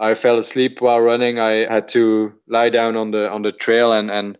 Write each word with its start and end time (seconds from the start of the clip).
I 0.00 0.14
fell 0.14 0.38
asleep 0.38 0.80
while 0.80 1.00
running. 1.00 1.38
I 1.38 1.70
had 1.70 1.86
to 1.88 2.32
lie 2.48 2.70
down 2.70 2.96
on 2.96 3.10
the 3.10 3.30
on 3.30 3.42
the 3.42 3.52
trail 3.52 3.92
and 3.92 4.10
and 4.10 4.38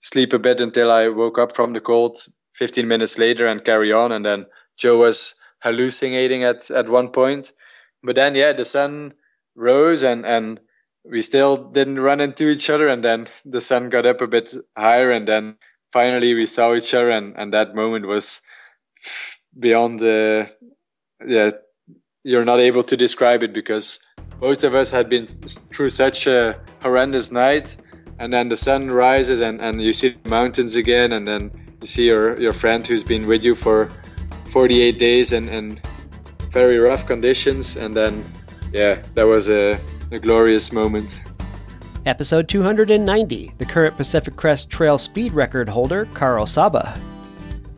sleep 0.00 0.32
a 0.32 0.38
bit 0.38 0.60
until 0.60 0.90
I 0.90 1.08
woke 1.08 1.38
up 1.38 1.54
from 1.54 1.74
the 1.74 1.80
cold 1.80 2.16
15 2.54 2.88
minutes 2.88 3.18
later 3.18 3.46
and 3.46 3.64
carry 3.64 3.92
on. 3.92 4.12
And 4.12 4.24
then 4.24 4.46
Joe 4.78 4.98
was 4.98 5.38
hallucinating 5.62 6.42
at 6.42 6.70
at 6.70 6.88
one 6.88 7.08
point, 7.10 7.52
but 8.02 8.16
then 8.16 8.34
yeah, 8.34 8.54
the 8.54 8.64
sun 8.64 9.12
rose 9.54 10.02
and 10.02 10.24
and 10.24 10.60
we 11.04 11.20
still 11.20 11.56
didn't 11.56 12.00
run 12.00 12.20
into 12.22 12.48
each 12.48 12.70
other. 12.70 12.88
And 12.88 13.04
then 13.04 13.26
the 13.44 13.60
sun 13.60 13.90
got 13.90 14.06
up 14.06 14.22
a 14.22 14.26
bit 14.26 14.54
higher, 14.76 15.10
and 15.10 15.28
then 15.28 15.56
finally 15.92 16.32
we 16.32 16.46
saw 16.46 16.74
each 16.74 16.94
other, 16.94 17.10
and 17.10 17.36
and 17.36 17.52
that 17.52 17.74
moment 17.74 18.06
was 18.06 18.42
beyond 19.58 20.00
the 20.00 20.50
yeah 21.26 21.50
you're 22.24 22.44
not 22.44 22.58
able 22.58 22.82
to 22.82 22.96
describe 22.96 23.42
it 23.42 23.52
because 23.52 24.00
both 24.40 24.64
of 24.64 24.74
us 24.74 24.90
had 24.90 25.08
been 25.08 25.26
through 25.26 25.88
such 25.88 26.26
a 26.26 26.58
horrendous 26.82 27.32
night 27.32 27.76
and 28.18 28.32
then 28.32 28.48
the 28.48 28.56
sun 28.56 28.90
rises 28.90 29.40
and, 29.40 29.60
and 29.60 29.80
you 29.80 29.92
see 29.92 30.10
the 30.10 30.28
mountains 30.28 30.76
again 30.76 31.12
and 31.12 31.26
then 31.26 31.50
you 31.80 31.86
see 31.86 32.06
your, 32.06 32.40
your 32.40 32.52
friend 32.52 32.86
who's 32.86 33.02
been 33.02 33.26
with 33.26 33.44
you 33.44 33.54
for 33.54 33.90
48 34.46 34.98
days 34.98 35.32
and, 35.32 35.48
and 35.48 35.80
very 36.50 36.78
rough 36.78 37.06
conditions 37.06 37.76
and 37.76 37.96
then 37.96 38.24
yeah 38.72 39.02
that 39.14 39.24
was 39.24 39.48
a, 39.48 39.78
a 40.10 40.18
glorious 40.18 40.72
moment. 40.72 41.32
Episode 42.06 42.48
290 42.48 43.52
the 43.58 43.64
current 43.64 43.96
pacific 43.96 44.36
crest 44.36 44.70
trail 44.70 44.98
speed 44.98 45.32
record 45.32 45.68
holder 45.68 46.06
carl 46.14 46.44
sabbe 46.44 47.00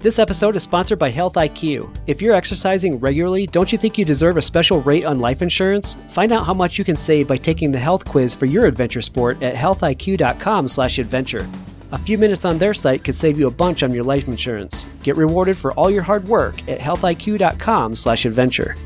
this 0.06 0.20
episode 0.20 0.54
is 0.54 0.62
sponsored 0.62 1.00
by 1.00 1.10
Health 1.10 1.32
IQ. 1.32 1.92
If 2.06 2.22
you're 2.22 2.36
exercising 2.36 3.00
regularly, 3.00 3.48
don't 3.48 3.72
you 3.72 3.76
think 3.76 3.98
you 3.98 4.04
deserve 4.04 4.36
a 4.36 4.40
special 4.40 4.80
rate 4.82 5.04
on 5.04 5.18
life 5.18 5.42
insurance? 5.42 5.96
Find 6.10 6.30
out 6.30 6.46
how 6.46 6.54
much 6.54 6.78
you 6.78 6.84
can 6.84 6.94
save 6.94 7.26
by 7.26 7.36
taking 7.36 7.72
the 7.72 7.80
health 7.80 8.04
quiz 8.04 8.32
for 8.32 8.46
your 8.46 8.66
adventure 8.66 9.02
sport 9.02 9.42
at 9.42 9.56
healthiq.com/adventure. 9.56 11.50
A 11.90 11.98
few 11.98 12.18
minutes 12.18 12.44
on 12.44 12.56
their 12.56 12.72
site 12.72 13.02
could 13.02 13.16
save 13.16 13.36
you 13.36 13.48
a 13.48 13.50
bunch 13.50 13.82
on 13.82 13.92
your 13.92 14.04
life 14.04 14.28
insurance. 14.28 14.86
Get 15.02 15.16
rewarded 15.16 15.58
for 15.58 15.72
all 15.72 15.90
your 15.90 16.04
hard 16.04 16.28
work 16.28 16.54
at 16.68 16.78
healthiq.com/adventure. 16.78 18.76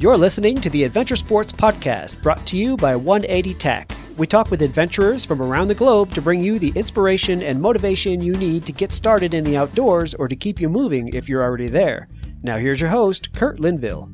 You're 0.00 0.16
listening 0.16 0.56
to 0.56 0.68
the 0.68 0.82
Adventure 0.82 1.14
Sports 1.14 1.52
Podcast, 1.52 2.20
brought 2.22 2.44
to 2.48 2.56
you 2.56 2.76
by 2.76 2.96
180 2.96 3.54
Tech. 3.54 3.92
We 4.16 4.28
talk 4.28 4.48
with 4.52 4.62
adventurers 4.62 5.24
from 5.24 5.42
around 5.42 5.66
the 5.66 5.74
globe 5.74 6.12
to 6.12 6.22
bring 6.22 6.40
you 6.40 6.60
the 6.60 6.72
inspiration 6.76 7.42
and 7.42 7.60
motivation 7.60 8.22
you 8.22 8.32
need 8.34 8.64
to 8.66 8.70
get 8.70 8.92
started 8.92 9.34
in 9.34 9.42
the 9.42 9.56
outdoors 9.56 10.14
or 10.14 10.28
to 10.28 10.36
keep 10.36 10.60
you 10.60 10.68
moving 10.68 11.08
if 11.08 11.28
you're 11.28 11.42
already 11.42 11.66
there. 11.66 12.06
Now, 12.44 12.56
here's 12.56 12.80
your 12.80 12.90
host, 12.90 13.32
Kurt 13.32 13.58
Linville. 13.58 14.08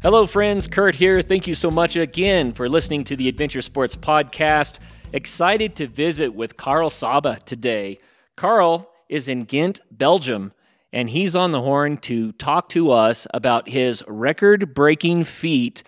Hello, 0.00 0.28
friends. 0.28 0.68
Kurt 0.68 0.94
here. 0.94 1.22
Thank 1.22 1.48
you 1.48 1.56
so 1.56 1.72
much 1.72 1.96
again 1.96 2.52
for 2.52 2.68
listening 2.68 3.02
to 3.04 3.16
the 3.16 3.28
Adventure 3.28 3.62
Sports 3.62 3.96
Podcast. 3.96 4.78
Excited 5.12 5.74
to 5.76 5.88
visit 5.88 6.32
with 6.32 6.56
Carl 6.56 6.88
Sabbe 6.88 7.42
today. 7.42 7.98
Carl 8.36 8.88
is 9.08 9.26
in 9.26 9.42
Ghent, 9.42 9.80
Belgium, 9.90 10.52
and 10.92 11.10
he's 11.10 11.34
on 11.34 11.50
the 11.50 11.62
horn 11.62 11.96
to 11.98 12.30
talk 12.32 12.68
to 12.68 12.92
us 12.92 13.26
about 13.34 13.68
his 13.68 14.04
record 14.06 14.72
breaking 14.72 15.24
feat 15.24 15.82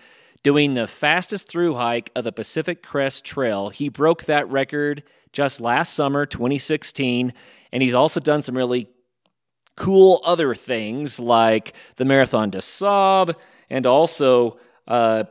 doing 0.45 0.75
the 0.75 0.85
fastest 0.85 1.47
through 1.47 1.73
hike 1.73 2.11
of 2.15 2.23
the 2.23 2.31
Pacific 2.31 2.83
Crest 2.83 3.25
Trail. 3.25 3.69
He 3.69 3.89
broke 3.89 4.25
that 4.25 4.47
record 4.47 5.01
just 5.33 5.59
last 5.59 5.95
summer, 5.95 6.27
2016, 6.27 7.33
and 7.71 7.81
he's 7.81 7.95
also 7.95 8.19
done 8.19 8.43
some 8.43 8.55
really 8.55 8.87
cool 9.75 10.21
other 10.23 10.53
things 10.53 11.19
like 11.19 11.73
the 11.95 12.05
Marathon 12.05 12.51
des 12.51 12.61
Sables 12.61 13.35
and 13.71 13.87
also 13.87 14.59
uh, 14.87 15.23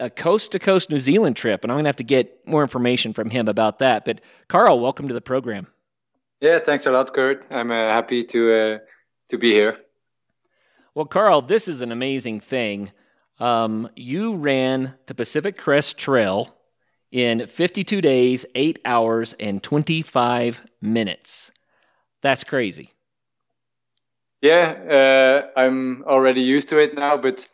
a 0.00 0.10
coast 0.10 0.50
to 0.50 0.58
coast 0.58 0.90
New 0.90 0.98
Zealand 0.98 1.36
trip. 1.36 1.62
And 1.62 1.70
I'm 1.70 1.76
going 1.76 1.84
to 1.84 1.88
have 1.90 1.96
to 1.96 2.02
get 2.02 2.44
more 2.44 2.62
information 2.62 3.12
from 3.12 3.30
him 3.30 3.46
about 3.46 3.78
that. 3.78 4.04
But 4.04 4.20
Carl, 4.48 4.80
welcome 4.80 5.06
to 5.06 5.14
the 5.14 5.20
program. 5.20 5.68
Yeah, 6.40 6.58
thanks 6.58 6.86
a 6.86 6.90
lot, 6.90 7.12
Kurt. 7.12 7.46
I'm 7.54 7.70
uh, 7.70 7.74
happy 7.74 8.24
to 8.24 8.52
uh, 8.52 8.78
to 9.28 9.38
be 9.38 9.52
here. 9.52 9.78
Well, 10.96 11.06
Carl, 11.06 11.40
this 11.40 11.68
is 11.68 11.82
an 11.82 11.92
amazing 11.92 12.40
thing. 12.40 12.90
Um, 13.40 13.88
you 13.96 14.36
ran 14.36 14.94
the 15.06 15.14
Pacific 15.14 15.56
Crest 15.56 15.96
Trail 15.96 16.54
in 17.10 17.46
52 17.46 18.00
days, 18.00 18.44
8 18.54 18.78
hours, 18.84 19.34
and 19.40 19.62
25 19.62 20.60
minutes. 20.80 21.50
That's 22.22 22.44
crazy. 22.44 22.92
Yeah, 24.42 25.48
uh, 25.56 25.60
I'm 25.60 26.04
already 26.04 26.42
used 26.42 26.68
to 26.70 26.82
it 26.82 26.94
now, 26.94 27.16
but 27.16 27.46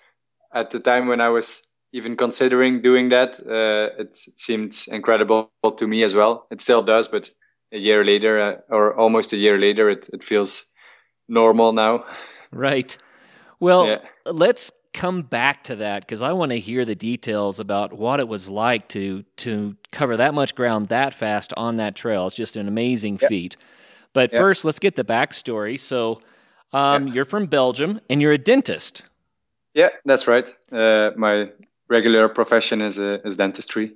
at 0.53 0.71
the 0.71 0.81
time 0.81 1.07
when 1.07 1.21
I 1.21 1.29
was 1.29 1.73
even 1.93 2.17
considering 2.17 2.83
doing 2.83 3.09
that, 3.09 3.41
uh, 3.41 4.01
it 4.01 4.15
seemed 4.15 4.73
incredible 4.93 5.51
to 5.77 5.87
me 5.87 6.03
as 6.03 6.15
well. 6.15 6.47
It 6.51 6.61
still 6.61 6.83
does, 6.83 7.09
but 7.09 7.31
a 7.73 7.79
year 7.79 8.05
later, 8.05 8.41
uh, 8.41 8.57
or 8.69 8.95
almost 8.97 9.33
a 9.33 9.37
year 9.37 9.59
later, 9.59 9.89
it, 9.91 10.09
it 10.13 10.23
feels 10.23 10.75
normal 11.29 11.73
now. 11.73 12.05
Right. 12.53 12.97
Well, 13.59 13.87
yeah. 13.89 13.99
let's 14.25 14.71
come 14.97 15.21
back 15.21 15.62
to 15.65 15.77
that 15.77 16.01
because 16.01 16.23
I 16.23 16.33
want 16.33 16.53
to 16.53 16.59
hear 16.59 16.87
the 16.87 16.95
details 16.95 17.61
about 17.61 17.93
what 17.93 18.19
it 18.19 18.27
was 18.27 18.49
like 18.49 18.89
to 18.89 19.25
to 19.37 19.77
cover 19.93 20.17
that 20.17 20.33
much 20.33 20.55
ground 20.55 20.89
that 20.89 21.12
fast 21.12 21.53
on 21.57 21.77
that 21.77 21.95
trail. 21.95 22.27
It's 22.27 22.34
just 22.34 22.57
an 22.57 22.67
amazing 22.67 23.19
yep. 23.21 23.29
feat. 23.29 23.56
But 24.15 24.33
yep. 24.33 24.41
first, 24.41 24.65
let's 24.65 24.79
get 24.79 24.97
the 24.97 25.05
backstory. 25.05 25.79
So, 25.79 26.23
um, 26.73 27.09
yep. 27.09 27.15
you're 27.15 27.25
from 27.27 27.45
Belgium 27.47 28.01
and 28.09 28.23
you're 28.23 28.33
a 28.33 28.39
dentist. 28.39 29.03
Yeah, 29.75 29.91
that's 30.06 30.27
right. 30.27 30.51
Uh, 30.73 31.11
my 31.17 31.51
regular 31.89 32.29
profession 32.31 32.81
is 32.81 32.99
uh, 32.99 33.19
is 33.23 33.37
dentistry. 33.37 33.93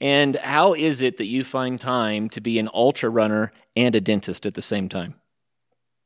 And 0.00 0.36
how 0.36 0.72
is 0.72 1.02
it 1.02 1.18
that 1.18 1.26
you 1.26 1.44
find 1.44 1.78
time 1.78 2.30
to 2.30 2.40
be 2.40 2.58
an 2.58 2.70
ultra 2.72 3.10
runner 3.10 3.52
and 3.76 3.94
a 3.94 4.00
dentist 4.00 4.46
at 4.46 4.54
the 4.54 4.62
same 4.62 4.88
time? 4.88 5.14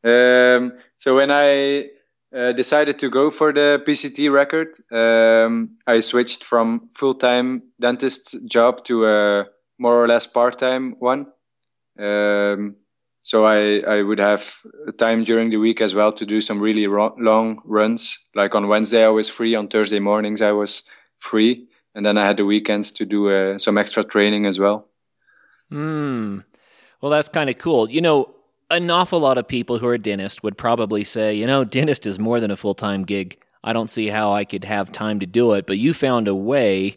Um, 0.03 0.73
so 0.97 1.17
when 1.17 1.31
I 1.31 1.91
uh, 2.35 2.53
decided 2.53 2.99
to 2.99 3.11
go 3.11 3.31
for 3.31 3.53
the 3.53 3.83
PCT 3.87 4.33
record. 4.33 4.75
Um, 4.91 5.77
I 5.87 6.01
switched 6.01 6.45
from 6.45 6.89
full 6.95 7.15
time 7.15 7.63
dentist 7.81 8.49
job 8.49 8.85
to 8.85 9.07
a 9.07 9.47
more 9.79 10.03
or 10.03 10.09
less 10.09 10.27
part 10.27 10.59
time 10.59 10.97
one. 10.99 11.27
Um, 11.99 12.77
so 13.21 13.47
I, 13.47 13.81
I 13.81 14.03
would 14.03 14.19
have 14.19 14.61
time 14.99 15.23
during 15.23 15.51
the 15.51 15.59
week 15.59 15.81
as 15.81 15.95
well 15.95 16.13
to 16.13 16.27
do 16.27 16.41
some 16.41 16.61
really 16.61 16.87
ro- 16.87 17.15
long 17.19 17.63
runs. 17.65 18.31
Like 18.35 18.55
on 18.55 18.67
Wednesday, 18.67 19.05
I 19.05 19.11
was 19.11 19.29
free. 19.29 19.55
On 19.55 19.69
Thursday 19.69 20.01
mornings, 20.01 20.43
I 20.43 20.53
was 20.53 20.91
free. 21.19 21.69
And 21.95 22.05
then 22.05 22.19
I 22.19 22.27
had 22.27 22.39
the 22.39 22.45
weekends 22.45 22.91
to 22.93 23.05
do 23.05 23.31
uh, 23.31 23.59
some 23.59 23.79
extra 23.79 24.03
training 24.03 24.47
as 24.47 24.59
well. 24.59 24.89
Hmm. 25.69 26.39
Well, 27.01 27.11
that's 27.11 27.29
kind 27.29 27.51
of 27.51 27.59
cool. 27.59 27.91
You 27.91 28.01
know, 28.01 28.35
an 28.73 28.91
awful 28.91 29.21
lot 29.21 29.39
of 29.39 29.47
people 29.47 29.79
who 29.79 29.87
are 29.87 29.99
dentists 29.99 30.43
would 30.43 30.57
probably 30.57 31.05
say, 31.05 31.35
you 31.35 31.47
know, 31.47 31.65
dentist 31.65 32.07
is 32.07 32.19
more 32.19 32.41
than 32.41 32.51
a 32.51 32.57
full 32.57 32.75
time 32.75 33.05
gig. 33.05 33.39
I 33.63 33.73
don't 33.73 33.91
see 33.91 34.09
how 34.09 34.33
I 34.33 34.45
could 34.45 34.65
have 34.65 34.91
time 34.91 35.21
to 35.21 35.27
do 35.27 35.53
it. 35.53 35.67
But 35.67 35.79
you 35.79 35.95
found 35.95 36.27
a 36.27 36.35
way 36.35 36.97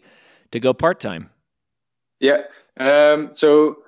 to 0.50 0.58
go 0.58 0.72
part 0.72 1.00
time. 1.00 1.30
Yeah. 2.18 2.42
Um, 2.78 3.30
so 3.30 3.78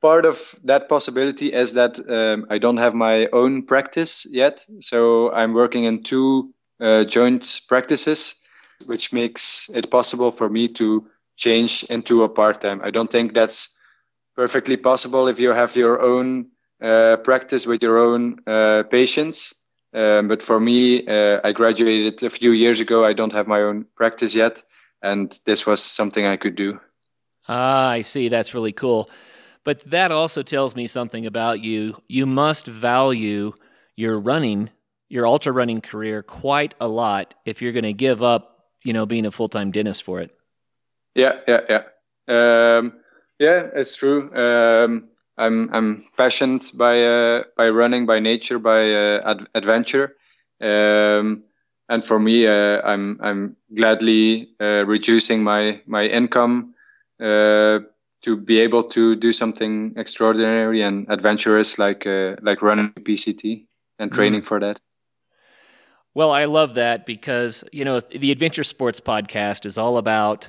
part 0.00 0.24
of 0.24 0.54
that 0.64 0.88
possibility 0.88 1.52
is 1.52 1.74
that 1.74 1.98
um, 2.08 2.46
I 2.50 2.58
don't 2.58 2.78
have 2.78 2.94
my 2.94 3.26
own 3.32 3.62
practice 3.62 4.26
yet. 4.30 4.64
So 4.80 5.32
I'm 5.32 5.52
working 5.52 5.84
in 5.84 6.02
two 6.02 6.52
uh, 6.80 7.04
joint 7.04 7.60
practices, 7.68 8.42
which 8.86 9.12
makes 9.12 9.70
it 9.74 9.90
possible 9.90 10.30
for 10.30 10.48
me 10.48 10.68
to 10.68 11.06
change 11.36 11.84
into 11.84 12.22
a 12.22 12.28
part 12.28 12.60
time. 12.60 12.80
I 12.82 12.90
don't 12.90 13.10
think 13.10 13.34
that's 13.34 13.78
perfectly 14.34 14.76
possible 14.76 15.28
if 15.28 15.38
you 15.38 15.52
have 15.52 15.76
your 15.76 16.00
own 16.00 16.50
uh, 16.84 17.16
practice 17.18 17.66
with 17.66 17.82
your 17.82 17.98
own 17.98 18.38
uh, 18.46 18.82
patients. 18.90 19.66
Um, 19.94 20.28
but 20.28 20.42
for 20.42 20.60
me, 20.60 21.06
uh, 21.06 21.40
I 21.42 21.52
graduated 21.52 22.22
a 22.22 22.30
few 22.30 22.50
years 22.50 22.80
ago. 22.80 23.04
I 23.04 23.12
don't 23.12 23.32
have 23.32 23.46
my 23.46 23.62
own 23.62 23.86
practice 23.96 24.34
yet, 24.34 24.62
and 25.02 25.38
this 25.46 25.66
was 25.66 25.82
something 25.82 26.26
I 26.26 26.36
could 26.36 26.56
do. 26.56 26.80
Ah, 27.48 27.88
I 27.90 28.02
see. 28.02 28.28
That's 28.28 28.54
really 28.54 28.72
cool. 28.72 29.08
But 29.64 29.80
that 29.90 30.12
also 30.12 30.42
tells 30.42 30.76
me 30.76 30.86
something 30.86 31.24
about 31.26 31.60
you. 31.60 31.96
You 32.06 32.26
must 32.26 32.66
value 32.66 33.52
your 33.96 34.18
running, 34.18 34.70
your 35.08 35.26
ultra 35.26 35.52
running 35.52 35.80
career 35.80 36.22
quite 36.22 36.74
a 36.80 36.88
lot 36.88 37.34
if 37.46 37.62
you're 37.62 37.72
going 37.72 37.84
to 37.84 37.94
give 37.94 38.22
up, 38.22 38.66
you 38.82 38.92
know, 38.92 39.06
being 39.06 39.24
a 39.24 39.30
full 39.30 39.48
time 39.48 39.70
dentist 39.70 40.02
for 40.02 40.20
it. 40.20 40.36
Yeah, 41.14 41.38
yeah, 41.48 41.60
yeah. 41.68 41.82
Um, 42.28 42.94
yeah, 43.38 43.68
it's 43.74 43.96
true. 43.96 44.34
Um, 44.34 45.08
I'm 45.36 45.72
I'm 45.72 46.02
passionate 46.16 46.70
by 46.78 47.04
uh, 47.04 47.44
by 47.56 47.68
running, 47.68 48.06
by 48.06 48.20
nature, 48.20 48.58
by 48.58 48.92
uh, 48.92 49.20
ad- 49.24 49.48
adventure, 49.54 50.16
um, 50.60 51.44
and 51.88 52.04
for 52.04 52.18
me, 52.18 52.46
uh, 52.46 52.80
I'm 52.82 53.18
I'm 53.20 53.56
gladly 53.74 54.50
uh, 54.60 54.84
reducing 54.86 55.42
my 55.42 55.80
my 55.86 56.06
income 56.06 56.74
uh, 57.20 57.80
to 58.22 58.36
be 58.36 58.60
able 58.60 58.84
to 58.84 59.16
do 59.16 59.32
something 59.32 59.94
extraordinary 59.96 60.82
and 60.82 61.06
adventurous, 61.08 61.78
like 61.78 62.06
uh, 62.06 62.36
like 62.42 62.62
running 62.62 62.92
PCT 62.92 63.66
and 63.98 64.12
training 64.12 64.40
mm. 64.40 64.46
for 64.46 64.60
that. 64.60 64.80
Well, 66.14 66.30
I 66.30 66.44
love 66.44 66.74
that 66.74 67.06
because, 67.06 67.64
you 67.72 67.84
know, 67.84 67.98
the 67.98 68.30
Adventure 68.30 68.62
Sports 68.62 69.00
podcast 69.00 69.66
is 69.66 69.76
all 69.76 69.98
about 69.98 70.48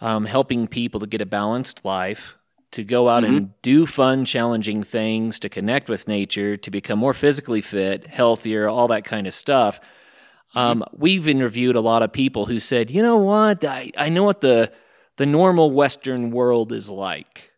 um, 0.00 0.24
helping 0.24 0.66
people 0.66 0.98
to 0.98 1.06
get 1.06 1.20
a 1.20 1.26
balanced 1.26 1.84
life, 1.84 2.36
to 2.76 2.84
go 2.84 3.08
out 3.08 3.24
mm-hmm. 3.24 3.36
and 3.36 3.62
do 3.62 3.86
fun, 3.86 4.24
challenging 4.24 4.82
things, 4.82 5.38
to 5.40 5.48
connect 5.48 5.88
with 5.88 6.06
nature, 6.06 6.56
to 6.58 6.70
become 6.70 6.98
more 6.98 7.14
physically 7.14 7.62
fit, 7.62 8.06
healthier, 8.06 8.68
all 8.68 8.88
that 8.88 9.04
kind 9.04 9.26
of 9.26 9.34
stuff. 9.34 9.80
Mm-hmm. 10.54 10.58
Um, 10.58 10.84
we've 10.92 11.26
interviewed 11.26 11.74
a 11.74 11.80
lot 11.80 12.02
of 12.02 12.12
people 12.12 12.46
who 12.46 12.60
said, 12.60 12.90
you 12.90 13.02
know 13.02 13.16
what, 13.16 13.64
I, 13.64 13.90
I 13.96 14.10
know 14.10 14.24
what 14.24 14.42
the, 14.42 14.70
the 15.16 15.26
normal 15.26 15.70
Western 15.70 16.30
world 16.30 16.70
is 16.70 16.90
like, 16.90 17.50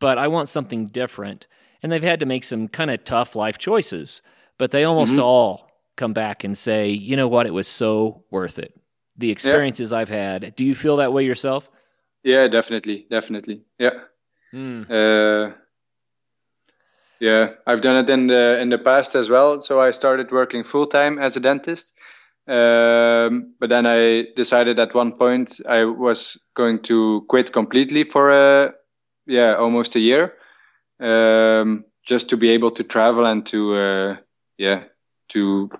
but 0.00 0.18
I 0.18 0.26
want 0.28 0.48
something 0.48 0.88
different. 0.88 1.46
And 1.82 1.90
they've 1.90 2.02
had 2.02 2.20
to 2.20 2.26
make 2.26 2.44
some 2.44 2.66
kind 2.66 2.90
of 2.90 3.04
tough 3.04 3.36
life 3.36 3.56
choices, 3.56 4.20
but 4.58 4.72
they 4.72 4.82
almost 4.82 5.12
mm-hmm. 5.12 5.22
all 5.22 5.70
come 5.96 6.12
back 6.12 6.42
and 6.42 6.58
say, 6.58 6.88
you 6.88 7.16
know 7.16 7.28
what, 7.28 7.46
it 7.46 7.54
was 7.54 7.68
so 7.68 8.24
worth 8.30 8.58
it. 8.58 8.74
The 9.16 9.30
experiences 9.30 9.92
yeah. 9.92 9.98
I've 9.98 10.08
had. 10.08 10.56
Do 10.56 10.64
you 10.64 10.74
feel 10.74 10.96
that 10.96 11.12
way 11.12 11.24
yourself? 11.24 11.70
Yeah, 12.22 12.48
definitely, 12.48 13.06
definitely. 13.08 13.62
Yeah. 13.78 13.90
Mm. 14.52 14.90
Uh, 14.90 15.54
yeah, 17.20 17.50
I've 17.66 17.82
done 17.82 18.02
it 18.02 18.10
in 18.10 18.26
the 18.26 18.58
in 18.60 18.70
the 18.70 18.78
past 18.78 19.14
as 19.14 19.28
well. 19.28 19.60
So 19.60 19.80
I 19.80 19.90
started 19.90 20.32
working 20.32 20.64
full 20.64 20.86
time 20.86 21.18
as 21.18 21.36
a 21.36 21.40
dentist, 21.40 21.98
um, 22.48 23.54
but 23.60 23.68
then 23.68 23.86
I 23.86 24.26
decided 24.34 24.80
at 24.80 24.94
one 24.94 25.12
point 25.12 25.60
I 25.68 25.84
was 25.84 26.50
going 26.54 26.80
to 26.84 27.24
quit 27.28 27.52
completely 27.52 28.04
for 28.04 28.30
a 28.30 28.72
yeah 29.26 29.54
almost 29.54 29.96
a 29.96 30.00
year, 30.00 30.34
um, 30.98 31.84
just 32.06 32.30
to 32.30 32.36
be 32.36 32.48
able 32.50 32.70
to 32.72 32.82
travel 32.82 33.26
and 33.26 33.44
to 33.46 33.74
uh, 33.74 34.16
yeah 34.56 34.84
to 35.28 35.70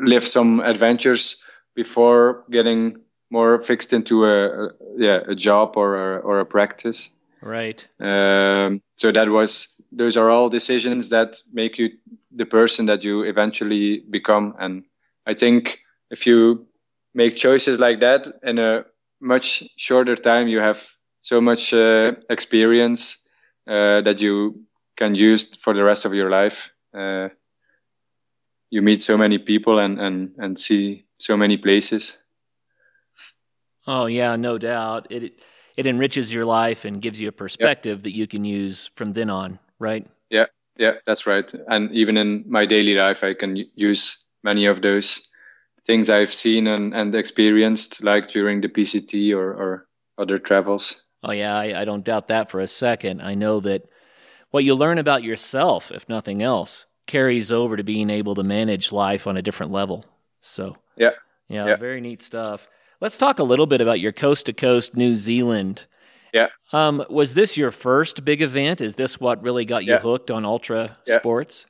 live 0.00 0.24
some 0.24 0.60
adventures 0.60 1.42
before 1.74 2.44
getting 2.50 2.98
more 3.30 3.60
fixed 3.60 3.92
into 3.92 4.24
a, 4.26 4.66
a 4.66 4.70
yeah 4.96 5.20
a 5.26 5.34
job 5.34 5.76
or 5.76 5.96
a, 5.96 6.18
or 6.18 6.40
a 6.40 6.46
practice. 6.46 7.17
Right. 7.40 7.86
Um, 8.00 8.82
so 8.94 9.12
that 9.12 9.28
was 9.28 9.80
those 9.92 10.16
are 10.16 10.30
all 10.30 10.48
decisions 10.48 11.10
that 11.10 11.36
make 11.52 11.78
you 11.78 11.90
the 12.32 12.46
person 12.46 12.86
that 12.86 13.04
you 13.04 13.22
eventually 13.22 14.00
become. 14.10 14.54
And 14.58 14.84
I 15.26 15.32
think 15.34 15.80
if 16.10 16.26
you 16.26 16.66
make 17.14 17.36
choices 17.36 17.80
like 17.80 18.00
that 18.00 18.26
in 18.42 18.58
a 18.58 18.84
much 19.20 19.64
shorter 19.76 20.16
time, 20.16 20.48
you 20.48 20.60
have 20.60 20.84
so 21.20 21.40
much 21.40 21.72
uh, 21.72 22.12
experience 22.28 23.28
uh, 23.66 24.00
that 24.02 24.20
you 24.20 24.64
can 24.96 25.14
use 25.14 25.54
for 25.62 25.74
the 25.74 25.84
rest 25.84 26.04
of 26.04 26.14
your 26.14 26.30
life. 26.30 26.72
Uh, 26.92 27.28
you 28.70 28.82
meet 28.82 29.02
so 29.02 29.16
many 29.16 29.38
people 29.38 29.78
and 29.78 30.00
and 30.00 30.34
and 30.38 30.58
see 30.58 31.04
so 31.18 31.36
many 31.36 31.56
places. 31.56 32.30
Oh 33.86 34.06
yeah, 34.06 34.36
no 34.36 34.58
doubt. 34.58 35.06
It 35.10 35.32
it 35.78 35.86
enriches 35.86 36.34
your 36.34 36.44
life 36.44 36.84
and 36.84 37.00
gives 37.00 37.20
you 37.20 37.28
a 37.28 37.32
perspective 37.32 38.02
that 38.02 38.12
you 38.12 38.26
can 38.26 38.44
use 38.44 38.90
from 38.96 39.12
then 39.12 39.30
on, 39.30 39.60
right? 39.78 40.04
Yeah, 40.28 40.46
yeah, 40.76 40.94
that's 41.06 41.24
right. 41.24 41.48
And 41.68 41.92
even 41.92 42.16
in 42.16 42.44
my 42.48 42.66
daily 42.66 42.96
life, 42.96 43.22
I 43.22 43.32
can 43.32 43.54
use 43.76 44.28
many 44.42 44.66
of 44.66 44.82
those 44.82 45.32
things 45.86 46.10
I've 46.10 46.32
seen 46.32 46.66
and, 46.66 46.92
and 46.92 47.14
experienced, 47.14 48.02
like 48.02 48.26
during 48.26 48.60
the 48.60 48.68
PCT 48.68 49.32
or, 49.32 49.52
or 49.52 49.86
other 50.18 50.40
travels. 50.40 51.10
Oh 51.22 51.30
yeah, 51.30 51.56
I, 51.56 51.82
I 51.82 51.84
don't 51.84 52.04
doubt 52.04 52.26
that 52.26 52.50
for 52.50 52.58
a 52.58 52.66
second. 52.66 53.22
I 53.22 53.36
know 53.36 53.60
that 53.60 53.88
what 54.50 54.64
you 54.64 54.74
learn 54.74 54.98
about 54.98 55.22
yourself, 55.22 55.92
if 55.92 56.08
nothing 56.08 56.42
else, 56.42 56.86
carries 57.06 57.52
over 57.52 57.76
to 57.76 57.84
being 57.84 58.10
able 58.10 58.34
to 58.34 58.42
manage 58.42 58.90
life 58.90 59.28
on 59.28 59.36
a 59.36 59.42
different 59.42 59.70
level. 59.70 60.04
So 60.40 60.76
yeah, 60.96 61.10
yeah, 61.46 61.66
yeah. 61.68 61.76
very 61.76 62.00
neat 62.00 62.20
stuff. 62.20 62.66
Let's 63.00 63.18
talk 63.18 63.38
a 63.38 63.44
little 63.44 63.66
bit 63.66 63.80
about 63.80 64.00
your 64.00 64.12
coast 64.12 64.46
to 64.46 64.52
coast 64.52 64.96
New 64.96 65.14
Zealand. 65.14 65.84
Yeah. 66.32 66.48
Um, 66.72 67.04
was 67.08 67.34
this 67.34 67.56
your 67.56 67.70
first 67.70 68.24
big 68.24 68.42
event? 68.42 68.80
Is 68.80 68.96
this 68.96 69.20
what 69.20 69.42
really 69.42 69.64
got 69.64 69.84
you 69.84 69.92
yeah. 69.92 70.00
hooked 70.00 70.30
on 70.30 70.44
ultra 70.44 70.96
yeah. 71.06 71.18
sports? 71.18 71.66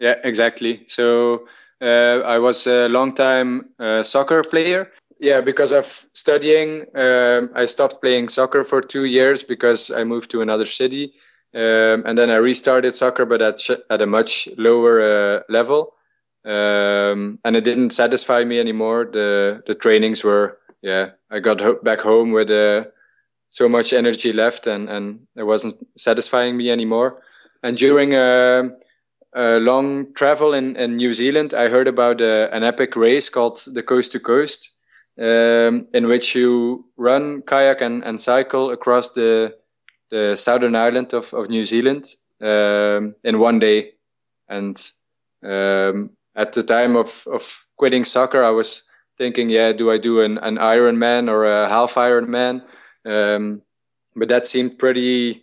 Yeah, 0.00 0.16
exactly. 0.24 0.84
So 0.88 1.46
uh, 1.80 2.20
I 2.24 2.38
was 2.38 2.66
a 2.66 2.88
long 2.88 3.14
time 3.14 3.70
uh, 3.78 4.02
soccer 4.02 4.42
player. 4.42 4.90
Yeah, 5.20 5.40
because 5.40 5.72
of 5.72 5.84
studying, 5.84 6.86
um, 6.96 7.50
I 7.54 7.66
stopped 7.66 8.00
playing 8.00 8.28
soccer 8.28 8.64
for 8.64 8.82
two 8.82 9.04
years 9.04 9.42
because 9.42 9.90
I 9.90 10.04
moved 10.04 10.30
to 10.32 10.42
another 10.42 10.66
city 10.66 11.14
um, 11.54 12.02
and 12.04 12.18
then 12.18 12.30
I 12.30 12.36
restarted 12.36 12.92
soccer, 12.92 13.24
but 13.24 13.40
at 13.40 13.60
sh- 13.60 13.82
at 13.88 14.02
a 14.02 14.06
much 14.06 14.48
lower 14.58 15.00
uh, 15.00 15.40
level, 15.48 15.94
um, 16.44 17.38
and 17.44 17.54
it 17.56 17.62
didn't 17.62 17.90
satisfy 17.90 18.44
me 18.44 18.58
anymore. 18.58 19.04
The 19.04 19.62
the 19.64 19.74
trainings 19.74 20.24
were 20.24 20.58
yeah. 20.84 21.10
I 21.30 21.40
got 21.40 21.60
ho- 21.60 21.80
back 21.82 22.00
home 22.02 22.30
with 22.32 22.50
uh, 22.50 22.84
so 23.48 23.68
much 23.68 23.92
energy 23.92 24.32
left, 24.32 24.66
and 24.66 24.88
and 24.88 25.26
it 25.34 25.44
wasn't 25.44 25.74
satisfying 25.96 26.56
me 26.56 26.70
anymore. 26.70 27.22
And 27.62 27.78
during 27.78 28.14
a, 28.14 28.70
a 29.32 29.58
long 29.58 30.12
travel 30.12 30.52
in, 30.52 30.76
in 30.76 30.96
New 30.96 31.14
Zealand, 31.14 31.54
I 31.54 31.68
heard 31.70 31.88
about 31.88 32.20
uh, 32.20 32.48
an 32.52 32.62
epic 32.62 32.96
race 32.96 33.30
called 33.30 33.58
the 33.72 33.82
Coast 33.82 34.12
to 34.12 34.20
Coast, 34.20 34.76
um, 35.18 35.86
in 35.94 36.06
which 36.06 36.36
you 36.36 36.84
run, 36.98 37.40
kayak, 37.42 37.80
and, 37.80 38.04
and 38.04 38.20
cycle 38.20 38.70
across 38.70 39.14
the 39.14 39.56
the 40.10 40.36
southern 40.36 40.76
island 40.76 41.14
of, 41.14 41.32
of 41.32 41.48
New 41.48 41.64
Zealand 41.64 42.04
um, 42.42 43.14
in 43.24 43.38
one 43.38 43.58
day. 43.58 43.92
And 44.48 44.76
um, 45.42 46.10
at 46.36 46.52
the 46.52 46.62
time 46.62 46.94
of, 46.94 47.24
of 47.32 47.42
quitting 47.76 48.04
soccer, 48.04 48.44
I 48.44 48.50
was 48.50 48.88
thinking, 49.16 49.50
yeah, 49.50 49.72
do 49.72 49.90
I 49.90 49.98
do 49.98 50.20
an, 50.20 50.38
an 50.38 50.56
Ironman 50.56 51.30
or 51.30 51.44
a 51.44 51.68
half 51.68 51.94
Ironman? 51.94 52.62
Um, 53.04 53.62
but 54.16 54.28
that 54.28 54.46
seemed 54.46 54.78
pretty, 54.78 55.42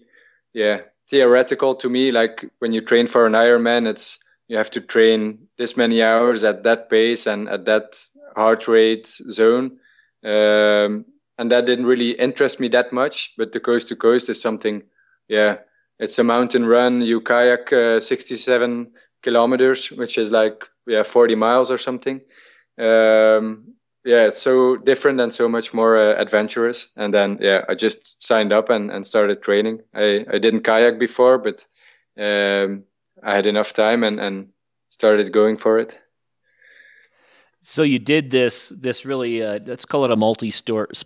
yeah, 0.54 0.82
theoretical 1.10 1.76
to 1.76 1.90
me. 1.90 2.12
Like 2.12 2.46
when 2.60 2.72
you 2.72 2.82
train 2.82 3.08
for 3.08 3.26
an 3.26 3.34
Ironman, 3.34 3.88
it's 3.88 4.28
you 4.48 4.58
have 4.58 4.72
to 4.72 4.82
train 4.82 5.48
this 5.58 5.78
many 5.78 6.02
hours 6.02 6.44
at 6.44 6.64
that 6.64 6.90
pace 6.90 7.26
and 7.26 7.48
at 7.48 7.66
that 7.66 7.96
heart 8.36 8.68
rate 8.68 9.08
zone. 9.08 9.80
Um, 10.24 11.06
and 11.38 11.50
that 11.52 11.66
didn't 11.66 11.86
really 11.86 12.12
interest 12.12 12.60
me 12.60 12.68
that 12.70 12.92
much. 12.92 13.36
But 13.38 13.52
the 13.52 13.60
coast 13.60 13.88
to 13.88 13.96
coast 13.96 14.30
is 14.30 14.42
something, 14.42 14.84
yeah, 15.28 15.58
it's 16.00 16.20
a 16.20 16.24
mountain 16.24 16.66
run. 16.66 17.02
You 17.02 17.22
kayak 17.22 17.72
uh, 17.72 18.00
67 18.00 18.92
kilometers, 19.24 19.92
which 19.92 20.18
is 20.18 20.32
like 20.32 20.66
yeah 20.88 21.04
40 21.04 21.36
miles 21.36 21.72
or 21.72 21.78
something. 21.78 22.22
Um, 22.78 23.76
yeah, 24.04 24.26
it's 24.26 24.42
so 24.42 24.78
different 24.78 25.20
and 25.20 25.32
so 25.32 25.48
much 25.48 25.74
more 25.74 25.98
uh, 25.98 26.16
adventurous. 26.20 26.96
And 26.98 27.14
then 27.14 27.38
yeah, 27.40 27.66
I 27.70 27.75
just 27.75 28.24
signed 28.24 28.51
up 28.51 28.70
and, 28.70 28.92
and 28.92 29.06
started 29.06 29.44
training. 29.44 29.82
I, 29.94 30.25
I 30.32 30.40
didn't 30.40 30.63
kayak 30.63 31.00
before, 31.00 31.38
but 31.38 31.66
um, 32.18 32.84
I 33.24 33.36
had 33.36 33.46
enough 33.46 33.74
time 33.74 34.04
and, 34.04 34.20
and 34.20 34.50
started 34.90 35.32
going 35.32 35.58
for 35.58 35.78
it. 35.78 36.00
So 37.63 37.84
you 37.84 38.00
did 38.00 38.32
this 38.32 38.70
this 38.70 39.06
really 39.06 39.44
uh, 39.44 39.60
let's 39.66 39.86
call 39.86 40.04
it 40.06 40.12
a 40.12 40.16
multi 40.16 40.50
sport. 40.50 40.98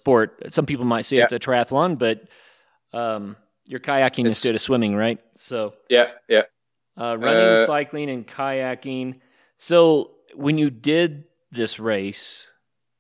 Some 0.50 0.66
people 0.66 0.86
might 0.86 1.04
say 1.04 1.18
yeah. 1.18 1.26
it's 1.26 1.34
a 1.34 1.40
triathlon, 1.40 1.98
but 1.98 2.24
um, 2.94 3.36
you're 3.66 3.82
kayaking 3.82 4.26
it's, 4.26 4.30
instead 4.30 4.56
of 4.56 4.62
swimming, 4.62 4.96
right? 4.96 5.20
So 5.36 5.74
yeah, 5.90 6.12
yeah. 6.30 6.44
Uh, 6.98 7.18
running, 7.18 7.42
uh, 7.42 7.66
cycling, 7.66 8.10
and 8.10 8.26
kayaking. 8.26 9.20
So 9.58 10.12
when 10.34 10.58
you 10.58 10.70
did 10.70 11.26
this 11.56 11.80
race, 11.80 12.48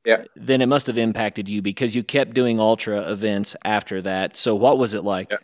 yeah, 0.05 0.23
then 0.35 0.61
it 0.61 0.67
must 0.67 0.87
have 0.87 0.97
impacted 0.97 1.49
you 1.49 1.61
because 1.61 1.95
you 1.95 2.03
kept 2.03 2.33
doing 2.33 2.59
ultra 2.59 3.11
events 3.11 3.55
after 3.63 4.01
that. 4.01 4.37
So 4.37 4.55
what 4.55 4.77
was 4.77 4.93
it 4.93 5.03
like? 5.03 5.31
Yeah, 5.31 5.37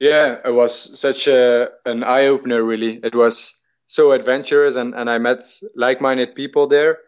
yeah 0.00 0.36
it 0.44 0.54
was 0.54 0.72
such 0.98 1.26
a 1.26 1.70
an 1.84 2.04
eye 2.04 2.26
opener. 2.26 2.62
Really, 2.62 3.00
it 3.02 3.14
was 3.14 3.66
so 3.86 4.12
adventurous 4.12 4.76
and, 4.76 4.94
and 4.94 5.08
I 5.08 5.18
met 5.18 5.40
like-minded 5.74 6.34
people 6.34 6.66
there. 6.66 6.98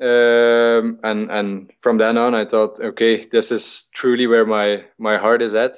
Um, 0.00 0.98
and, 1.02 1.30
and 1.30 1.70
from 1.80 1.98
then 1.98 2.16
on, 2.16 2.34
I 2.34 2.44
thought, 2.44 2.80
okay, 2.80 3.22
this 3.30 3.50
is 3.50 3.90
truly 3.94 4.26
where 4.26 4.46
my, 4.46 4.84
my 4.98 5.18
heart 5.18 5.42
is 5.42 5.54
at. 5.54 5.76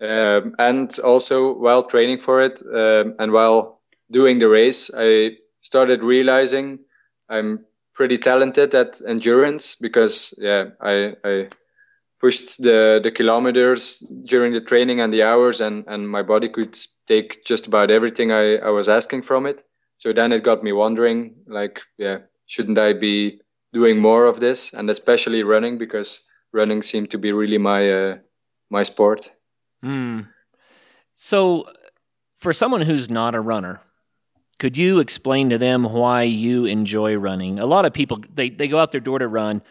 Um, 0.00 0.54
and 0.58 0.94
also 1.02 1.54
while 1.54 1.82
training 1.82 2.18
for 2.18 2.42
it, 2.42 2.60
um, 2.66 3.14
and 3.18 3.32
while 3.32 3.80
doing 4.10 4.38
the 4.38 4.48
race, 4.48 4.90
I 4.94 5.38
started 5.60 6.02
realizing 6.02 6.80
I'm 7.28 7.64
pretty 7.94 8.18
talented 8.18 8.74
at 8.74 9.00
endurance 9.06 9.76
because, 9.76 10.34
yeah, 10.38 10.70
I, 10.80 11.14
I 11.24 11.48
pushed 12.20 12.62
the, 12.62 13.00
the 13.02 13.10
kilometers 13.10 14.00
during 14.26 14.52
the 14.52 14.60
training 14.60 15.00
and 15.00 15.12
the 15.12 15.22
hours 15.22 15.60
and, 15.60 15.84
and 15.86 16.08
my 16.08 16.22
body 16.22 16.48
could 16.48 16.76
take 17.06 17.44
just 17.44 17.66
about 17.66 17.90
everything 17.90 18.32
I, 18.32 18.56
I 18.56 18.70
was 18.70 18.88
asking 18.88 19.22
from 19.22 19.46
it. 19.46 19.62
So 19.96 20.12
then 20.12 20.32
it 20.32 20.42
got 20.42 20.62
me 20.62 20.72
wondering 20.72 21.36
like 21.46 21.80
yeah 21.96 22.18
shouldn't 22.46 22.78
i 22.78 22.92
be 22.92 23.40
doing 23.72 24.00
more 24.00 24.26
of 24.26 24.40
this? 24.40 24.72
And 24.72 24.88
especially 24.88 25.42
running 25.42 25.78
because 25.78 26.30
running 26.52 26.82
seemed 26.82 27.10
to 27.10 27.18
be 27.18 27.30
really 27.30 27.58
my 27.58 27.90
uh, 27.90 28.18
my 28.70 28.82
sport. 28.82 29.30
Mm. 29.84 30.28
so 31.14 31.66
for 32.38 32.54
someone 32.54 32.80
who's 32.80 33.10
not 33.10 33.34
a 33.34 33.40
runner 33.40 33.82
could 34.58 34.76
you 34.76 35.00
explain 35.00 35.50
to 35.50 35.58
them 35.58 35.84
why 35.84 36.22
you 36.22 36.64
enjoy 36.64 37.16
running? 37.16 37.60
A 37.60 37.66
lot 37.66 37.84
of 37.84 37.92
people 37.92 38.20
they, 38.32 38.50
they 38.50 38.68
go 38.68 38.78
out 38.78 38.92
their 38.92 39.00
door 39.00 39.18
to 39.18 39.28
run 39.28 39.62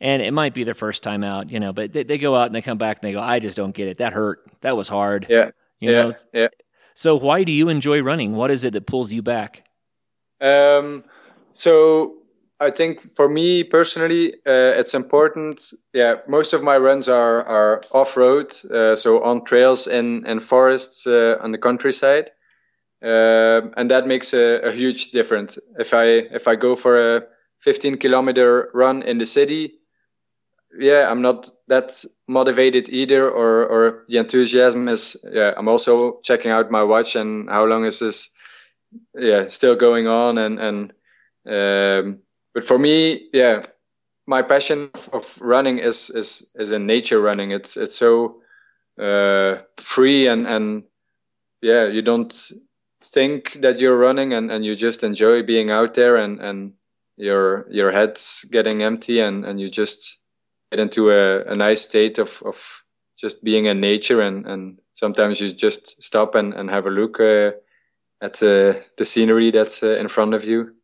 and 0.00 0.22
it 0.22 0.32
might 0.32 0.54
be 0.54 0.64
their 0.64 0.74
first 0.74 1.02
time 1.02 1.22
out, 1.22 1.50
you 1.50 1.60
know, 1.60 1.72
but 1.72 1.92
they, 1.92 2.02
they 2.04 2.18
go 2.18 2.34
out 2.34 2.46
and 2.46 2.54
they 2.54 2.62
come 2.62 2.78
back 2.78 2.98
and 2.98 3.08
they 3.08 3.12
go, 3.12 3.20
I 3.20 3.38
just 3.38 3.56
don't 3.56 3.74
get 3.74 3.88
it. 3.88 3.98
That 3.98 4.12
hurt. 4.12 4.44
That 4.62 4.76
was 4.76 4.88
hard. 4.88 5.26
Yeah. 5.28 5.50
You 5.78 5.90
yeah. 5.90 6.02
know? 6.02 6.14
Yeah. 6.32 6.48
So 6.94 7.16
why 7.16 7.44
do 7.44 7.52
you 7.52 7.68
enjoy 7.68 8.02
running? 8.02 8.34
What 8.34 8.50
is 8.50 8.64
it 8.64 8.72
that 8.72 8.86
pulls 8.86 9.12
you 9.12 9.22
back? 9.22 9.64
Um, 10.40 11.04
so 11.50 12.16
I 12.60 12.70
think 12.70 13.00
for 13.00 13.28
me 13.28 13.64
personally, 13.64 14.34
uh, 14.46 14.76
it's 14.78 14.94
important. 14.94 15.62
Yeah, 15.94 16.16
most 16.28 16.52
of 16.52 16.62
my 16.62 16.76
runs 16.76 17.08
are 17.08 17.42
are 17.44 17.80
off 17.92 18.16
road, 18.16 18.52
uh, 18.70 18.96
so 18.96 19.22
on 19.22 19.44
trails 19.44 19.86
in 19.86 20.26
in 20.26 20.40
forests 20.40 21.06
uh, 21.06 21.38
on 21.40 21.52
the 21.52 21.58
countryside, 21.58 22.30
um, 23.02 23.72
and 23.76 23.90
that 23.90 24.06
makes 24.06 24.34
a, 24.34 24.60
a, 24.60 24.72
huge 24.72 25.10
difference. 25.10 25.58
If 25.78 25.94
I 25.94 26.04
if 26.04 26.46
I 26.46 26.54
go 26.54 26.76
for 26.76 27.16
a 27.16 27.22
15 27.60 27.96
kilometer 27.96 28.70
run 28.74 29.02
in 29.02 29.16
the 29.16 29.24
city, 29.24 29.80
yeah, 30.78 31.10
I'm 31.10 31.22
not 31.22 31.48
that 31.68 31.92
motivated 32.28 32.88
either, 32.90 33.28
or 33.28 33.66
or 33.66 34.04
the 34.08 34.18
enthusiasm 34.18 34.88
is. 34.88 35.26
Yeah, 35.32 35.54
I'm 35.56 35.68
also 35.68 36.20
checking 36.22 36.50
out 36.50 36.70
my 36.70 36.82
watch 36.82 37.16
and 37.16 37.48
how 37.48 37.64
long 37.64 37.84
is 37.84 38.00
this? 38.00 38.36
Yeah, 39.14 39.46
still 39.48 39.76
going 39.76 40.06
on, 40.06 40.38
and 40.38 40.58
and 40.60 40.92
um, 41.46 42.18
but 42.54 42.64
for 42.64 42.78
me, 42.78 43.28
yeah, 43.32 43.62
my 44.26 44.42
passion 44.42 44.90
of 45.12 45.38
running 45.40 45.78
is 45.78 46.10
is 46.10 46.54
is 46.58 46.72
in 46.72 46.86
nature 46.86 47.20
running. 47.20 47.50
It's 47.50 47.76
it's 47.76 47.96
so 47.96 48.42
uh, 48.98 49.58
free 49.76 50.28
and 50.28 50.46
and 50.46 50.84
yeah, 51.62 51.86
you 51.86 52.02
don't 52.02 52.32
think 53.02 53.54
that 53.62 53.80
you're 53.80 53.96
running 53.96 54.32
and, 54.32 54.50
and 54.50 54.64
you 54.64 54.76
just 54.76 55.02
enjoy 55.02 55.42
being 55.42 55.70
out 55.70 55.94
there 55.94 56.16
and, 56.16 56.40
and 56.40 56.74
your 57.16 57.66
your 57.70 57.90
head's 57.90 58.44
getting 58.52 58.82
empty 58.82 59.20
and, 59.20 59.44
and 59.44 59.60
you 59.60 59.70
just 59.70 60.28
get 60.70 60.80
into 60.80 61.10
a, 61.10 61.44
a 61.44 61.54
nice 61.54 61.82
state 61.82 62.18
of, 62.18 62.42
of 62.44 62.84
just 63.18 63.42
being 63.44 63.66
in 63.66 63.80
nature 63.80 64.20
and, 64.20 64.46
and 64.46 64.78
sometimes 64.92 65.40
you 65.40 65.52
just 65.52 66.02
stop 66.02 66.34
and, 66.34 66.54
and 66.54 66.70
have 66.70 66.86
a 66.86 66.90
look 66.90 67.20
uh, 67.20 67.52
at 68.22 68.42
uh, 68.42 68.74
the 68.96 69.04
scenery 69.04 69.50
that's 69.50 69.82
uh, 69.82 69.96
in 69.98 70.08
front 70.08 70.34
of 70.34 70.44
you. 70.44 70.74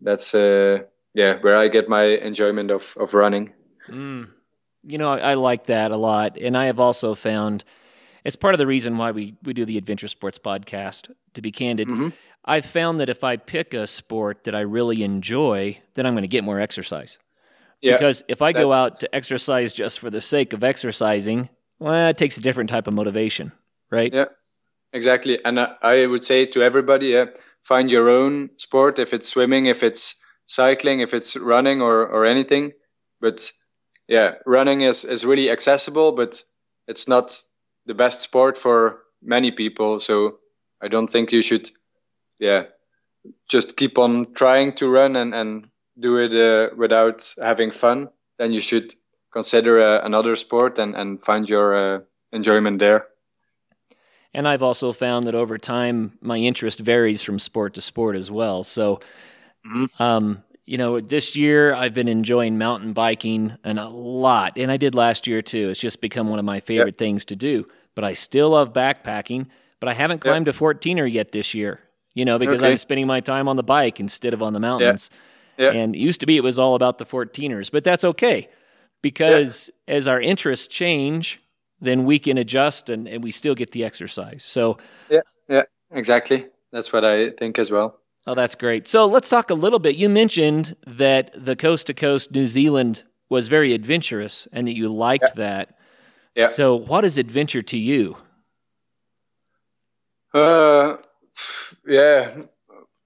That's 0.00 0.34
uh, 0.34 0.84
yeah 1.14 1.38
where 1.40 1.56
i 1.56 1.68
get 1.68 1.88
my 1.88 2.04
enjoyment 2.04 2.70
of, 2.70 2.94
of 2.98 3.14
running. 3.14 3.52
Mm. 3.88 4.28
you 4.82 4.98
know 4.98 5.10
I, 5.10 5.18
I 5.18 5.34
like 5.34 5.66
that 5.66 5.90
a 5.90 5.96
lot. 5.96 6.38
And 6.38 6.56
i 6.56 6.66
have 6.66 6.80
also 6.80 7.14
found 7.14 7.64
it's 8.24 8.36
part 8.36 8.54
of 8.54 8.58
the 8.58 8.66
reason 8.66 8.96
why 8.96 9.10
we, 9.10 9.34
we 9.42 9.52
do 9.52 9.64
the 9.64 9.78
adventure 9.78 10.08
sports 10.08 10.38
podcast 10.38 11.10
to 11.34 11.42
be 11.42 11.50
candid 11.50 11.88
mm-hmm. 11.88 12.08
i've 12.44 12.66
found 12.66 13.00
that 13.00 13.08
if 13.08 13.24
i 13.24 13.36
pick 13.36 13.74
a 13.74 13.86
sport 13.86 14.44
that 14.44 14.54
i 14.54 14.60
really 14.60 15.02
enjoy 15.02 15.78
then 15.94 16.06
i'm 16.06 16.14
going 16.14 16.22
to 16.22 16.28
get 16.28 16.44
more 16.44 16.60
exercise 16.60 17.18
yeah, 17.84 17.96
because 17.96 18.24
if 18.28 18.40
I 18.40 18.52
go 18.52 18.72
out 18.72 19.00
to 19.00 19.14
exercise 19.14 19.74
just 19.74 19.98
for 19.98 20.08
the 20.08 20.22
sake 20.22 20.54
of 20.54 20.64
exercising, 20.64 21.50
well, 21.78 22.08
it 22.08 22.16
takes 22.16 22.38
a 22.38 22.40
different 22.40 22.70
type 22.70 22.86
of 22.86 22.94
motivation, 22.94 23.52
right? 23.90 24.12
Yeah, 24.12 24.26
exactly. 24.94 25.44
And 25.44 25.60
I, 25.60 25.74
I 25.82 26.06
would 26.06 26.24
say 26.24 26.46
to 26.46 26.62
everybody, 26.62 27.08
yeah, 27.08 27.26
find 27.60 27.92
your 27.92 28.08
own 28.08 28.48
sport. 28.56 28.98
If 28.98 29.12
it's 29.12 29.28
swimming, 29.28 29.66
if 29.66 29.82
it's 29.82 30.24
cycling, 30.46 31.00
if 31.00 31.12
it's 31.12 31.36
running, 31.36 31.82
or 31.82 32.06
or 32.06 32.24
anything. 32.24 32.72
But 33.20 33.52
yeah, 34.08 34.36
running 34.46 34.80
is 34.80 35.04
is 35.04 35.26
really 35.26 35.50
accessible, 35.50 36.12
but 36.12 36.40
it's 36.88 37.06
not 37.06 37.38
the 37.86 37.94
best 37.94 38.20
sport 38.22 38.58
for 38.58 39.00
many 39.22 39.50
people. 39.50 40.00
So 40.00 40.38
I 40.82 40.88
don't 40.88 41.08
think 41.08 41.32
you 41.32 41.42
should, 41.42 41.70
yeah, 42.38 42.64
just 43.48 43.76
keep 43.76 43.98
on 43.98 44.32
trying 44.34 44.74
to 44.74 44.88
run 44.88 45.16
and 45.16 45.34
and 45.34 45.68
do 45.98 46.18
it 46.18 46.34
uh, 46.34 46.74
without 46.76 47.32
having 47.42 47.70
fun, 47.70 48.08
then 48.38 48.52
you 48.52 48.60
should 48.60 48.94
consider 49.32 49.80
uh, 49.80 50.04
another 50.04 50.36
sport 50.36 50.78
and, 50.78 50.94
and 50.94 51.22
find 51.22 51.48
your 51.48 51.74
uh, 51.74 52.00
enjoyment 52.32 52.78
there. 52.78 53.06
And 54.32 54.48
I've 54.48 54.62
also 54.62 54.92
found 54.92 55.26
that 55.26 55.34
over 55.34 55.58
time, 55.58 56.18
my 56.20 56.38
interest 56.38 56.80
varies 56.80 57.22
from 57.22 57.38
sport 57.38 57.74
to 57.74 57.80
sport 57.80 58.16
as 58.16 58.30
well. 58.30 58.64
So, 58.64 59.00
mm-hmm. 59.64 60.02
um, 60.02 60.42
you 60.66 60.78
know, 60.78 61.00
this 61.00 61.36
year 61.36 61.74
I've 61.74 61.94
been 61.94 62.08
enjoying 62.08 62.56
mountain 62.58 62.92
biking 62.92 63.56
and 63.64 63.78
a 63.78 63.88
lot, 63.88 64.56
and 64.56 64.70
I 64.70 64.76
did 64.76 64.94
last 64.94 65.26
year 65.26 65.42
too. 65.42 65.70
It's 65.70 65.80
just 65.80 66.00
become 66.00 66.28
one 66.28 66.38
of 66.38 66.44
my 66.44 66.60
favorite 66.60 66.94
yep. 66.94 66.98
things 66.98 67.24
to 67.26 67.36
do. 67.36 67.66
But 67.94 68.04
I 68.04 68.14
still 68.14 68.50
love 68.50 68.72
backpacking, 68.72 69.46
but 69.80 69.88
I 69.88 69.94
haven't 69.94 70.20
climbed 70.20 70.46
yep. 70.46 70.56
a 70.56 70.58
14er 70.58 71.10
yet 71.10 71.32
this 71.32 71.54
year, 71.54 71.80
you 72.14 72.24
know, 72.24 72.38
because 72.38 72.60
okay. 72.60 72.70
I'm 72.70 72.76
spending 72.76 73.06
my 73.06 73.20
time 73.20 73.48
on 73.48 73.56
the 73.56 73.62
bike 73.62 74.00
instead 74.00 74.34
of 74.34 74.42
on 74.42 74.52
the 74.52 74.60
mountains. 74.60 75.10
Yep. 75.58 75.74
And 75.74 75.94
it 75.94 75.98
used 75.98 76.20
to 76.20 76.26
be 76.26 76.36
it 76.36 76.42
was 76.42 76.58
all 76.58 76.74
about 76.74 76.98
the 76.98 77.06
14ers, 77.06 77.70
but 77.70 77.84
that's 77.84 78.04
okay 78.04 78.48
because 79.04 79.70
as 79.86 80.08
our 80.08 80.18
interests 80.18 80.66
change, 80.66 81.38
then 81.78 82.06
we 82.06 82.18
can 82.18 82.38
adjust 82.38 82.88
and, 82.88 83.06
and 83.06 83.22
we 83.22 83.30
still 83.30 83.54
get 83.54 83.72
the 83.72 83.84
exercise. 83.84 84.42
So, 84.42 84.78
yeah, 85.10 85.20
yeah, 85.46 85.64
exactly. 85.90 86.46
That's 86.72 86.90
what 86.90 87.04
I 87.04 87.28
think 87.28 87.58
as 87.58 87.70
well. 87.70 88.00
Oh, 88.26 88.34
that's 88.34 88.54
great. 88.54 88.88
So 88.88 89.06
let's 89.06 89.28
talk 89.28 89.50
a 89.50 89.54
little 89.54 89.78
bit. 89.78 89.96
You 89.96 90.08
mentioned 90.08 90.76
that 90.86 91.30
the 91.34 91.56
coast 91.56 91.86
to 91.88 91.94
coast 91.94 92.32
New 92.32 92.46
Zealand 92.46 93.02
was 93.28 93.48
very 93.48 93.74
adventurous 93.74 94.48
and 94.52 94.66
that 94.66 94.74
you 94.74 94.88
liked 94.88 95.30
yeah. 95.36 95.42
that. 95.44 95.78
Yeah. 96.34 96.48
So, 96.48 96.74
what 96.74 97.04
is 97.04 97.16
adventure 97.16 97.62
to 97.62 97.78
you? 97.78 98.16
Uh, 100.32 100.96
yeah, 101.86 102.36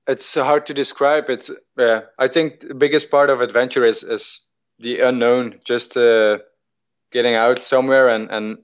it's 0.06 0.34
hard 0.34 0.64
to 0.66 0.74
describe. 0.74 1.28
It's 1.28 1.50
yeah. 1.76 2.02
I 2.18 2.26
think 2.26 2.60
the 2.60 2.74
biggest 2.74 3.10
part 3.10 3.28
of 3.28 3.42
adventure 3.42 3.84
is 3.84 4.02
is 4.02 4.56
the 4.78 5.00
unknown. 5.00 5.60
Just 5.64 5.96
uh, 5.96 6.38
getting 7.12 7.34
out 7.34 7.60
somewhere 7.60 8.08
and 8.08 8.30
and 8.30 8.58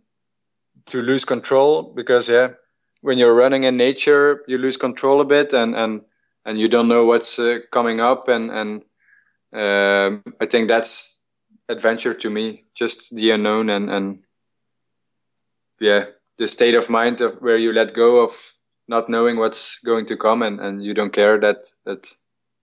to 0.87 1.03
lose 1.03 1.27
control 1.27 1.83
because 1.83 2.31
yeah, 2.31 2.49
when 3.03 3.19
you're 3.19 3.35
running 3.35 3.65
in 3.65 3.77
nature, 3.77 4.43
you 4.49 4.57
lose 4.57 4.79
control 4.79 5.21
a 5.21 5.27
bit 5.27 5.53
and 5.53 5.75
and 5.75 6.01
and 6.45 6.59
you 6.59 6.69
don't 6.69 6.89
know 6.89 7.05
what's 7.05 7.39
uh, 7.39 7.59
coming 7.71 8.01
up 8.01 8.29
and 8.29 8.51
and 8.51 8.83
um, 9.53 10.23
I 10.41 10.47
think 10.47 10.69
that's 10.69 11.31
adventure 11.69 12.15
to 12.15 12.31
me. 12.31 12.65
Just 12.75 13.17
the 13.17 13.31
unknown 13.31 13.71
and 13.71 13.91
and 13.91 14.19
yeah, 15.81 16.07
the 16.39 16.49
state 16.49 16.75
of 16.75 16.91
mind 16.91 17.21
of 17.21 17.35
where 17.41 17.57
you 17.57 17.73
let 17.73 17.95
go 17.95 18.25
of 18.25 18.33
not 18.89 19.09
knowing 19.09 19.39
what's 19.39 19.83
going 19.85 20.07
to 20.07 20.17
come 20.17 20.43
and, 20.43 20.61
and 20.61 20.83
you 20.83 20.95
don't 20.95 21.13
care 21.13 21.39
that 21.41 21.65
that 21.85 22.13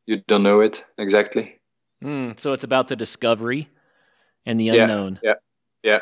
you 0.05 0.21
don't 0.27 0.43
know 0.43 0.59
it 0.61 0.83
exactly. 0.97 1.59
Mm, 2.03 2.39
so 2.39 2.51
it's 2.53 2.63
about 2.63 2.88
the 2.88 2.95
discovery 2.95 3.69
and 4.45 4.59
the 4.59 4.69
unknown. 4.69 5.19
Yeah, 5.23 5.33
yeah, 5.83 5.91
yeah. 5.91 6.00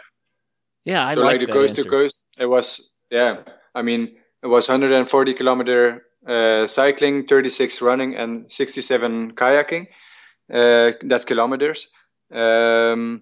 yeah 0.86 1.08
I 1.08 1.14
so 1.14 1.22
like, 1.22 1.40
like 1.40 1.48
the 1.48 1.54
coast 1.54 1.78
answer. 1.78 1.84
to 1.84 1.90
coast. 1.90 2.38
It 2.40 2.46
was 2.48 2.98
yeah. 3.12 3.44
I 3.76 3.82
mean, 3.82 4.18
it 4.42 4.48
was 4.48 4.68
140 4.68 5.34
kilometer 5.34 6.04
uh, 6.28 6.68
cycling, 6.68 7.26
36 7.26 7.82
running, 7.82 8.16
and 8.16 8.52
67 8.52 9.34
kayaking. 9.34 9.88
Uh, 10.52 10.92
that's 11.02 11.26
kilometers. 11.26 11.94
Um, 12.32 13.22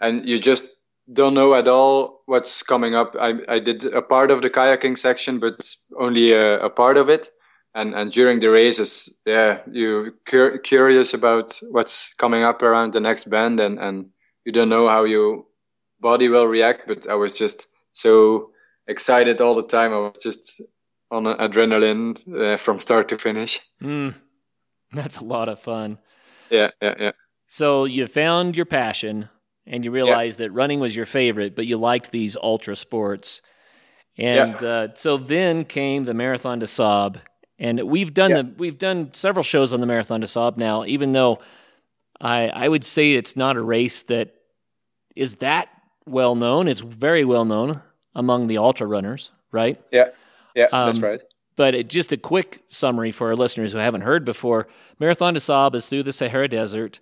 and 0.00 0.26
you 0.28 0.38
just 0.38 0.70
don't 1.12 1.34
know 1.34 1.54
at 1.54 1.68
all 1.68 2.22
what's 2.26 2.62
coming 2.62 2.94
up. 2.94 3.14
I, 3.20 3.34
I 3.48 3.58
did 3.58 3.84
a 3.84 4.02
part 4.02 4.30
of 4.30 4.42
the 4.42 4.50
kayaking 4.50 4.96
section, 4.96 5.38
but 5.38 5.64
only 5.98 6.32
a, 6.32 6.64
a 6.64 6.70
part 6.70 6.96
of 6.96 7.08
it. 7.08 7.28
And, 7.74 7.94
and 7.94 8.10
during 8.10 8.38
the 8.40 8.50
races, 8.50 9.20
yeah, 9.26 9.60
you're 9.70 10.12
cur- 10.26 10.58
curious 10.58 11.12
about 11.12 11.58
what's 11.72 12.14
coming 12.14 12.44
up 12.44 12.62
around 12.62 12.92
the 12.92 13.00
next 13.00 13.24
bend 13.24 13.58
and, 13.60 13.78
and 13.78 14.10
you 14.44 14.52
don't 14.52 14.68
know 14.68 14.88
how 14.88 15.04
your 15.04 15.44
body 16.00 16.28
will 16.28 16.46
react. 16.46 16.86
But 16.86 17.08
I 17.08 17.14
was 17.14 17.36
just 17.36 17.74
so 17.92 18.50
excited 18.86 19.40
all 19.40 19.54
the 19.54 19.66
time. 19.66 19.92
I 19.92 19.98
was 19.98 20.22
just 20.22 20.62
on 21.14 21.24
adrenaline 21.24 22.54
uh, 22.54 22.56
from 22.56 22.78
start 22.78 23.08
to 23.08 23.16
finish. 23.16 23.60
Mm, 23.82 24.14
that's 24.92 25.16
a 25.18 25.24
lot 25.24 25.48
of 25.48 25.60
fun. 25.60 25.98
Yeah, 26.50 26.70
yeah, 26.82 26.94
yeah. 26.98 27.12
So 27.48 27.84
you 27.84 28.06
found 28.06 28.56
your 28.56 28.66
passion 28.66 29.28
and 29.66 29.84
you 29.84 29.90
realized 29.90 30.38
that 30.38 30.52
running 30.52 30.80
was 30.80 30.94
your 30.94 31.06
favorite, 31.06 31.54
but 31.54 31.66
you 31.66 31.76
liked 31.78 32.10
these 32.10 32.36
ultra 32.36 32.76
sports. 32.76 33.40
And 34.16 34.62
uh, 34.62 34.88
so 34.94 35.16
then 35.16 35.64
came 35.64 36.04
the 36.04 36.14
Marathon 36.14 36.58
des 36.58 36.66
Sables, 36.66 37.18
and 37.58 37.80
we've 37.82 38.14
done 38.14 38.32
the 38.32 38.54
we've 38.56 38.78
done 38.78 39.10
several 39.12 39.42
shows 39.42 39.72
on 39.72 39.80
the 39.80 39.86
Marathon 39.86 40.20
des 40.20 40.28
Sables 40.28 40.56
now. 40.56 40.84
Even 40.84 41.12
though 41.12 41.40
I 42.20 42.48
I 42.48 42.68
would 42.68 42.84
say 42.84 43.14
it's 43.14 43.36
not 43.36 43.56
a 43.56 43.62
race 43.62 44.04
that 44.04 44.34
is 45.16 45.36
that 45.36 45.68
well 46.06 46.36
known. 46.36 46.68
It's 46.68 46.80
very 46.80 47.24
well 47.24 47.44
known 47.44 47.80
among 48.14 48.46
the 48.46 48.58
ultra 48.58 48.86
runners, 48.86 49.32
right? 49.50 49.80
Yeah, 49.90 50.10
yeah, 50.54 50.66
um, 50.72 50.86
that's 50.86 51.00
right. 51.00 51.22
But 51.56 51.74
it, 51.74 51.88
just 51.88 52.12
a 52.12 52.16
quick 52.16 52.62
summary 52.68 53.12
for 53.12 53.28
our 53.28 53.36
listeners 53.36 53.72
who 53.72 53.78
haven't 53.78 54.02
heard 54.02 54.24
before: 54.24 54.66
Marathon 54.98 55.34
des 55.34 55.40
Sables 55.40 55.84
is 55.84 55.88
through 55.88 56.02
the 56.04 56.12
Sahara 56.12 56.48
Desert 56.48 57.00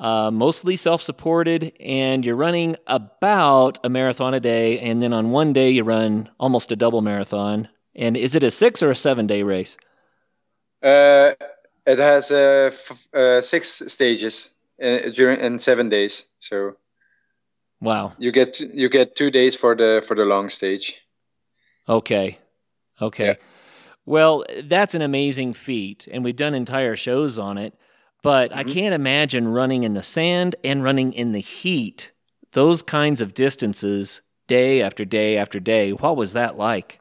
uh, 0.00 0.30
mostly 0.30 0.76
self 0.76 1.02
supported, 1.02 1.72
and 1.80 2.24
you're 2.26 2.36
running 2.36 2.76
about 2.86 3.78
a 3.84 3.88
marathon 3.88 4.34
a 4.34 4.40
day. 4.40 4.78
And 4.80 5.02
then 5.02 5.12
on 5.12 5.30
one 5.30 5.52
day, 5.52 5.70
you 5.70 5.84
run 5.84 6.28
almost 6.38 6.72
a 6.72 6.76
double 6.76 7.02
marathon. 7.02 7.68
And 7.94 8.16
is 8.16 8.34
it 8.34 8.42
a 8.42 8.50
six 8.50 8.82
or 8.82 8.90
a 8.90 8.96
seven 8.96 9.26
day 9.26 9.42
race? 9.42 9.76
Uh, 10.82 11.32
it 11.86 11.98
has 11.98 12.30
uh, 12.30 12.70
f- 12.72 13.14
uh, 13.14 13.40
six 13.40 13.68
stages 13.68 14.62
uh, 14.82 15.10
during 15.14 15.40
in 15.40 15.58
seven 15.58 15.88
days. 15.88 16.34
So 16.40 16.76
wow, 17.80 18.14
you 18.18 18.32
get 18.32 18.58
you 18.58 18.88
get 18.88 19.14
two 19.14 19.30
days 19.30 19.56
for 19.56 19.76
the 19.76 20.04
for 20.06 20.16
the 20.16 20.24
long 20.24 20.48
stage. 20.48 21.00
Okay, 21.88 22.38
okay. 23.00 23.26
Yeah. 23.26 23.34
Well, 24.06 24.44
that's 24.64 24.94
an 24.94 25.02
amazing 25.02 25.54
feat, 25.54 26.08
and 26.10 26.22
we've 26.22 26.36
done 26.36 26.54
entire 26.54 26.96
shows 26.96 27.38
on 27.38 27.58
it. 27.58 27.74
But 28.22 28.50
mm-hmm. 28.50 28.58
I 28.58 28.64
can't 28.64 28.94
imagine 28.94 29.48
running 29.48 29.84
in 29.84 29.94
the 29.94 30.02
sand 30.02 30.56
and 30.64 30.82
running 30.82 31.12
in 31.12 31.32
the 31.32 31.40
heat. 31.40 32.12
Those 32.52 32.82
kinds 32.82 33.20
of 33.20 33.34
distances, 33.34 34.22
day 34.46 34.82
after 34.82 35.04
day 35.04 35.36
after 35.36 35.60
day. 35.60 35.92
What 35.92 36.16
was 36.16 36.32
that 36.32 36.56
like? 36.56 37.00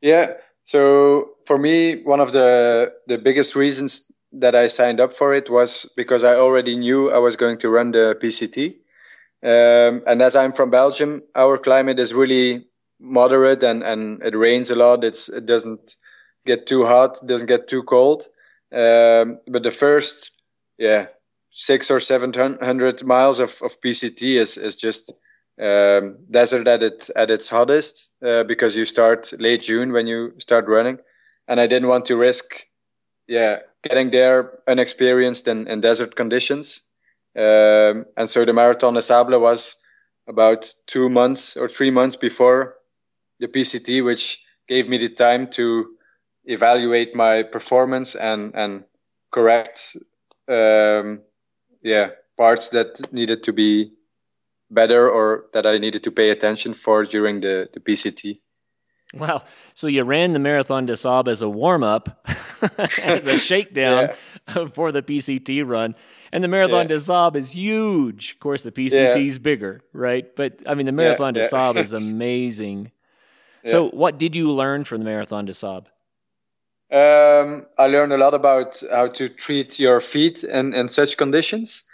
Yeah. 0.00 0.34
So 0.62 1.30
for 1.46 1.58
me, 1.58 2.02
one 2.02 2.20
of 2.20 2.32
the 2.32 2.92
the 3.06 3.18
biggest 3.18 3.54
reasons 3.54 4.12
that 4.32 4.54
I 4.54 4.66
signed 4.66 5.00
up 5.00 5.12
for 5.12 5.34
it 5.34 5.48
was 5.48 5.92
because 5.96 6.24
I 6.24 6.34
already 6.34 6.76
knew 6.76 7.10
I 7.10 7.18
was 7.18 7.36
going 7.36 7.58
to 7.58 7.70
run 7.70 7.92
the 7.92 8.18
PCT. 8.20 8.74
Um, 9.42 10.02
and 10.06 10.20
as 10.20 10.34
I'm 10.34 10.52
from 10.52 10.70
Belgium, 10.70 11.22
our 11.34 11.58
climate 11.58 12.00
is 12.00 12.14
really 12.14 12.66
moderate 13.00 13.62
and, 13.62 13.82
and 13.82 14.22
it 14.22 14.36
rains 14.36 14.70
a 14.70 14.76
lot. 14.76 15.04
It's, 15.04 15.28
it 15.28 15.46
doesn't 15.46 15.96
get 16.46 16.66
too 16.66 16.84
hot, 16.84 17.18
doesn't 17.26 17.48
get 17.48 17.68
too 17.68 17.82
cold. 17.82 18.24
Um, 18.72 19.38
but 19.48 19.62
the 19.62 19.70
first, 19.70 20.44
yeah, 20.78 21.06
six 21.50 21.90
or 21.90 21.98
seven 22.00 22.32
hundred 22.34 23.02
miles 23.04 23.40
of, 23.40 23.50
of 23.62 23.72
PCT 23.80 24.36
is 24.36 24.56
is 24.58 24.76
just 24.76 25.12
um, 25.60 26.18
desert 26.30 26.66
at 26.68 26.82
its 26.82 27.10
at 27.16 27.30
its 27.30 27.48
hottest 27.48 28.22
uh, 28.22 28.44
because 28.44 28.76
you 28.76 28.84
start 28.84 29.32
late 29.38 29.62
June 29.62 29.92
when 29.92 30.06
you 30.06 30.32
start 30.38 30.68
running, 30.68 30.98
and 31.48 31.60
I 31.60 31.66
didn't 31.66 31.88
want 31.88 32.06
to 32.06 32.16
risk, 32.16 32.66
yeah, 33.26 33.60
getting 33.82 34.10
there 34.10 34.58
unexperienced 34.68 35.48
in, 35.48 35.66
in 35.66 35.80
desert 35.80 36.14
conditions. 36.14 36.92
Um, 37.36 38.06
and 38.16 38.28
so 38.28 38.44
the 38.44 38.52
Marathon 38.52 38.94
des 38.94 39.02
Sables 39.02 39.40
was 39.40 39.82
about 40.26 40.66
two 40.86 41.08
months 41.08 41.56
or 41.56 41.68
three 41.68 41.90
months 41.90 42.16
before 42.16 42.75
the 43.40 43.48
PCT, 43.48 44.04
which 44.04 44.44
gave 44.68 44.88
me 44.88 44.98
the 44.98 45.08
time 45.08 45.48
to 45.50 45.96
evaluate 46.44 47.14
my 47.14 47.42
performance 47.42 48.14
and 48.14 48.54
and 48.54 48.84
correct 49.30 49.96
um, 50.48 51.20
yeah 51.82 52.10
parts 52.36 52.70
that 52.70 53.12
needed 53.12 53.42
to 53.42 53.52
be 53.52 53.92
better 54.70 55.08
or 55.08 55.46
that 55.52 55.66
I 55.66 55.78
needed 55.78 56.02
to 56.04 56.10
pay 56.10 56.30
attention 56.30 56.74
for 56.74 57.04
during 57.04 57.40
the, 57.40 57.68
the 57.72 57.80
PCT. 57.80 58.36
Wow. 59.14 59.44
So 59.74 59.86
you 59.86 60.02
ran 60.02 60.32
the 60.32 60.38
Marathon 60.38 60.86
des 60.86 60.96
Sables 60.96 61.28
as 61.28 61.42
a 61.42 61.48
warm 61.48 61.82
up, 61.82 62.28
as 62.78 63.26
a 63.26 63.38
shakedown 63.50 64.10
yeah. 64.48 64.66
for 64.72 64.92
the 64.92 65.02
PCT 65.02 65.66
run. 65.66 65.94
And 66.32 66.42
the 66.42 66.48
Marathon 66.48 66.82
yeah. 66.82 66.96
des 66.96 67.00
Sables 67.00 67.36
is 67.44 67.50
huge. 67.52 68.32
Of 68.32 68.40
course, 68.40 68.62
the 68.62 68.72
PCT 68.72 69.24
is 69.24 69.36
yeah. 69.36 69.38
bigger, 69.38 69.82
right? 69.92 70.34
But 70.34 70.60
I 70.66 70.74
mean, 70.74 70.86
the 70.86 70.92
Marathon 70.92 71.34
des 71.34 71.48
Sables 71.48 71.86
is 71.86 71.92
amazing. 71.92 72.90
So, 73.66 73.88
what 73.90 74.18
did 74.18 74.36
you 74.36 74.50
learn 74.50 74.84
from 74.84 74.98
the 74.98 75.04
Marathon 75.04 75.44
des 75.44 75.54
Sables? 75.54 75.88
Um, 76.92 77.66
I 77.78 77.88
learned 77.88 78.12
a 78.12 78.16
lot 78.16 78.34
about 78.34 78.80
how 78.92 79.08
to 79.08 79.28
treat 79.28 79.80
your 79.80 80.00
feet 80.00 80.44
in, 80.44 80.72
in 80.72 80.88
such 80.88 81.16
conditions, 81.16 81.88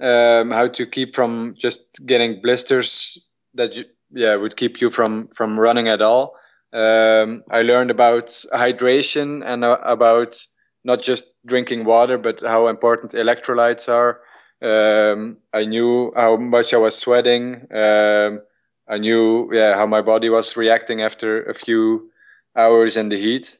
um, 0.00 0.50
how 0.50 0.68
to 0.68 0.86
keep 0.86 1.14
from 1.14 1.54
just 1.58 2.06
getting 2.06 2.40
blisters 2.40 3.28
that 3.54 3.76
you, 3.76 3.84
yeah 4.10 4.36
would 4.36 4.56
keep 4.56 4.80
you 4.80 4.90
from 4.90 5.28
from 5.28 5.60
running 5.60 5.88
at 5.88 6.00
all. 6.00 6.34
Um, 6.72 7.42
I 7.50 7.62
learned 7.62 7.90
about 7.90 8.26
hydration 8.54 9.42
and 9.44 9.64
uh, 9.64 9.78
about 9.82 10.36
not 10.84 11.02
just 11.02 11.38
drinking 11.44 11.84
water, 11.84 12.16
but 12.16 12.40
how 12.40 12.68
important 12.68 13.12
electrolytes 13.12 13.88
are. 13.88 14.20
Um, 14.60 15.38
I 15.52 15.64
knew 15.64 16.12
how 16.16 16.36
much 16.36 16.72
I 16.72 16.78
was 16.78 16.96
sweating. 16.96 17.66
Um, 17.70 18.40
I 18.88 18.98
knew 18.98 19.50
yeah 19.52 19.76
how 19.76 19.86
my 19.86 20.02
body 20.02 20.30
was 20.30 20.56
reacting 20.56 21.02
after 21.02 21.42
a 21.44 21.54
few 21.54 22.10
hours 22.56 22.96
in 22.96 23.08
the 23.08 23.16
heat. 23.16 23.56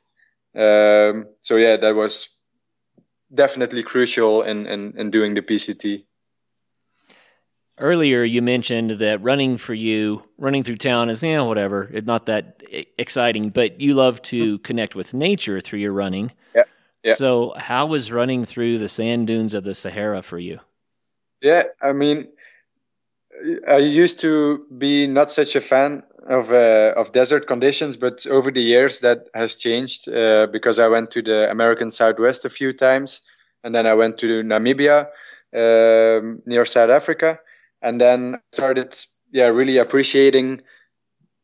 Um, 0.54 1.26
so 1.40 1.56
yeah, 1.56 1.76
that 1.76 1.94
was 1.94 2.38
definitely 3.32 3.82
crucial 3.82 4.42
in, 4.42 4.66
in, 4.66 4.94
in 4.96 5.10
doing 5.10 5.34
the 5.34 5.42
PCT. 5.42 6.04
Earlier, 7.80 8.24
you 8.24 8.42
mentioned 8.42 8.98
that 8.98 9.22
running 9.22 9.56
for 9.56 9.72
you, 9.72 10.24
running 10.36 10.64
through 10.64 10.78
town 10.78 11.10
is, 11.10 11.22
you 11.22 11.34
know, 11.34 11.44
whatever. 11.44 11.88
It's 11.92 12.06
not 12.06 12.26
that 12.26 12.60
exciting, 12.98 13.50
but 13.50 13.80
you 13.80 13.94
love 13.94 14.20
to 14.22 14.54
mm-hmm. 14.54 14.62
connect 14.62 14.96
with 14.96 15.14
nature 15.14 15.60
through 15.60 15.78
your 15.78 15.92
running. 15.92 16.32
Yeah. 16.56 16.64
yeah. 17.04 17.14
So, 17.14 17.54
how 17.56 17.86
was 17.86 18.10
running 18.10 18.44
through 18.44 18.78
the 18.78 18.88
sand 18.88 19.28
dunes 19.28 19.54
of 19.54 19.62
the 19.62 19.76
Sahara 19.76 20.22
for 20.22 20.40
you? 20.40 20.58
Yeah, 21.40 21.64
I 21.80 21.92
mean, 21.92 22.28
I 23.68 23.78
used 23.78 24.20
to 24.20 24.66
be 24.76 25.06
not 25.06 25.30
such 25.30 25.56
a 25.56 25.60
fan 25.60 26.02
of 26.28 26.52
uh, 26.52 26.92
of 26.96 27.12
desert 27.12 27.46
conditions, 27.46 27.96
but 27.96 28.26
over 28.26 28.50
the 28.50 28.62
years 28.62 29.00
that 29.00 29.28
has 29.34 29.56
changed 29.56 30.08
uh, 30.08 30.46
because 30.52 30.78
I 30.78 30.88
went 30.88 31.10
to 31.12 31.22
the 31.22 31.50
American 31.50 31.90
Southwest 31.90 32.44
a 32.44 32.50
few 32.50 32.72
times, 32.72 33.26
and 33.64 33.74
then 33.74 33.86
I 33.86 33.94
went 33.94 34.18
to 34.18 34.42
Namibia 34.42 35.08
um, 35.54 36.42
near 36.46 36.64
South 36.64 36.90
Africa, 36.90 37.40
and 37.80 38.00
then 38.00 38.40
started 38.52 38.94
yeah 39.32 39.46
really 39.46 39.78
appreciating 39.78 40.60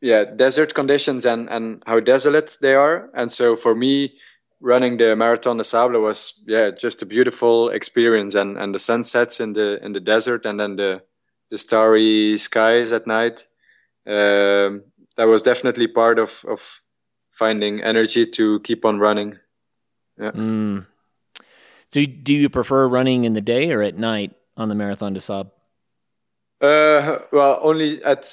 yeah 0.01 0.25
desert 0.25 0.75
conditions 0.75 1.25
and 1.25 1.49
and 1.49 1.83
how 1.87 2.01
desolate 2.01 2.57
they 2.61 2.75
are, 2.75 3.11
and 3.15 3.31
so 3.31 3.57
for 3.57 3.75
me 3.75 4.15
running 4.61 4.97
the 4.97 5.15
Marathon 5.17 5.57
des 5.57 5.65
Sables 5.65 6.03
was 6.03 6.45
yeah 6.47 6.71
just 6.71 7.03
a 7.03 7.07
beautiful 7.07 7.71
experience, 7.71 8.35
and 8.35 8.59
and 8.59 8.75
the 8.75 8.79
sunsets 8.79 9.41
in 9.41 9.55
the 9.55 9.83
in 9.85 9.93
the 9.93 10.01
desert, 10.01 10.45
and 10.45 10.61
then 10.61 10.77
the 10.77 11.03
the 11.51 11.59
starry 11.59 12.37
skies 12.37 12.93
at 12.93 13.07
night 13.07 13.47
um, 14.07 14.83
that 15.17 15.27
was 15.27 15.43
definitely 15.43 15.87
part 15.87 16.19
of 16.19 16.45
of 16.49 16.81
finding 17.33 17.83
energy 17.83 18.27
to 18.27 18.61
keep 18.61 18.85
on 18.85 18.99
running. 18.99 19.39
Yeah. 20.19 20.31
Mm. 20.31 20.87
So, 21.91 22.05
do 22.07 22.33
you 22.35 22.49
prefer 22.49 22.89
running 22.89 23.25
in 23.25 23.35
the 23.35 23.41
day 23.41 23.71
or 23.73 23.83
at 23.83 23.97
night 23.97 24.33
on 24.57 24.69
the 24.69 24.75
Marathon 24.75 25.13
des 25.13 25.21
Sables? 25.21 25.53
Uh, 26.61 27.19
well, 27.33 27.61
only 27.63 28.03
at 28.05 28.25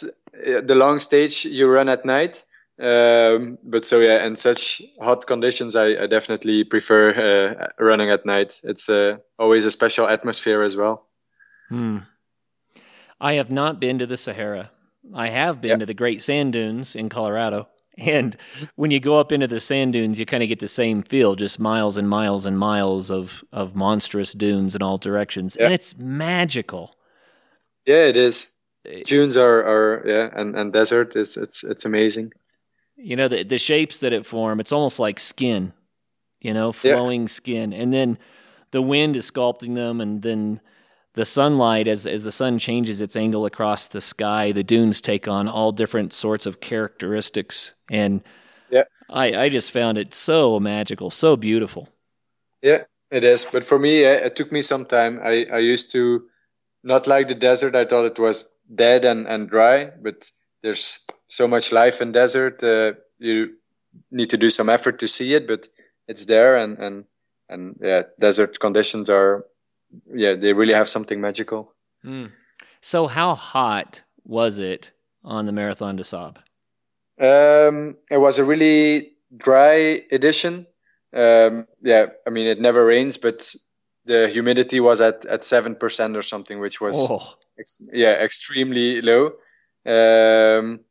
uh, 0.48 0.62
the 0.62 0.76
long 0.76 1.00
stage 1.00 1.46
you 1.46 1.70
run 1.70 1.90
at 1.90 2.06
night. 2.06 2.44
Um, 2.80 3.60
but 3.68 3.86
so 3.86 4.00
yeah, 4.00 4.26
in 4.26 4.36
such 4.36 4.82
hot 5.02 5.28
conditions, 5.28 5.76
I, 5.76 6.04
I 6.04 6.08
definitely 6.08 6.64
prefer 6.64 7.12
uh, 7.12 7.68
running 7.84 8.10
at 8.10 8.26
night. 8.26 8.60
It's 8.64 8.90
uh, 8.90 9.18
always 9.38 9.66
a 9.66 9.72
special 9.72 10.08
atmosphere 10.08 10.64
as 10.64 10.76
well. 10.76 11.06
Hmm. 11.70 12.00
I 13.22 13.34
have 13.34 13.52
not 13.52 13.80
been 13.80 14.00
to 14.00 14.08
the 14.08 14.18
Sahara. 14.18 14.72
I 15.14 15.30
have 15.30 15.62
been 15.62 15.80
to 15.80 15.86
the 15.86 15.94
Great 15.94 16.22
Sand 16.22 16.54
Dunes 16.54 16.96
in 16.96 17.08
Colorado. 17.08 17.70
And 17.98 18.38
when 18.78 18.90
you 18.90 19.02
go 19.02 19.20
up 19.20 19.34
into 19.34 19.48
the 19.48 19.60
sand 19.60 19.94
dunes, 19.94 20.18
you 20.18 20.26
kind 20.26 20.42
of 20.42 20.50
get 20.50 20.60
the 20.60 20.68
same 20.70 21.04
feel, 21.04 21.36
just 21.36 21.60
miles 21.60 21.98
and 21.98 22.10
miles 22.10 22.46
and 22.46 22.58
miles 22.58 23.12
of, 23.12 23.44
of 23.52 23.76
monstrous 23.76 24.32
dunes 24.32 24.76
in 24.76 24.82
all 24.82 24.98
directions. 24.98 25.58
And 25.58 25.74
it's 25.74 25.96
magical. 25.98 26.96
Yeah, 27.86 28.06
it 28.06 28.16
is. 28.16 28.58
Eh, 28.86 29.02
dunes 29.06 29.36
are, 29.36 29.64
are 29.66 30.04
yeah, 30.08 30.30
and, 30.34 30.56
and 30.56 30.72
desert 30.72 31.16
is 31.18 31.36
it's 31.36 31.64
it's 31.64 31.86
amazing. 31.86 32.32
You 32.96 33.18
know, 33.18 33.28
the 33.28 33.44
the 33.44 33.58
shapes 33.58 34.00
that 34.00 34.14
it 34.14 34.26
form, 34.26 34.60
it's 34.62 34.72
almost 34.72 34.98
like 34.98 35.20
skin, 35.20 35.74
you 36.40 36.54
know, 36.54 36.72
flowing 36.72 37.24
yeah. 37.24 37.28
skin. 37.28 37.74
And 37.74 37.94
then 37.94 38.18
the 38.72 38.82
wind 38.82 39.16
is 39.16 39.30
sculpting 39.30 39.76
them 39.76 40.00
and 40.00 40.22
then 40.22 40.62
the 41.14 41.26
sunlight 41.26 41.88
as 41.88 42.08
as 42.08 42.24
the 42.24 42.32
sun 42.32 42.60
changes 42.60 43.02
its 43.02 43.16
angle 43.16 43.46
across 43.46 43.88
the 43.88 44.02
sky 44.02 44.52
the 44.52 44.64
dunes 44.64 45.02
take 45.02 45.28
on 45.28 45.48
all 45.48 45.72
different 45.72 46.14
sorts 46.14 46.46
of 46.46 46.60
characteristics. 46.60 47.74
And 47.90 48.24
yeah. 48.70 48.84
I 49.10 49.34
i 49.34 49.50
just 49.50 49.72
found 49.72 49.98
it 49.98 50.14
so 50.14 50.60
magical 50.60 51.12
so 51.12 51.36
beautiful. 51.36 51.90
Yeah 52.62 52.84
it 53.10 53.24
is. 53.24 53.46
But 53.46 53.64
for 53.64 53.78
me 53.78 54.04
it 54.04 54.36
took 54.36 54.52
me 54.52 54.62
some 54.62 54.86
time. 54.86 55.20
I 55.24 55.46
i 55.52 55.60
used 55.60 55.92
to 55.92 56.24
not 56.84 57.08
like 57.08 57.28
the 57.28 57.36
desert. 57.36 57.76
I 57.76 57.86
thought 57.86 58.06
it 58.06 58.20
was 58.20 58.58
dead 58.74 59.06
and 59.06 59.28
and 59.28 59.50
dry 59.50 59.92
but 60.02 60.30
there's 60.64 61.06
so 61.28 61.48
much 61.48 61.72
life 61.72 62.02
in 62.02 62.12
desert 62.12 62.64
uh, 62.64 62.94
you 63.20 63.50
need 64.12 64.30
to 64.30 64.38
do 64.38 64.50
some 64.50 64.70
effort 64.70 65.00
to 65.00 65.08
see 65.08 65.34
it 65.34 65.48
but 65.48 65.68
it's 66.08 66.26
there 66.26 66.58
and 66.58 66.78
and 66.80 67.06
and 67.50 67.76
yeah 67.82 68.04
desert 68.20 68.60
conditions 68.60 69.10
are 69.10 69.46
yeah, 70.14 70.36
they 70.36 70.54
really 70.54 70.74
have 70.74 70.90
something 70.90 71.22
magical. 71.22 71.74
Mm. 72.06 72.32
So, 72.82 73.08
how 73.08 73.36
hot 73.36 74.02
was 74.24 74.60
it 74.60 74.92
on 75.24 75.46
the 75.46 75.52
Marathon 75.52 75.96
des 75.96 76.04
Sables? 76.04 76.44
Um, 77.20 77.98
it 78.10 78.18
was 78.18 78.40
a 78.40 78.46
really 78.46 79.12
dry 79.36 80.04
edition. 80.12 80.66
Um, 81.14 81.68
yeah, 81.82 82.08
I 82.26 82.30
mean, 82.30 82.48
it 82.48 82.60
never 82.60 82.86
rains, 82.86 83.18
but 83.18 83.54
the 84.06 84.28
humidity 84.28 84.80
was 84.80 85.02
at 85.02 85.26
at 85.26 85.44
seven 85.44 85.76
percent 85.76 86.18
or 86.18 86.22
something, 86.22 86.60
which 86.60 86.82
was 86.82 86.96
oh. 87.10 87.36
ex- 87.60 87.82
yeah 87.94 88.14
extremely 88.14 89.02
low. 89.02 89.34
Um, 89.86 90.82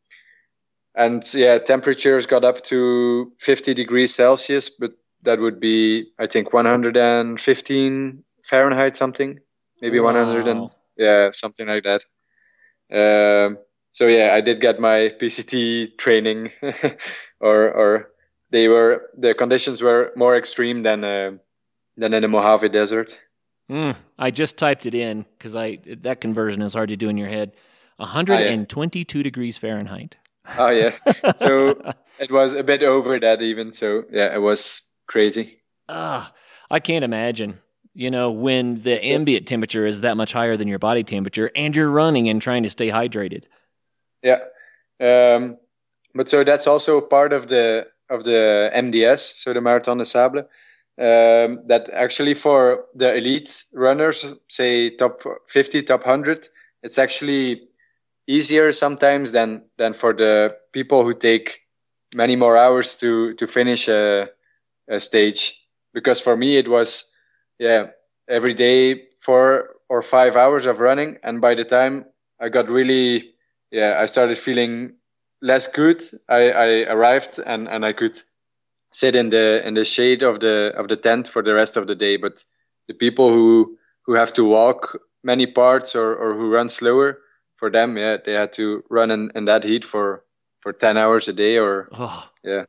and 0.94 1.22
yeah, 1.34 1.58
temperatures 1.58 2.26
got 2.26 2.44
up 2.44 2.62
to 2.64 3.32
50 3.38 3.74
degrees 3.74 4.14
Celsius, 4.14 4.68
but 4.68 4.92
that 5.22 5.40
would 5.40 5.60
be 5.60 6.08
I 6.18 6.26
think 6.26 6.52
115 6.52 8.24
Fahrenheit 8.44 8.96
something, 8.96 9.40
maybe 9.80 10.00
wow. 10.00 10.14
100 10.14 10.48
and 10.48 10.70
yeah 10.96 11.30
something 11.32 11.66
like 11.66 11.84
that. 11.84 12.04
Um, 12.92 13.58
so 13.92 14.06
yeah, 14.06 14.34
I 14.34 14.40
did 14.40 14.60
get 14.60 14.80
my 14.80 15.10
PCT 15.20 15.98
training, 15.98 16.50
or 17.40 17.70
or 17.70 18.10
they 18.50 18.68
were 18.68 19.02
the 19.16 19.34
conditions 19.34 19.82
were 19.82 20.12
more 20.16 20.36
extreme 20.36 20.82
than 20.82 21.04
uh, 21.04 21.32
than 21.96 22.14
in 22.14 22.22
the 22.22 22.28
Mojave 22.28 22.68
Desert. 22.68 23.20
Mm, 23.70 23.96
I 24.18 24.30
just 24.30 24.56
typed 24.56 24.86
it 24.86 24.94
in 24.94 25.24
because 25.38 25.54
I 25.54 25.78
that 26.02 26.20
conversion 26.20 26.62
is 26.62 26.74
hard 26.74 26.88
to 26.88 26.96
do 26.96 27.08
in 27.08 27.16
your 27.16 27.28
head. 27.28 27.52
122 27.96 29.18
oh, 29.18 29.20
yeah. 29.20 29.22
degrees 29.22 29.58
Fahrenheit. 29.58 30.16
Oh 30.58 30.70
yeah, 30.70 30.90
so 31.34 31.80
it 32.18 32.30
was 32.30 32.54
a 32.54 32.64
bit 32.64 32.82
over 32.82 33.18
that 33.20 33.42
even. 33.42 33.72
So 33.72 34.04
yeah, 34.10 34.34
it 34.34 34.40
was 34.40 34.96
crazy. 35.06 35.62
Ah, 35.88 36.32
I 36.70 36.80
can't 36.80 37.04
imagine. 37.04 37.58
You 37.94 38.10
know, 38.10 38.30
when 38.30 38.82
the 38.82 39.00
so, 39.00 39.12
ambient 39.12 39.48
temperature 39.48 39.84
is 39.84 40.02
that 40.02 40.16
much 40.16 40.32
higher 40.32 40.56
than 40.56 40.68
your 40.68 40.78
body 40.78 41.02
temperature, 41.02 41.50
and 41.56 41.74
you're 41.74 41.90
running 41.90 42.28
and 42.28 42.40
trying 42.40 42.62
to 42.62 42.70
stay 42.70 42.88
hydrated. 42.88 43.44
Yeah, 44.22 44.40
um, 45.00 45.58
but 46.14 46.28
so 46.28 46.44
that's 46.44 46.66
also 46.66 47.00
part 47.00 47.32
of 47.32 47.48
the 47.48 47.88
of 48.08 48.24
the 48.24 48.70
MDS, 48.74 49.18
so 49.18 49.52
the 49.52 49.60
Marathon 49.60 49.98
des 49.98 50.04
Sables 50.04 50.44
um, 51.00 51.60
that 51.66 51.88
actually 51.94 52.34
for 52.34 52.84
the 52.92 53.14
elite 53.14 53.64
runners, 53.74 54.38
say 54.48 54.90
top 54.90 55.22
50, 55.48 55.82
top 55.84 56.00
100, 56.04 56.46
it's 56.82 56.98
actually 56.98 57.68
easier 58.26 58.70
sometimes 58.70 59.32
than 59.32 59.62
than 59.78 59.94
for 59.94 60.12
the 60.12 60.54
people 60.72 61.02
who 61.02 61.14
take 61.14 61.60
many 62.14 62.36
more 62.36 62.56
hours 62.56 62.98
to 62.98 63.32
to 63.34 63.46
finish 63.46 63.88
a, 63.88 64.28
a 64.88 65.00
stage. 65.00 65.56
Because 65.94 66.20
for 66.20 66.36
me, 66.36 66.58
it 66.58 66.68
was 66.68 67.16
yeah 67.60 67.90
every 68.28 68.54
day 68.54 69.06
four 69.18 69.76
or 69.88 70.02
five 70.02 70.34
hours 70.36 70.66
of 70.66 70.80
running, 70.80 71.18
and 71.22 71.40
by 71.40 71.54
the 71.54 71.64
time 71.64 72.06
I 72.40 72.48
got 72.48 72.68
really 72.68 73.22
yeah 73.70 73.98
I 74.02 74.06
started 74.06 74.38
feeling 74.38 74.94
less 75.42 75.70
good. 75.72 76.02
I, 76.28 76.50
I 76.50 76.68
arrived 76.90 77.38
and 77.46 77.68
and 77.68 77.84
I 77.84 77.92
could 77.92 78.16
sit 78.92 79.14
in 79.14 79.30
the 79.30 79.62
in 79.64 79.74
the 79.74 79.84
shade 79.84 80.22
of 80.22 80.40
the 80.40 80.72
of 80.76 80.88
the 80.88 80.96
tent 80.96 81.28
for 81.28 81.42
the 81.42 81.54
rest 81.54 81.76
of 81.76 81.86
the 81.86 81.94
day. 81.94 82.16
But 82.16 82.44
the 82.88 82.94
people 82.94 83.30
who 83.30 83.78
who 84.06 84.14
have 84.14 84.32
to 84.34 84.44
walk 84.44 84.98
many 85.22 85.46
parts 85.46 85.94
or, 85.94 86.16
or 86.16 86.34
who 86.34 86.50
run 86.50 86.68
slower, 86.68 87.20
for 87.56 87.70
them, 87.70 87.96
yeah, 87.98 88.16
they 88.16 88.32
had 88.32 88.52
to 88.54 88.82
run 88.88 89.10
in, 89.10 89.30
in 89.34 89.44
that 89.44 89.64
heat 89.64 89.84
for 89.84 90.24
for 90.60 90.72
ten 90.72 90.96
hours 90.96 91.28
a 91.28 91.32
day 91.32 91.58
or 91.58 91.88
oh. 91.92 92.28
yeah. 92.42 92.64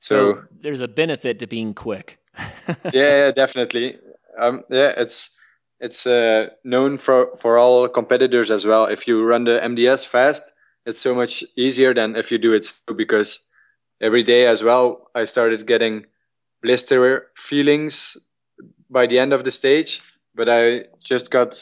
So, 0.00 0.34
so, 0.34 0.42
there's 0.60 0.80
a 0.80 0.88
benefit 0.88 1.38
to 1.38 1.46
being 1.46 1.74
quick. 1.74 2.19
yeah, 2.92 3.30
definitely. 3.30 3.98
Um, 4.38 4.64
yeah, 4.70 4.94
it's 4.96 5.40
it's 5.80 6.06
uh, 6.06 6.48
known 6.64 6.96
for 6.96 7.34
for 7.36 7.58
all 7.58 7.88
competitors 7.88 8.50
as 8.50 8.66
well. 8.66 8.86
If 8.86 9.08
you 9.08 9.24
run 9.24 9.44
the 9.44 9.60
MDS 9.62 10.06
fast, 10.06 10.54
it's 10.86 11.00
so 11.00 11.14
much 11.14 11.44
easier 11.56 11.94
than 11.94 12.16
if 12.16 12.30
you 12.30 12.38
do 12.38 12.52
it 12.52 12.64
slow 12.64 12.94
because 12.94 13.50
every 14.00 14.22
day 14.22 14.46
as 14.46 14.62
well, 14.62 15.08
I 15.14 15.24
started 15.24 15.66
getting 15.66 16.06
blister 16.62 17.28
feelings 17.34 18.34
by 18.88 19.06
the 19.06 19.18
end 19.18 19.32
of 19.32 19.44
the 19.44 19.50
stage, 19.50 20.00
but 20.34 20.48
I 20.48 20.84
just 21.02 21.30
got 21.30 21.54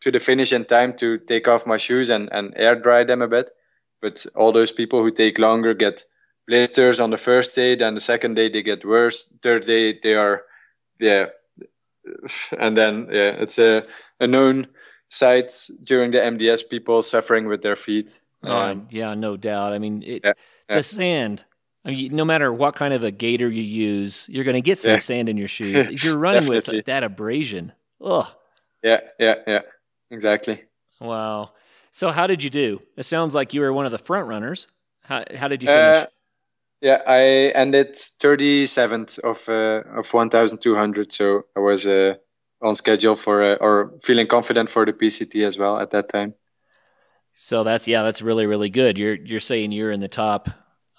to 0.00 0.10
the 0.10 0.20
finish 0.20 0.52
in 0.52 0.64
time 0.64 0.96
to 0.98 1.18
take 1.18 1.48
off 1.48 1.66
my 1.66 1.76
shoes 1.76 2.10
and, 2.10 2.28
and 2.32 2.52
air 2.56 2.76
dry 2.76 3.04
them 3.04 3.22
a 3.22 3.28
bit. 3.28 3.50
But 4.00 4.24
all 4.36 4.52
those 4.52 4.70
people 4.70 5.02
who 5.02 5.10
take 5.10 5.38
longer 5.38 5.74
get 5.74 6.04
blisters 6.48 6.98
on 6.98 7.10
the 7.10 7.16
first 7.16 7.54
day, 7.54 7.76
then 7.76 7.94
the 7.94 8.00
second 8.00 8.34
day 8.34 8.48
they 8.48 8.62
get 8.62 8.84
worse. 8.84 9.38
Third 9.42 9.64
day 9.64 9.98
they 10.02 10.14
are, 10.14 10.42
yeah, 10.98 11.26
and 12.58 12.76
then 12.76 13.08
yeah, 13.10 13.36
it's 13.38 13.58
a, 13.58 13.84
a 14.18 14.26
known 14.26 14.66
sight 15.08 15.52
during 15.84 16.10
the 16.10 16.18
MDS 16.18 16.68
people 16.68 17.02
suffering 17.02 17.46
with 17.46 17.62
their 17.62 17.76
feet. 17.76 18.20
Um, 18.42 18.52
uh, 18.52 18.74
yeah, 18.90 19.14
no 19.14 19.36
doubt. 19.36 19.72
I 19.72 19.78
mean, 19.78 20.02
it, 20.02 20.22
yeah, 20.24 20.32
yeah. 20.68 20.76
the 20.76 20.82
sand 20.82 21.44
I 21.88 21.90
mean, 21.90 22.14
no 22.14 22.24
matter 22.24 22.52
what 22.52 22.74
kind 22.74 22.92
of 22.92 23.02
a 23.02 23.10
gaiter 23.10 23.48
you 23.48 23.62
use, 23.62 24.28
you're 24.28 24.44
going 24.44 24.54
to 24.54 24.60
get 24.60 24.78
some 24.78 24.92
yeah. 24.92 24.98
sand 24.98 25.28
in 25.28 25.38
your 25.38 25.48
shoes. 25.48 25.88
You're 26.04 26.18
running 26.18 26.46
with 26.46 26.66
that 26.84 27.02
abrasion. 27.02 27.72
Ugh. 28.04 28.26
Yeah, 28.82 29.00
yeah, 29.18 29.34
yeah. 29.46 29.60
Exactly. 30.10 30.64
Wow. 31.00 31.52
So, 31.90 32.10
how 32.10 32.26
did 32.26 32.44
you 32.44 32.50
do? 32.50 32.82
It 32.96 33.04
sounds 33.04 33.34
like 33.34 33.54
you 33.54 33.62
were 33.62 33.72
one 33.72 33.86
of 33.86 33.92
the 33.92 33.98
front 33.98 34.28
runners. 34.28 34.66
How, 35.02 35.24
how 35.34 35.48
did 35.48 35.62
you 35.62 35.68
finish? 35.68 36.04
Uh, 36.04 36.06
yeah, 36.80 37.02
I 37.06 37.52
ended 37.54 37.94
37th 37.94 39.18
of 39.20 39.48
uh, 39.48 39.98
of 39.98 40.12
1,200. 40.12 41.12
So 41.12 41.44
I 41.56 41.60
was 41.60 41.86
uh, 41.86 42.14
on 42.62 42.74
schedule 42.74 43.16
for 43.16 43.42
uh, 43.42 43.56
or 43.60 43.92
feeling 44.00 44.26
confident 44.26 44.70
for 44.70 44.86
the 44.86 44.92
PCT 44.92 45.46
as 45.46 45.58
well 45.58 45.78
at 45.78 45.90
that 45.90 46.08
time. 46.08 46.34
So 47.34 47.64
that's 47.64 47.86
yeah, 47.86 48.02
that's 48.02 48.22
really 48.22 48.46
really 48.46 48.70
good. 48.70 48.98
You're 48.98 49.14
you're 49.14 49.40
saying 49.40 49.72
you're 49.72 49.92
in 49.92 50.00
the 50.00 50.08
top 50.08 50.48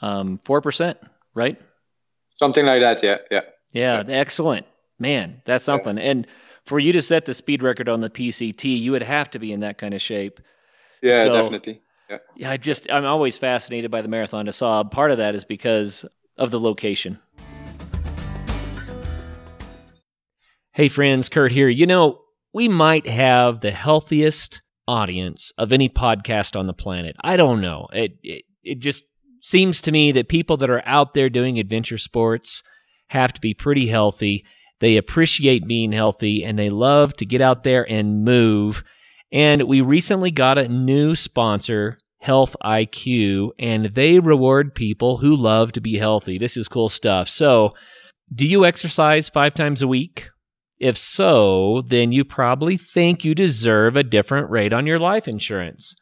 um, 0.02 0.40
4%, 0.46 0.96
right? 1.34 1.60
Something 2.30 2.66
like 2.66 2.82
that. 2.82 3.04
Yeah. 3.04 3.18
Yeah. 3.30 3.42
Yeah. 3.74 4.04
yeah. 4.08 4.16
Excellent. 4.16 4.66
Man, 4.98 5.42
that's 5.46 5.64
something. 5.66 5.98
Yeah. 5.98 6.04
And 6.04 6.28
for 6.66 6.80
you 6.80 6.94
to 6.94 7.02
set 7.02 7.26
the 7.26 7.34
speed 7.34 7.64
record 7.64 7.90
on 7.90 8.02
the 8.02 8.10
PCT, 8.10 8.80
you 8.80 8.92
would 8.92 9.04
have 9.04 9.30
to 9.32 9.40
be 9.40 9.52
in 9.52 9.62
that 9.62 9.78
kind 9.78 9.94
of 9.94 10.02
shape. 10.02 10.40
Yeah, 11.02 11.24
so, 11.24 11.34
definitely. 11.34 11.82
Yeah. 12.10 12.52
I 12.52 12.58
just, 12.58 12.90
I'm 12.92 13.06
always 13.06 13.38
fascinated 13.38 13.92
by 13.92 14.02
the 14.02 14.08
Marathon 14.08 14.46
des 14.46 14.54
Sables. 14.54 14.88
Part 14.92 15.12
of 15.12 15.18
that 15.20 15.36
is 15.36 15.46
because 15.46 16.06
of 16.38 16.52
the 16.52 16.60
location. 16.60 17.20
Hey, 20.72 20.88
friends, 20.88 21.30
Kurt 21.30 21.52
here. 21.52 21.70
You 21.70 21.86
know, 21.86 22.22
we 22.54 22.68
might 22.68 23.06
have 23.08 23.60
the 23.60 23.72
healthiest 23.72 24.62
audience 24.88 25.52
of 25.58 25.72
any 25.72 25.90
podcast 25.90 26.58
on 26.58 26.68
the 26.68 26.74
planet. 26.74 27.16
I 27.22 27.38
don't 27.38 27.62
know. 27.62 27.88
It, 27.92 28.18
it, 28.24 28.46
it 28.64 28.80
just 28.80 29.04
seems 29.42 29.82
to 29.82 29.92
me 29.92 30.12
that 30.14 30.30
people 30.30 30.58
that 30.58 30.70
are 30.70 30.84
out 30.86 31.14
there 31.14 31.30
doing 31.30 31.60
adventure 31.60 31.98
sports 31.98 32.64
have 33.10 33.34
to 33.34 33.42
be 33.42 33.54
pretty 33.54 33.88
healthy. 33.88 34.46
They 34.80 34.98
appreciate 34.98 35.68
being 35.68 35.92
healthy 35.92 36.44
and 36.44 36.58
they 36.58 36.70
love 36.70 37.16
to 37.18 37.26
get 37.26 37.42
out 37.42 37.64
there 37.64 37.90
and 37.90 38.24
move. 38.24 38.84
And 39.32 39.64
we 39.64 39.82
recently 39.82 40.32
got 40.32 40.58
a 40.58 40.68
new 40.68 41.16
sponsor, 41.16 41.98
Health 42.20 42.56
IQ, 42.64 43.52
and 43.60 43.86
they 43.86 44.20
reward 44.20 44.76
people 44.76 45.18
who 45.18 45.36
love 45.36 45.72
to 45.74 45.82
be 45.82 45.98
healthy. 45.98 46.38
This 46.38 46.58
is 46.58 46.68
cool 46.68 46.90
stuff. 46.90 47.30
So, 47.30 47.74
do 48.34 48.46
you 48.46 48.66
exercise 48.66 49.30
five 49.30 49.56
times 49.56 49.82
a 49.82 49.88
week? 49.88 50.30
If 50.80 50.98
so, 50.98 51.84
then 51.88 52.12
you 52.12 52.24
probably 52.24 52.78
think 52.78 53.24
you 53.26 53.36
deserve 53.36 53.96
a 53.96 54.04
different 54.04 54.50
rate 54.50 54.74
on 54.74 54.86
your 54.86 55.00
life 55.00 55.28
insurance. 55.28 55.96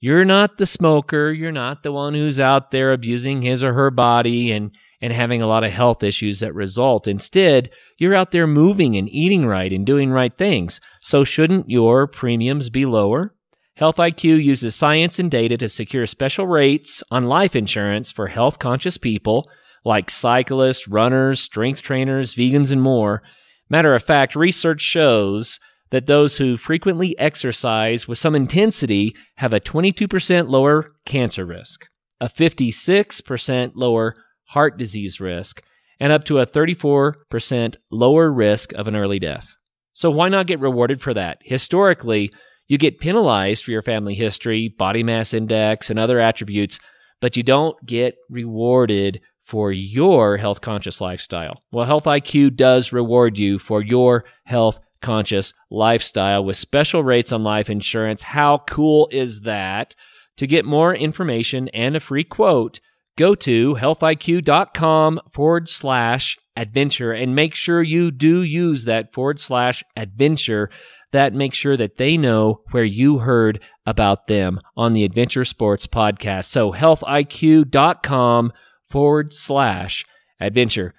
You're 0.00 0.24
not 0.24 0.58
the 0.58 0.66
smoker. 0.66 1.32
You're 1.32 1.50
not 1.50 1.82
the 1.82 1.92
one 1.92 2.14
who's 2.14 2.38
out 2.38 2.70
there 2.70 2.92
abusing 2.92 3.42
his 3.42 3.64
or 3.64 3.72
her 3.72 3.90
body 3.90 4.52
and, 4.52 4.70
and 5.00 5.12
having 5.12 5.42
a 5.42 5.46
lot 5.46 5.64
of 5.64 5.72
health 5.72 6.02
issues 6.02 6.40
that 6.40 6.54
result. 6.54 7.08
Instead, 7.08 7.70
you're 7.98 8.14
out 8.14 8.30
there 8.30 8.46
moving 8.46 8.96
and 8.96 9.08
eating 9.08 9.46
right 9.46 9.72
and 9.72 9.84
doing 9.84 10.10
right 10.10 10.36
things. 10.36 10.80
So 11.08 11.24
shouldn't 11.24 11.70
your 11.70 12.06
premiums 12.06 12.68
be 12.68 12.84
lower? 12.84 13.34
Health 13.76 13.96
IQ 13.96 14.44
uses 14.44 14.74
science 14.74 15.18
and 15.18 15.30
data 15.30 15.56
to 15.56 15.66
secure 15.66 16.04
special 16.04 16.46
rates 16.46 17.02
on 17.10 17.24
life 17.24 17.56
insurance 17.56 18.12
for 18.12 18.26
health 18.26 18.58
conscious 18.58 18.98
people 18.98 19.48
like 19.86 20.10
cyclists, 20.10 20.86
runners, 20.86 21.40
strength 21.40 21.80
trainers, 21.80 22.34
vegans, 22.34 22.70
and 22.70 22.82
more. 22.82 23.22
Matter 23.70 23.94
of 23.94 24.02
fact, 24.02 24.36
research 24.36 24.82
shows 24.82 25.58
that 25.88 26.08
those 26.08 26.36
who 26.36 26.58
frequently 26.58 27.18
exercise 27.18 28.06
with 28.06 28.18
some 28.18 28.34
intensity 28.34 29.16
have 29.36 29.54
a 29.54 29.60
22% 29.60 30.50
lower 30.50 30.92
cancer 31.06 31.46
risk, 31.46 31.86
a 32.20 32.28
56% 32.28 33.72
lower 33.74 34.14
heart 34.48 34.76
disease 34.76 35.20
risk, 35.20 35.62
and 35.98 36.12
up 36.12 36.24
to 36.26 36.38
a 36.38 36.46
34% 36.46 37.76
lower 37.90 38.30
risk 38.30 38.74
of 38.74 38.86
an 38.86 38.94
early 38.94 39.18
death. 39.18 39.54
So 39.98 40.12
why 40.12 40.28
not 40.28 40.46
get 40.46 40.60
rewarded 40.60 41.02
for 41.02 41.12
that? 41.14 41.38
Historically, 41.42 42.30
you 42.68 42.78
get 42.78 43.00
penalized 43.00 43.64
for 43.64 43.72
your 43.72 43.82
family 43.82 44.14
history, 44.14 44.68
body 44.68 45.02
mass 45.02 45.34
index, 45.34 45.90
and 45.90 45.98
other 45.98 46.20
attributes, 46.20 46.78
but 47.20 47.36
you 47.36 47.42
don't 47.42 47.74
get 47.84 48.14
rewarded 48.30 49.20
for 49.42 49.72
your 49.72 50.36
health 50.36 50.60
conscious 50.60 51.00
lifestyle. 51.00 51.64
Well, 51.72 51.84
Health 51.84 52.04
IQ 52.04 52.54
does 52.54 52.92
reward 52.92 53.38
you 53.38 53.58
for 53.58 53.82
your 53.82 54.24
health 54.44 54.78
conscious 55.02 55.52
lifestyle 55.68 56.44
with 56.44 56.56
special 56.56 57.02
rates 57.02 57.32
on 57.32 57.42
life 57.42 57.68
insurance. 57.68 58.22
How 58.22 58.58
cool 58.68 59.08
is 59.10 59.40
that? 59.40 59.96
To 60.36 60.46
get 60.46 60.64
more 60.64 60.94
information 60.94 61.66
and 61.70 61.96
a 61.96 62.00
free 62.00 62.22
quote, 62.22 62.78
go 63.16 63.34
to 63.34 63.74
healthiq.com 63.74 65.20
forward 65.32 65.68
slash 65.68 66.38
adventure 66.58 67.12
and 67.12 67.34
make 67.34 67.54
sure 67.54 67.82
you 67.82 68.10
do 68.10 68.42
use 68.42 68.84
that 68.84 69.14
forward 69.14 69.40
slash 69.40 69.84
adventure. 69.96 70.68
That 71.12 71.32
makes 71.32 71.56
sure 71.56 71.76
that 71.76 71.96
they 71.96 72.18
know 72.18 72.62
where 72.72 72.84
you 72.84 73.18
heard 73.18 73.62
about 73.86 74.26
them 74.26 74.60
on 74.76 74.92
the 74.92 75.04
Adventure 75.04 75.44
Sports 75.46 75.86
Podcast. 75.86 76.44
So 76.46 76.72
healthiq.com 76.72 78.52
forward 78.90 79.32
slash 79.32 80.04
adventure. 80.38 80.94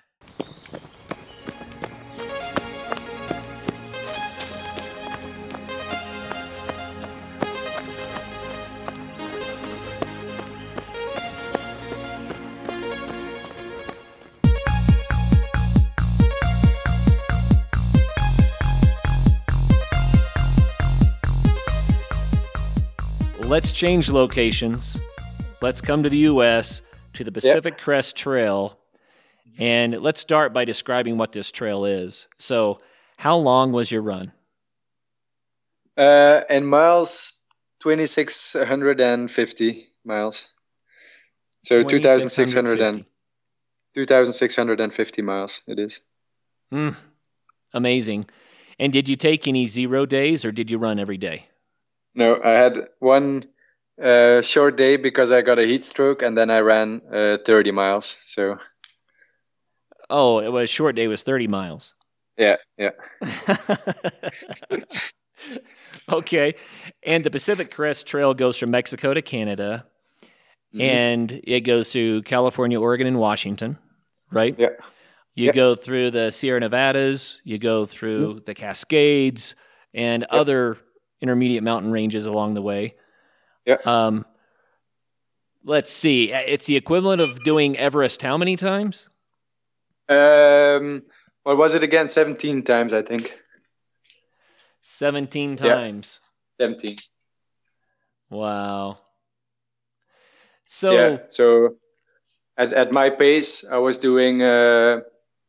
Let's 23.60 23.74
change 23.74 24.10
locations. 24.10 24.96
Let's 25.62 25.82
come 25.82 26.02
to 26.04 26.10
the 26.10 26.30
U.S. 26.32 26.82
to 27.12 27.26
the 27.26 27.32
Pacific 27.34 27.74
yep. 27.74 27.82
Crest 27.82 28.16
Trail, 28.16 28.80
and 29.58 30.00
let's 30.00 30.22
start 30.22 30.54
by 30.54 30.64
describing 30.64 31.18
what 31.18 31.34
this 31.34 31.52
trail 31.52 31.84
is. 31.84 32.28
So, 32.38 32.80
how 33.18 33.36
long 33.36 33.74
was 33.74 33.92
your 33.92 34.02
run? 34.02 34.32
Uh, 35.98 36.44
in 36.50 36.68
miles, 36.68 37.48
twenty 37.82 38.06
six 38.06 38.56
hundred 38.58 39.02
and 39.02 39.30
fifty 39.30 39.82
miles. 40.06 40.56
So 41.62 41.84
2,600 41.84 42.80
and 42.80 43.04
2,650 43.94 45.22
miles 45.22 45.64
it 45.68 45.78
is. 45.78 46.08
Mm, 46.74 46.96
amazing. 47.74 48.28
And 48.80 48.94
did 48.94 49.10
you 49.10 49.18
take 49.18 49.46
any 49.46 49.68
zero 49.68 50.06
days 50.06 50.46
or 50.46 50.54
did 50.54 50.72
you 50.72 50.78
run 50.78 50.98
every 50.98 51.18
day? 51.18 51.49
No, 52.16 52.42
I 52.44 52.52
had 52.52 52.80
one 53.00 53.44
uh, 54.02 54.42
short 54.42 54.78
day 54.78 54.98
because 54.98 55.32
I 55.32 55.42
got 55.42 55.60
a 55.60 55.66
heat 55.66 55.84
stroke 55.84 56.22
and 56.22 56.38
then 56.38 56.50
I 56.50 56.60
ran 56.60 57.02
uh, 57.12 57.38
30 57.46 57.72
miles. 57.72 58.06
So. 58.06 58.58
Oh, 60.10 60.40
it 60.40 60.52
was 60.52 60.70
short 60.70 60.96
day 60.96 61.08
was 61.08 61.24
30 61.24 61.48
miles. 61.48 61.94
Yeah, 62.38 62.56
yeah. 62.78 62.92
okay. 66.10 66.56
And 67.04 67.24
the 67.24 67.30
Pacific 67.30 67.74
Crest 67.74 68.08
Trail 68.08 68.34
goes 68.34 68.58
from 68.58 68.72
Mexico 68.72 69.14
to 69.14 69.22
Canada. 69.22 69.86
Mm-hmm. 70.74 70.82
And 70.82 71.42
it 71.44 71.62
goes 71.62 71.92
to 71.92 72.22
California, 72.24 72.80
Oregon, 72.80 73.08
and 73.08 73.20
Washington, 73.20 73.78
right? 74.32 74.56
Yeah. 74.58 74.70
You 75.36 75.48
yeah. 75.48 75.52
go 75.52 75.76
through 75.76 76.12
the 76.12 76.32
Sierra 76.32 76.60
Nevadas, 76.60 77.42
you 77.44 77.58
go 77.58 77.86
through 77.86 78.28
mm-hmm. 78.28 78.46
the 78.46 78.54
Cascades 78.54 79.56
and 79.94 80.26
yeah. 80.30 80.38
other 80.38 80.78
intermediate 81.22 81.64
mountain 81.64 81.92
ranges 81.92 82.26
along 82.26 82.54
the 82.54 82.62
way. 82.62 82.96
Yeah. 83.66 83.78
Um, 83.86 84.26
let's 85.64 85.92
see. 85.92 86.32
It's 86.32 86.66
the 86.66 86.76
equivalent 86.76 87.22
of 87.22 87.44
doing 87.44 87.78
Everest 87.78 88.22
how 88.22 88.38
many 88.38 88.56
times? 88.56 89.10
Um, 90.08 91.04
what 91.44 91.58
was 91.58 91.76
it 91.76 91.84
again? 91.84 92.08
17 92.08 92.64
times, 92.64 92.94
I 92.94 93.02
think. 93.02 93.32
17 94.82 95.58
times. 95.58 96.20
Yeah. 96.60 96.68
17. 96.68 96.96
Wow. 98.30 98.98
So 100.68 100.92
yeah, 100.92 101.18
so 101.30 101.78
at, 102.58 102.74
at 102.74 102.92
my 102.92 103.10
pace, 103.10 103.70
I 103.72 103.78
was 103.80 103.98
doing 103.98 104.42
uh, 104.44 105.02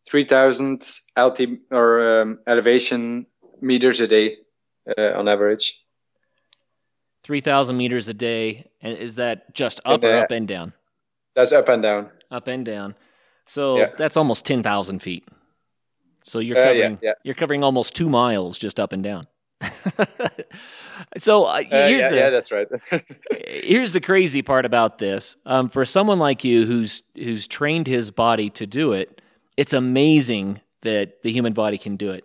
3,000 0.09 0.83
alti 1.17 1.59
or 1.71 2.23
um, 2.23 2.39
elevation 2.47 3.27
meters 3.61 4.01
a 4.01 4.09
day 4.09 4.39
uh, 4.87 5.13
on 5.19 5.29
average. 5.29 5.81
3,000 7.25 7.77
meters 7.77 8.09
a 8.09 8.15
day. 8.15 8.71
And 8.81 8.97
is 8.97 9.17
that 9.17 9.55
just 9.55 9.81
up 9.85 10.03
and, 10.03 10.05
uh, 10.05 10.09
or 10.09 10.17
up 10.25 10.31
and 10.31 10.49
down? 10.49 10.73
That's 11.35 11.53
up 11.53 11.69
and 11.69 11.83
down. 11.83 12.11
Up 12.31 12.47
and 12.49 12.65
down. 12.65 12.95
So 13.47 13.79
yeah. 13.79 13.91
that's 13.97 14.17
almost 14.17 14.45
10,000 14.47 15.01
feet. 15.01 15.27
So 16.23 16.39
you're 16.39 16.57
covering, 16.57 16.95
uh, 16.95 16.99
yeah, 17.03 17.09
yeah. 17.09 17.13
you're 17.25 17.35
covering 17.35 17.65
almost 17.65 17.95
two 17.95 18.09
miles 18.09 18.59
just 18.59 18.79
up 18.79 18.93
and 18.93 19.03
down. 19.03 19.27
so 21.19 21.45
uh, 21.45 21.49
uh, 21.49 21.89
here's 21.89 22.03
yeah, 22.03 22.11
the 22.11 22.17
yeah, 22.17 22.31
that's 22.31 22.53
right. 22.53 22.67
here's 23.47 23.93
the 23.93 24.01
crazy 24.01 24.43
part 24.43 24.65
about 24.65 24.99
this. 24.99 25.37
Um, 25.45 25.69
for 25.69 25.85
someone 25.85 26.19
like 26.19 26.45
you 26.45 26.67
who's 26.67 27.03
who's 27.15 27.47
trained 27.47 27.87
his 27.87 28.11
body 28.11 28.51
to 28.51 28.67
do 28.67 28.93
it, 28.93 29.21
it's 29.57 29.73
amazing 29.73 30.61
that 30.83 31.23
the 31.23 31.31
human 31.33 31.53
body 31.53 31.77
can 31.79 31.97
do 31.97 32.11
it. 32.11 32.25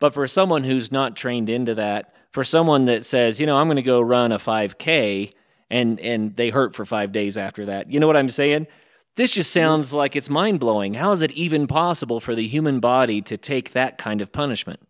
But 0.00 0.14
for 0.14 0.26
someone 0.26 0.64
who's 0.64 0.90
not 0.90 1.16
trained 1.16 1.48
into 1.48 1.74
that, 1.76 2.14
for 2.32 2.42
someone 2.42 2.86
that 2.86 3.04
says, 3.04 3.38
you 3.38 3.46
know, 3.46 3.56
I'm 3.56 3.68
going 3.68 3.76
to 3.76 3.82
go 3.82 4.00
run 4.00 4.32
a 4.32 4.38
5K 4.38 5.32
and 5.70 6.00
and 6.00 6.34
they 6.34 6.50
hurt 6.50 6.74
for 6.74 6.84
five 6.84 7.12
days 7.12 7.36
after 7.36 7.66
that, 7.66 7.92
you 7.92 8.00
know 8.00 8.08
what 8.08 8.16
I'm 8.16 8.30
saying? 8.30 8.66
This 9.14 9.30
just 9.30 9.50
mm-hmm. 9.50 9.60
sounds 9.60 9.92
like 9.92 10.16
it's 10.16 10.28
mind 10.28 10.58
blowing. 10.58 10.94
How 10.94 11.12
is 11.12 11.22
it 11.22 11.30
even 11.32 11.68
possible 11.68 12.18
for 12.18 12.34
the 12.34 12.46
human 12.46 12.80
body 12.80 13.22
to 13.22 13.36
take 13.36 13.72
that 13.72 13.98
kind 13.98 14.20
of 14.20 14.32
punishment? 14.32 14.80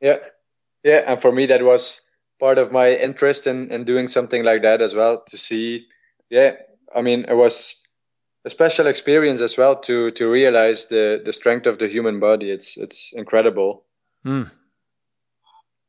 Yeah. 0.00 0.18
Yeah, 0.82 1.04
and 1.06 1.20
for 1.20 1.32
me 1.32 1.46
that 1.46 1.62
was 1.62 2.08
part 2.38 2.58
of 2.58 2.72
my 2.72 2.94
interest 2.94 3.46
in, 3.46 3.70
in 3.70 3.84
doing 3.84 4.08
something 4.08 4.44
like 4.44 4.62
that 4.62 4.80
as 4.80 4.94
well 4.94 5.22
to 5.26 5.36
see 5.36 5.86
yeah 6.30 6.52
i 6.94 7.02
mean 7.02 7.24
it 7.28 7.34
was 7.34 7.86
a 8.44 8.50
special 8.50 8.86
experience 8.86 9.40
as 9.40 9.56
well 9.58 9.74
to 9.74 10.10
to 10.12 10.30
realize 10.30 10.86
the 10.86 11.20
the 11.24 11.32
strength 11.32 11.66
of 11.66 11.78
the 11.78 11.88
human 11.88 12.20
body 12.20 12.50
it's 12.50 12.76
it's 12.78 13.12
incredible 13.16 13.84
mm. 14.28 14.50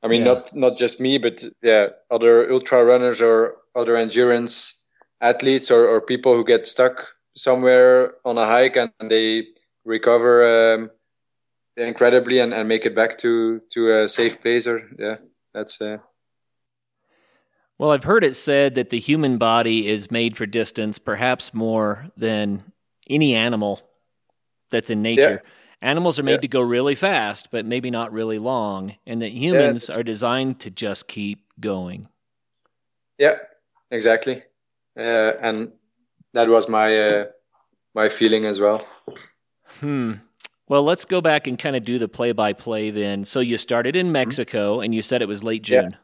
i 0.04 0.08
mean 0.08 0.21
yeah. 0.21 0.34
not 0.34 0.56
not 0.56 0.78
just 0.78 1.02
me 1.02 1.17
but 1.17 1.43
yeah 1.62 1.88
other 2.10 2.52
ultra 2.52 2.84
runners 2.84 3.21
or 3.21 3.58
other 3.75 3.95
endurance 3.95 4.93
athletes 5.21 5.69
or, 5.69 5.88
or 5.88 6.02
people 6.02 6.34
who 6.34 6.45
get 6.45 6.65
stuck 6.65 6.95
somewhere 7.36 8.13
on 8.25 8.38
a 8.38 8.45
hike 8.45 8.78
and 8.78 8.91
they 9.10 9.47
recover 9.86 10.75
um, 10.75 10.89
incredibly 11.78 12.39
and, 12.39 12.54
and 12.54 12.67
make 12.67 12.86
it 12.86 12.95
back 12.95 13.17
to 13.17 13.62
to 13.71 13.93
a 13.99 14.08
safe 14.08 14.41
place 14.41 14.67
or 14.67 14.82
yeah 14.97 15.17
that's 15.54 15.82
uh 15.82 15.97
well 17.78 17.91
i've 17.91 18.04
heard 18.04 18.23
it 18.23 18.36
said 18.36 18.75
that 18.75 18.89
the 18.89 18.99
human 18.99 19.38
body 19.38 19.88
is 19.88 20.12
made 20.12 20.38
for 20.38 20.45
distance 20.45 20.99
perhaps 20.99 21.54
more 21.54 22.08
than 22.17 22.63
any 23.10 23.36
animal 23.36 23.82
that's 24.69 24.89
in 24.89 25.02
nature 25.02 25.41
yeah. 25.43 25.52
Animals 25.81 26.19
are 26.19 26.23
made 26.23 26.33
yeah. 26.33 26.37
to 26.39 26.47
go 26.47 26.61
really 26.61 26.95
fast 26.95 27.49
but 27.51 27.65
maybe 27.65 27.89
not 27.89 28.11
really 28.11 28.39
long 28.39 28.95
and 29.05 29.21
that 29.21 29.31
humans 29.31 29.89
yeah, 29.89 29.99
are 29.99 30.03
designed 30.03 30.59
to 30.59 30.69
just 30.69 31.07
keep 31.07 31.39
going 31.59 32.07
yeah 33.17 33.37
exactly 33.91 34.41
uh, 34.97 35.33
and 35.41 35.71
that 36.33 36.47
was 36.47 36.69
my 36.69 36.99
uh, 36.99 37.25
my 37.95 38.07
feeling 38.09 38.45
as 38.45 38.59
well 38.59 38.85
hmm 39.79 40.13
well, 40.69 40.83
let's 40.83 41.03
go 41.03 41.19
back 41.19 41.47
and 41.47 41.57
kind 41.57 41.75
of 41.75 41.83
do 41.83 41.97
the 41.97 42.07
play 42.07 42.31
by 42.31 42.53
play 42.53 42.91
then. 42.91 43.25
So 43.25 43.39
you 43.39 43.57
started 43.57 43.95
in 43.95 44.05
mm-hmm. 44.05 44.13
Mexico 44.13 44.75
mm-hmm. 44.75 44.83
and 44.83 44.95
you 44.95 45.01
said 45.01 45.21
it 45.21 45.27
was 45.27 45.43
late 45.43 45.63
June. 45.63 45.97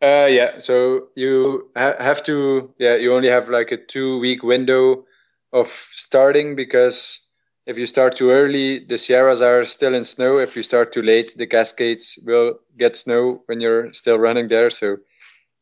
Yeah. 0.00 0.24
Uh, 0.24 0.26
yeah. 0.26 0.58
So 0.58 1.08
you 1.14 1.70
ha- 1.76 1.96
have 1.98 2.24
to, 2.24 2.72
yeah, 2.78 2.94
you 2.94 3.14
only 3.14 3.28
have 3.28 3.48
like 3.48 3.70
a 3.70 3.76
two 3.76 4.18
week 4.20 4.42
window 4.42 5.04
of 5.52 5.66
starting 5.66 6.56
because 6.56 7.27
if 7.68 7.78
you 7.78 7.86
start 7.86 8.16
too 8.16 8.30
early, 8.30 8.80
the 8.80 8.98
Sierras 8.98 9.42
are 9.42 9.62
still 9.62 9.94
in 9.94 10.02
snow. 10.02 10.38
If 10.38 10.56
you 10.56 10.62
start 10.62 10.92
too 10.92 11.02
late, 11.02 11.30
the 11.36 11.46
Cascades 11.46 12.24
will 12.26 12.58
get 12.76 12.96
snow 12.96 13.42
when 13.46 13.60
you're 13.60 13.92
still 13.92 14.18
running 14.18 14.48
there. 14.48 14.70
So 14.70 14.96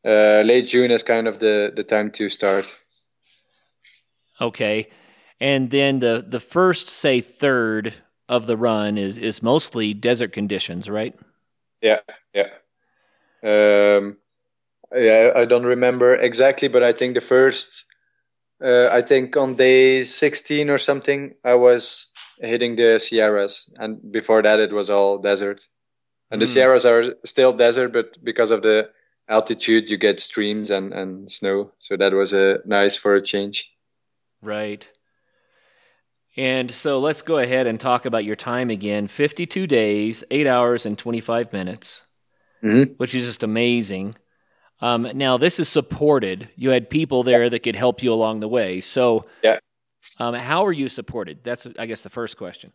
uh, 0.03 0.41
late 0.41 0.67
June 0.67 0.89
is 0.89 1.03
kind 1.03 1.27
of 1.27 1.37
the, 1.39 1.71
the 1.75 1.83
time 1.83 2.09
to 2.11 2.29
start. 2.29 2.65
Okay 4.41 4.87
and 5.39 5.69
then 5.69 5.99
the 5.99 6.25
the 6.27 6.39
first 6.39 6.89
say 6.89 7.21
third 7.21 7.93
of 8.29 8.47
the 8.47 8.57
run 8.57 8.97
is 8.97 9.17
is 9.17 9.43
mostly 9.43 9.93
desert 9.93 10.33
conditions, 10.33 10.89
right? 10.89 11.15
Yeah, 11.81 11.99
yeah. 12.33 12.49
Um, 13.43 14.17
yeah, 14.95 15.31
I 15.35 15.45
don't 15.45 15.65
remember 15.65 16.15
exactly, 16.15 16.67
but 16.67 16.81
I 16.81 16.91
think 16.91 17.13
the 17.13 17.21
first, 17.21 17.85
uh, 18.63 18.89
I 18.91 19.01
think 19.01 19.37
on 19.37 19.55
day 19.55 20.03
16 20.03 20.69
or 20.69 20.77
something, 20.77 21.35
I 21.43 21.55
was 21.55 22.13
hitting 22.39 22.75
the 22.75 22.99
Sierras, 22.99 23.75
and 23.79 24.11
before 24.11 24.41
that 24.41 24.59
it 24.59 24.73
was 24.73 24.89
all 24.89 25.17
desert. 25.17 25.63
And 26.29 26.41
the 26.41 26.45
mm. 26.45 26.53
Sierras 26.53 26.85
are 26.85 27.03
still 27.25 27.53
desert, 27.53 27.93
but 27.93 28.17
because 28.23 28.51
of 28.51 28.61
the 28.61 28.89
altitude, 29.29 29.89
you 29.89 29.97
get 29.97 30.19
streams 30.19 30.71
and, 30.71 30.93
and 30.93 31.29
snow. 31.29 31.71
So 31.79 31.97
that 31.97 32.13
was 32.13 32.33
a 32.33 32.55
uh, 32.55 32.57
nice 32.65 32.97
for 32.97 33.15
a 33.15 33.21
change. 33.21 33.71
Right. 34.41 34.87
And 36.35 36.69
so 36.69 36.99
let's 36.99 37.23
go 37.23 37.37
ahead 37.37 37.65
and 37.65 37.79
talk 37.79 38.05
about 38.05 38.23
your 38.23 38.35
time 38.35 38.69
again 38.69 39.07
52 39.07 39.65
days, 39.65 40.23
8 40.29 40.45
hours, 40.45 40.85
and 40.85 40.97
25 40.97 41.51
minutes, 41.51 42.03
mm-hmm. 42.63 42.93
which 42.97 43.15
is 43.15 43.25
just 43.25 43.41
amazing. 43.41 44.15
Um, 44.81 45.09
now, 45.15 45.37
this 45.37 45.59
is 45.59 45.69
supported. 45.69 46.49
You 46.55 46.69
had 46.69 46.89
people 46.89 47.23
there 47.23 47.49
that 47.49 47.59
could 47.59 47.75
help 47.75 48.03
you 48.03 48.13
along 48.13 48.41
the 48.41 48.47
way. 48.47 48.81
So, 48.81 49.25
yeah. 49.43 49.59
Um, 50.19 50.35
how 50.35 50.65
are 50.65 50.71
you 50.71 50.87
supported? 50.87 51.39
That's, 51.43 51.67
I 51.77 51.85
guess, 51.85 52.01
the 52.01 52.09
first 52.09 52.37
question. 52.37 52.71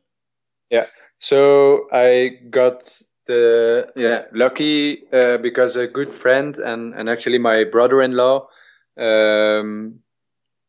Yeah. 0.70 0.86
So 1.16 1.86
I 1.92 2.40
got 2.50 2.82
the 3.26 3.92
yeah 3.94 4.24
lucky 4.32 5.04
uh, 5.12 5.36
because 5.36 5.76
a 5.76 5.86
good 5.86 6.12
friend 6.12 6.58
and 6.58 6.94
and 6.94 7.08
actually 7.08 7.38
my 7.38 7.64
brother-in-law 7.64 8.48
um, 8.96 10.00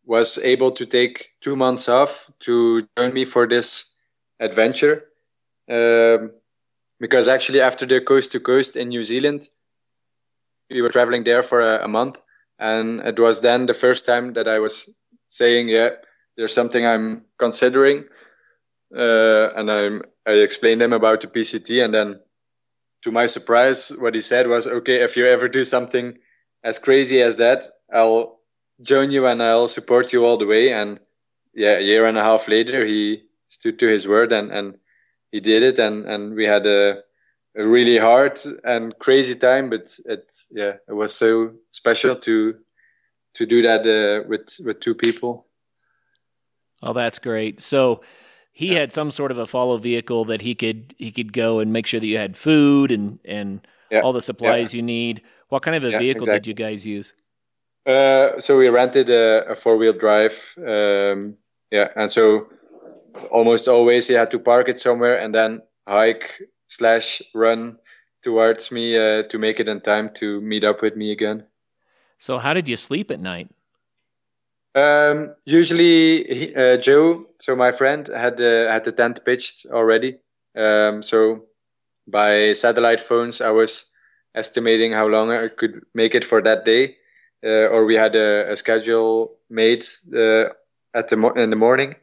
was 0.05 0.37
able 0.43 0.71
to 0.71 0.85
take 0.85 1.29
two 1.41 1.55
months 1.55 1.89
off 1.89 2.29
to 2.39 2.85
join 2.97 3.13
me 3.13 3.25
for 3.25 3.47
this 3.47 4.05
adventure. 4.39 5.09
Um, 5.69 6.31
because 6.99 7.27
actually, 7.27 7.61
after 7.61 7.85
the 7.85 8.01
coast 8.01 8.31
to 8.33 8.39
coast 8.39 8.75
in 8.75 8.89
New 8.89 9.03
Zealand, 9.03 9.47
we 10.73 10.81
were 10.81 10.89
traveling 10.89 11.23
there 11.23 11.43
for 11.43 11.61
a, 11.61 11.85
a, 11.85 11.87
month, 11.87 12.19
and 12.59 12.99
it 13.01 13.19
was 13.19 13.41
then 13.41 13.67
the 13.67 13.73
first 13.73 14.05
time 14.05 14.33
that 14.33 14.47
I 14.47 14.59
was 14.59 15.01
saying, 15.29 15.69
"Yeah, 15.69 15.91
there's 16.35 16.53
something 16.53 16.85
I'm 16.85 17.23
considering," 17.37 18.05
uh, 18.93 19.49
and 19.55 19.71
I'm, 19.71 20.01
I 20.27 20.31
explained 20.31 20.81
him 20.81 20.93
about 20.93 21.21
the 21.21 21.27
PCT, 21.27 21.83
and 21.83 21.93
then, 21.93 22.19
to 23.03 23.11
my 23.11 23.27
surprise, 23.27 23.95
what 24.01 24.15
he 24.15 24.19
said 24.21 24.47
was, 24.47 24.67
"Okay, 24.67 25.01
if 25.01 25.15
you 25.15 25.25
ever 25.27 25.47
do 25.47 25.63
something 25.63 26.17
as 26.63 26.79
crazy 26.79 27.21
as 27.21 27.35
that, 27.37 27.63
I'll 27.91 28.39
join 28.81 29.11
you 29.11 29.27
and 29.27 29.41
I'll 29.41 29.67
support 29.67 30.13
you 30.13 30.25
all 30.25 30.37
the 30.37 30.47
way. 30.47 30.71
And 30.71 30.99
yeah, 31.53 31.77
a 31.77 31.81
year 31.81 32.05
and 32.05 32.17
a 32.17 32.23
half 32.23 32.47
later, 32.47 32.85
he 32.85 33.23
stood 33.47 33.77
to 33.79 33.87
his 33.87 34.07
word 34.07 34.31
and, 34.31 34.51
and 34.51 34.77
he 35.31 35.39
did 35.39 35.63
it. 35.63 35.79
And, 35.79 36.05
and 36.05 36.35
we 36.35 36.45
had 36.45 36.65
a, 36.65 37.03
a 37.55 37.65
really 37.65 37.97
hard 37.97 38.39
and 38.63 38.97
crazy 38.99 39.37
time, 39.37 39.69
but 39.69 39.85
it, 40.05 40.31
yeah, 40.51 40.73
it 40.87 40.93
was 40.93 41.15
so 41.15 41.53
special 41.71 42.15
to, 42.15 42.55
to 43.35 43.45
do 43.45 43.61
that 43.61 43.81
uh, 43.81 44.27
with, 44.27 44.47
with 44.65 44.79
two 44.79 44.95
people. 44.95 45.47
Oh, 46.81 46.93
that's 46.93 47.19
great. 47.19 47.61
So 47.61 48.01
he 48.51 48.73
yeah. 48.73 48.79
had 48.79 48.91
some 48.91 49.11
sort 49.11 49.31
of 49.31 49.37
a 49.37 49.47
follow 49.47 49.77
vehicle 49.77 50.25
that 50.25 50.41
he 50.41 50.55
could, 50.55 50.95
he 50.97 51.11
could 51.11 51.31
go 51.33 51.59
and 51.59 51.71
make 51.71 51.85
sure 51.85 51.99
that 51.99 52.07
you 52.07 52.17
had 52.17 52.35
food 52.35 52.91
and, 52.91 53.19
and 53.25 53.65
yeah. 53.89 54.01
all 54.01 54.13
the 54.13 54.21
supplies 54.21 54.73
yeah. 54.73 54.77
you 54.77 54.83
need. 54.83 55.21
What 55.49 55.61
kind 55.61 55.75
of 55.75 55.83
a 55.83 55.97
vehicle 55.97 56.23
exactly. 56.23 56.39
did 56.39 56.47
you 56.47 56.53
guys 56.53 56.85
use? 56.85 57.13
Uh, 57.85 58.39
so 58.39 58.57
we 58.57 58.69
rented 58.69 59.09
a, 59.09 59.45
a 59.49 59.55
four 59.55 59.77
wheel 59.77 59.93
drive. 59.93 60.55
Um, 60.57 61.37
yeah, 61.69 61.89
and 61.95 62.09
so 62.09 62.47
almost 63.31 63.67
always 63.67 64.07
he 64.07 64.13
had 64.13 64.31
to 64.31 64.39
park 64.39 64.69
it 64.69 64.77
somewhere 64.77 65.19
and 65.19 65.33
then 65.33 65.61
hike 65.87 66.41
slash 66.75 67.21
run 67.33 67.77
towards 68.21 68.71
me 68.71 68.97
uh, 68.97 69.23
to 69.23 69.37
make 69.37 69.59
it 69.59 69.67
in 69.67 69.81
time 69.81 70.09
to 70.15 70.41
meet 70.41 70.63
up 70.63 70.81
with 70.81 70.95
me 70.95 71.11
again. 71.11 71.45
So 72.17 72.37
how 72.37 72.53
did 72.53 72.69
you 72.69 72.77
sleep 72.77 73.11
at 73.11 73.19
night? 73.19 73.49
Um, 74.75 75.35
usually 75.45 76.23
he, 76.23 76.55
uh, 76.55 76.77
Joe, 76.77 77.25
so 77.39 77.55
my 77.55 77.71
friend, 77.71 78.07
had 78.07 78.41
uh, 78.41 78.71
had 78.71 78.85
the 78.85 78.91
tent 78.91 79.23
pitched 79.23 79.67
already. 79.69 80.17
Um, 80.55 81.03
so 81.03 81.45
by 82.07 82.53
satellite 82.53 82.99
phones, 82.99 83.41
I 83.41 83.51
was 83.51 83.95
estimating 84.33 84.93
how 84.93 85.07
long 85.07 85.31
I 85.31 85.47
could 85.47 85.85
make 85.93 86.15
it 86.15 86.23
for 86.25 86.41
that 86.41 86.65
day 86.65 86.97
uh, 87.43 87.67
or 87.67 87.85
we 87.85 87.95
had 87.95 88.15
a, 88.15 88.51
a 88.51 88.55
schedule 88.55 89.35
made 89.49 89.83
uh, 90.15 90.45
at 90.93 91.09
the 91.09 91.17
mo- 91.17 91.33
in 91.33 91.49
the 91.49 91.55
morning. 91.55 91.95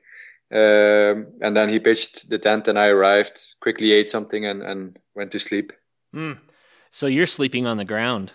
Um, 0.53 1.29
and 1.41 1.57
then 1.57 1.69
he 1.69 1.79
pitched 1.79 2.31
the 2.31 2.39
tent, 2.39 2.69
and 2.69 2.79
I 2.79 2.89
arrived, 2.89 3.39
quickly 3.61 3.93
ate 3.93 4.09
something, 4.09 4.45
and, 4.45 4.63
and 4.63 4.99
went 5.15 5.31
to 5.33 5.39
sleep. 5.39 5.73
Mm. 6.15 6.39
So 6.91 7.07
you're 7.07 7.27
sleeping 7.27 7.67
on 7.67 7.77
the 7.77 7.85
ground? 7.85 8.33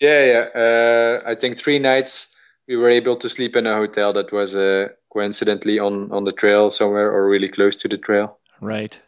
Yeah, 0.00 0.24
yeah. 0.24 0.60
Uh, 0.60 1.30
I 1.30 1.34
think 1.34 1.56
three 1.56 1.78
nights 1.78 2.36
we 2.68 2.76
were 2.76 2.90
able 2.90 3.16
to 3.16 3.28
sleep 3.28 3.56
in 3.56 3.66
a 3.66 3.76
hotel 3.76 4.12
that 4.14 4.32
was 4.32 4.56
uh, 4.56 4.88
coincidentally 5.12 5.78
on 5.78 6.10
on 6.12 6.24
the 6.24 6.32
trail 6.32 6.70
somewhere 6.70 7.10
or 7.10 7.28
really 7.28 7.48
close 7.48 7.76
to 7.82 7.88
the 7.88 7.96
trail. 7.96 8.38
Right. 8.60 9.00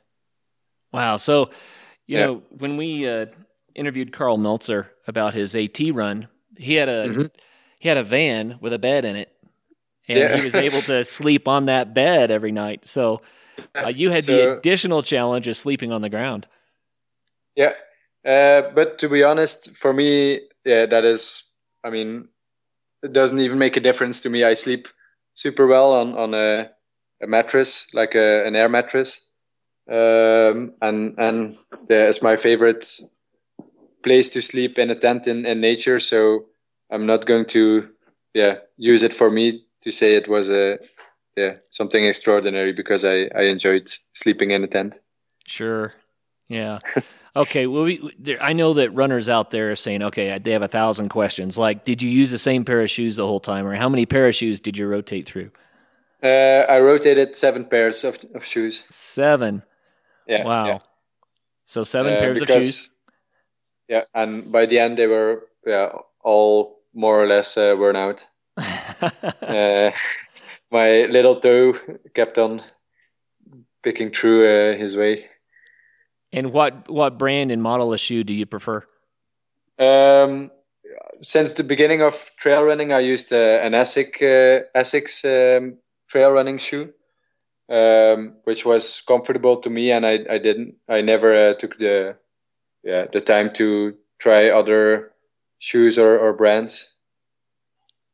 Wow. 0.92 1.16
So, 1.16 1.50
you 2.06 2.18
yeah. 2.18 2.26
know, 2.26 2.42
when 2.50 2.76
we 2.76 3.08
uh, 3.08 3.26
interviewed 3.74 4.12
Karl 4.12 4.38
Meltzer 4.38 4.90
about 5.06 5.34
his 5.34 5.54
AT 5.54 5.78
run, 5.92 6.28
he 6.56 6.74
had 6.74 6.88
a 6.88 7.08
mm-hmm. 7.08 7.26
he 7.78 7.88
had 7.88 7.98
a 7.98 8.02
van 8.02 8.58
with 8.60 8.72
a 8.72 8.78
bed 8.78 9.04
in 9.04 9.16
it, 9.16 9.32
and 10.08 10.18
yeah. 10.18 10.36
he 10.36 10.44
was 10.44 10.54
able 10.54 10.80
to 10.82 11.04
sleep 11.18 11.46
on 11.46 11.66
that 11.66 11.94
bed 11.94 12.30
every 12.30 12.52
night. 12.52 12.84
So 12.84 13.20
uh, 13.74 13.88
you 13.88 14.10
had 14.10 14.24
so, 14.24 14.32
the 14.32 14.58
additional 14.58 15.02
challenge 15.02 15.48
of 15.48 15.56
sleeping 15.56 15.92
on 15.92 16.02
the 16.02 16.08
ground. 16.08 16.46
Yeah, 17.56 17.72
uh, 18.24 18.62
but 18.74 18.98
to 19.00 19.08
be 19.08 19.22
honest, 19.22 19.76
for 19.76 19.92
me, 19.92 20.40
yeah, 20.64 20.86
that 20.86 21.04
is. 21.04 21.44
I 21.84 21.90
mean, 21.90 22.28
it 23.02 23.12
doesn't 23.12 23.38
even 23.38 23.58
make 23.58 23.76
a 23.76 23.80
difference 23.80 24.20
to 24.22 24.30
me. 24.30 24.44
I 24.44 24.54
sleep 24.54 24.88
super 25.34 25.66
well 25.66 25.92
on 25.92 26.14
on 26.14 26.34
a, 26.34 26.70
a 27.22 27.26
mattress, 27.26 27.92
like 27.94 28.14
a, 28.14 28.46
an 28.46 28.56
air 28.56 28.68
mattress, 28.68 29.36
um, 29.90 30.74
and 30.82 31.14
and 31.18 31.54
yeah, 31.88 32.08
it's 32.08 32.22
my 32.22 32.36
favorite 32.36 32.84
place 34.04 34.30
to 34.30 34.40
sleep 34.40 34.78
in 34.78 34.90
a 34.90 34.94
tent 34.94 35.26
in, 35.26 35.44
in 35.44 35.60
nature. 35.60 35.98
So 35.98 36.46
I'm 36.90 37.06
not 37.06 37.26
going 37.26 37.46
to 37.46 37.90
yeah 38.34 38.58
use 38.76 39.02
it 39.02 39.12
for 39.12 39.30
me 39.30 39.64
to 39.82 39.92
say 39.92 40.14
it 40.14 40.28
was 40.28 40.50
a 40.50 40.78
yeah 41.36 41.54
something 41.70 42.04
extraordinary 42.04 42.72
because 42.72 43.04
I 43.04 43.28
I 43.34 43.42
enjoyed 43.42 43.88
sleeping 43.88 44.50
in 44.50 44.64
a 44.64 44.66
tent. 44.66 45.00
Sure. 45.46 45.94
Yeah. 46.48 46.78
okay. 47.36 47.66
Well, 47.66 47.84
we, 47.84 48.14
there, 48.18 48.42
I 48.42 48.52
know 48.52 48.74
that 48.74 48.90
runners 48.90 49.28
out 49.28 49.50
there 49.50 49.70
are 49.70 49.76
saying, 49.76 50.02
okay, 50.02 50.38
they 50.38 50.52
have 50.52 50.62
a 50.62 50.68
thousand 50.68 51.08
questions. 51.10 51.56
Like, 51.56 51.84
did 51.84 52.02
you 52.02 52.10
use 52.10 52.30
the 52.30 52.38
same 52.38 52.64
pair 52.64 52.82
of 52.82 52.90
shoes 52.90 53.16
the 53.16 53.26
whole 53.26 53.40
time, 53.40 53.66
or 53.66 53.74
how 53.74 53.88
many 53.88 54.06
pair 54.06 54.26
of 54.28 54.34
shoes 54.34 54.60
did 54.60 54.76
you 54.76 54.86
rotate 54.86 55.26
through? 55.26 55.50
Uh, 56.22 56.64
I 56.68 56.80
rotated 56.80 57.36
seven 57.36 57.64
pairs 57.64 58.04
of, 58.04 58.18
of 58.34 58.44
shoes. 58.44 58.84
Seven. 58.94 59.62
Yeah. 60.26 60.44
Wow. 60.44 60.66
Yeah. 60.66 60.78
So 61.66 61.84
seven 61.84 62.14
uh, 62.14 62.18
pairs 62.18 62.42
of 62.42 62.48
shoes. 62.48 62.94
Yeah, 63.88 64.04
and 64.14 64.50
by 64.52 64.66
the 64.66 64.78
end 64.78 64.98
they 64.98 65.06
were 65.06 65.46
yeah 65.64 65.92
all 66.22 66.80
more 66.92 67.22
or 67.22 67.26
less 67.26 67.56
uh, 67.56 67.74
worn 67.78 67.96
out. 67.96 68.26
Uh, 68.58 69.90
my 70.70 71.06
little 71.06 71.36
toe 71.36 71.74
kept 72.14 72.38
on 72.38 72.60
picking 73.82 74.10
through 74.10 74.46
uh, 74.46 74.76
his 74.76 74.96
way. 74.96 75.26
And 76.32 76.52
what 76.52 76.90
what 76.90 77.18
brand 77.18 77.50
and 77.50 77.62
model 77.62 77.92
of 77.92 78.00
shoe 78.00 78.22
do 78.24 78.34
you 78.34 78.46
prefer? 78.46 78.84
Um, 79.78 80.50
since 81.20 81.54
the 81.54 81.64
beginning 81.64 82.02
of 82.02 82.14
trail 82.38 82.62
running, 82.64 82.92
I 82.92 83.00
used 83.00 83.32
uh, 83.32 83.60
an 83.62 83.72
Asics 83.72 84.22
uh, 84.22 84.64
Asics 84.76 85.24
um, 85.24 85.78
trail 86.08 86.30
running 86.30 86.58
shoe, 86.58 86.92
um, 87.70 88.36
which 88.44 88.66
was 88.66 89.00
comfortable 89.00 89.56
to 89.56 89.70
me, 89.70 89.90
and 89.90 90.04
I, 90.04 90.20
I 90.30 90.38
didn't 90.38 90.74
I 90.88 91.00
never 91.00 91.34
uh, 91.34 91.54
took 91.54 91.78
the 91.78 92.16
yeah 92.82 93.06
the 93.10 93.20
time 93.20 93.52
to 93.54 93.96
try 94.18 94.50
other 94.50 95.12
shoes 95.58 95.98
or, 95.98 96.18
or 96.18 96.32
brands. 96.32 96.97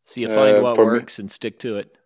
So 0.04 0.20
you 0.20 0.28
find 0.28 0.58
uh, 0.58 0.62
what 0.62 0.76
works 0.78 1.18
me, 1.18 1.22
and 1.22 1.30
stick 1.30 1.58
to 1.60 1.78
it. 1.78 1.96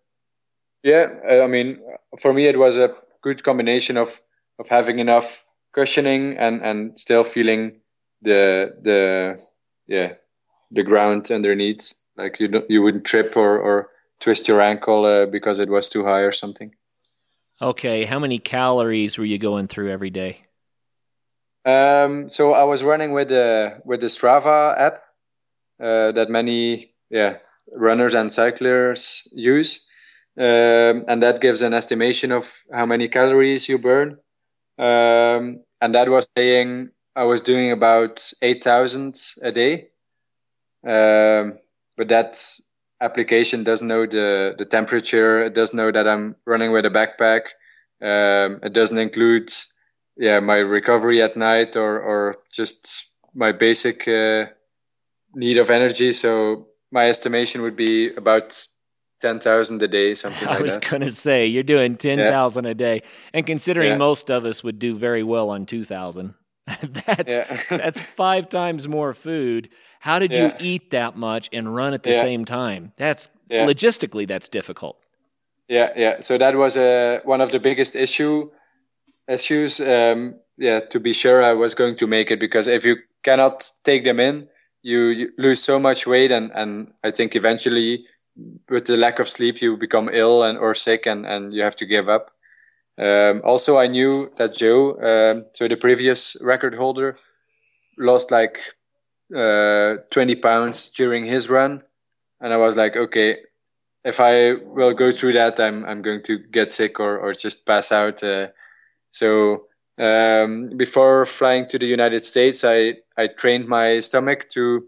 Yeah, 0.83 1.09
I 1.29 1.47
mean, 1.47 1.81
for 2.21 2.33
me, 2.33 2.47
it 2.47 2.59
was 2.59 2.77
a 2.77 2.95
good 3.23 3.43
combination 3.43 3.97
of 3.97 4.21
of 4.59 4.69
having 4.69 4.99
enough 4.99 5.45
cushioning 5.73 6.37
and 6.39 6.63
and 6.63 6.99
still 6.99 7.25
feeling 7.25 7.81
the 8.23 8.75
the 8.83 9.43
yeah 9.87 10.15
the 10.71 10.83
ground 10.83 11.31
underneath. 11.31 11.95
Like 12.17 12.41
you 12.41 12.49
don't, 12.49 12.69
you 12.69 12.83
wouldn't 12.83 13.05
trip 13.05 13.37
or 13.37 13.59
or 13.59 13.91
twist 14.21 14.49
your 14.49 14.61
ankle 14.61 15.05
uh, 15.05 15.27
because 15.27 15.59
it 15.59 15.69
was 15.69 15.89
too 15.89 16.05
high 16.05 16.21
or 16.21 16.33
something. 16.33 16.71
Okay, 17.61 18.05
how 18.05 18.21
many 18.21 18.39
calories 18.39 19.19
were 19.19 19.25
you 19.25 19.39
going 19.39 19.67
through 19.67 19.91
every 19.91 20.11
day? 20.11 20.47
Um, 21.65 22.29
so 22.29 22.55
I 22.55 22.65
was 22.65 22.85
running 22.85 23.13
with 23.13 23.29
the 23.29 23.83
with 23.85 24.01
the 24.01 24.07
Strava 24.07 24.79
app 24.79 25.03
uh, 25.81 26.13
that 26.13 26.31
many 26.31 26.95
yeah 27.11 27.39
runners 27.75 28.15
and 28.15 28.33
cyclists 28.33 29.33
use, 29.35 29.87
um, 30.39 31.05
and 31.09 31.23
that 31.23 31.41
gives 31.41 31.63
an 31.63 31.75
estimation 31.75 32.33
of 32.33 32.45
how 32.73 32.87
many 32.87 33.09
calories 33.09 33.69
you 33.69 33.79
burn. 33.79 34.19
Um, 34.79 35.65
and 35.81 35.95
that 35.95 36.09
was 36.09 36.29
saying 36.37 36.91
I 37.17 37.25
was 37.25 37.41
doing 37.41 37.73
about 37.73 38.23
eight 38.43 38.63
thousand 38.63 39.17
a 39.43 39.51
day. 39.51 39.89
Um, 40.87 41.59
but 41.97 42.09
that 42.09 42.39
application 43.01 43.65
doesn't 43.65 43.89
know 43.89 44.07
the 44.07 44.55
the 44.57 44.65
temperature. 44.65 45.45
It 45.45 45.55
doesn't 45.55 45.77
know 45.77 45.91
that 45.91 46.07
I'm 46.07 46.37
running 46.47 46.73
with 46.73 46.87
a 46.87 46.91
backpack. 46.91 47.43
Um, 48.01 48.61
it 48.63 48.73
doesn't 48.73 48.99
include 48.99 49.51
yeah 50.17 50.41
my 50.41 50.57
recovery 50.57 51.23
at 51.23 51.37
night 51.37 51.77
or 51.77 52.01
or 52.01 52.37
just 52.53 53.21
my 53.35 53.53
basic 53.53 54.07
uh, 54.07 54.47
need 55.35 55.59
of 55.59 55.71
energy. 55.71 56.13
So 56.13 56.69
my 56.91 57.09
estimation 57.09 57.63
would 57.63 57.77
be 57.77 58.15
about 58.15 58.67
ten 59.21 59.39
thousand 59.41 59.83
a 59.83 59.89
day, 59.89 60.15
something. 60.15 60.49
Like 60.49 60.59
that. 60.59 60.61
I 60.61 60.63
was 60.63 60.79
going 60.79 61.03
to 61.03 61.13
say 61.13 61.47
you're 61.47 61.63
doing 61.63 61.97
ten 61.97 62.19
thousand 62.19 62.65
yeah. 62.65 62.71
a 62.71 62.75
day, 62.75 63.03
and 63.33 63.47
considering 63.47 63.93
yeah. 63.93 63.97
most 63.97 64.31
of 64.31 64.45
us 64.45 64.63
would 64.65 64.79
do 64.79 64.97
very 64.97 65.23
well 65.23 65.51
on 65.51 65.67
two 65.67 65.85
thousand, 65.85 66.35
that's 66.67 67.33
yeah. 67.33 67.63
that's 67.77 68.01
five 68.01 68.49
times 68.49 68.89
more 68.89 69.15
food. 69.15 69.71
How 70.01 70.19
did 70.19 70.35
you 70.35 70.53
eat 70.61 70.91
that 70.91 71.17
much 71.17 71.49
and 71.53 71.75
run 71.75 71.93
at 71.93 72.05
the 72.05 72.13
same 72.13 72.45
time? 72.45 72.93
That's 72.97 73.31
logistically 73.51 74.29
that's 74.29 74.49
difficult. 74.49 74.97
Yeah, 75.69 75.93
yeah. 75.97 76.21
So 76.21 76.39
that 76.39 76.57
was 76.57 76.77
uh, 76.77 77.21
one 77.25 77.41
of 77.41 77.51
the 77.51 77.59
biggest 77.59 77.97
issue 77.97 78.51
issues, 79.29 79.81
um, 79.81 80.37
yeah, 80.57 80.81
to 80.81 81.01
be 81.01 81.13
sure 81.13 81.43
I 81.43 81.53
was 81.53 81.75
going 81.75 81.97
to 81.97 82.07
make 82.07 82.31
it 82.31 82.41
because 82.41 82.69
if 82.69 82.85
you 82.85 82.97
cannot 83.23 83.69
take 83.85 84.05
them 84.05 84.19
in, 84.19 84.49
you, 84.89 85.33
lose 85.39 85.63
so 85.63 85.79
much 85.79 86.07
weight, 86.07 86.33
and, 86.33 86.51
and 86.55 86.93
I 87.05 87.11
think 87.11 87.37
eventually, 87.37 88.07
with 88.69 88.87
the 88.87 88.97
lack 88.97 89.19
of 89.19 89.29
sleep, 89.29 89.61
you 89.61 89.77
become 89.77 90.09
ill 90.13 90.43
and 90.43 90.59
or 90.59 90.75
sick, 90.75 91.07
and, 91.07 91.27
and 91.27 91.53
you 91.53 91.63
have 91.63 91.77
to 91.77 91.87
give 91.87 92.09
up. 92.09 92.31
Um, 92.99 93.43
also, 93.45 93.79
I 93.79 93.87
knew 93.87 94.31
that 94.39 94.55
Joe, 94.55 94.99
um, 95.01 95.45
so 95.53 95.69
the 95.69 95.77
previous 95.77 96.37
record 96.43 96.75
holder, 96.75 97.17
lost 97.99 98.31
like 98.31 98.59
uh, 99.35 99.97
20 100.11 100.37
pounds 100.37 100.89
during 100.91 101.25
his 101.25 101.51
run, 101.51 101.83
and 102.41 102.53
I 102.53 102.57
was 102.57 102.77
like, 102.77 102.97
okay, 102.97 103.37
if 104.05 104.21
I 104.21 104.55
will 104.55 104.95
go 104.95 105.11
through 105.11 105.35
that, 105.35 105.61
I'm 105.61 105.85
I'm 105.85 106.03
going 106.03 106.23
to 106.25 106.39
get 106.39 106.73
sick 106.73 106.99
or 106.99 107.19
or 107.19 107.35
just 107.35 107.67
pass 107.67 107.93
out. 107.93 108.23
Uh, 108.23 108.49
so 109.11 109.68
um, 109.99 110.71
before 110.77 111.27
flying 111.27 111.67
to 111.67 111.79
the 111.79 111.87
United 111.87 112.23
States, 112.23 112.65
I, 112.65 112.95
I 113.17 113.27
trained 113.27 113.67
my 113.67 113.99
stomach 113.99 114.49
to 114.51 114.87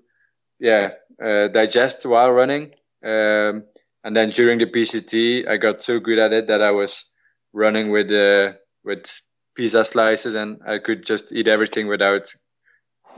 yeah 0.58 0.92
uh, 1.22 1.48
digest 1.48 2.06
while 2.06 2.30
running. 2.30 2.74
Um, 3.02 3.64
and 4.04 4.16
then 4.16 4.30
during 4.30 4.58
the 4.58 4.66
PCT, 4.66 5.48
I 5.48 5.56
got 5.56 5.80
so 5.80 6.00
good 6.00 6.18
at 6.18 6.32
it 6.32 6.46
that 6.46 6.62
I 6.62 6.70
was 6.70 7.18
running 7.52 7.90
with 7.90 8.10
uh, 8.12 8.52
with 8.84 9.20
pizza 9.54 9.84
slices, 9.84 10.34
and 10.34 10.60
I 10.66 10.78
could 10.78 11.04
just 11.04 11.34
eat 11.34 11.48
everything 11.48 11.86
without 11.86 12.32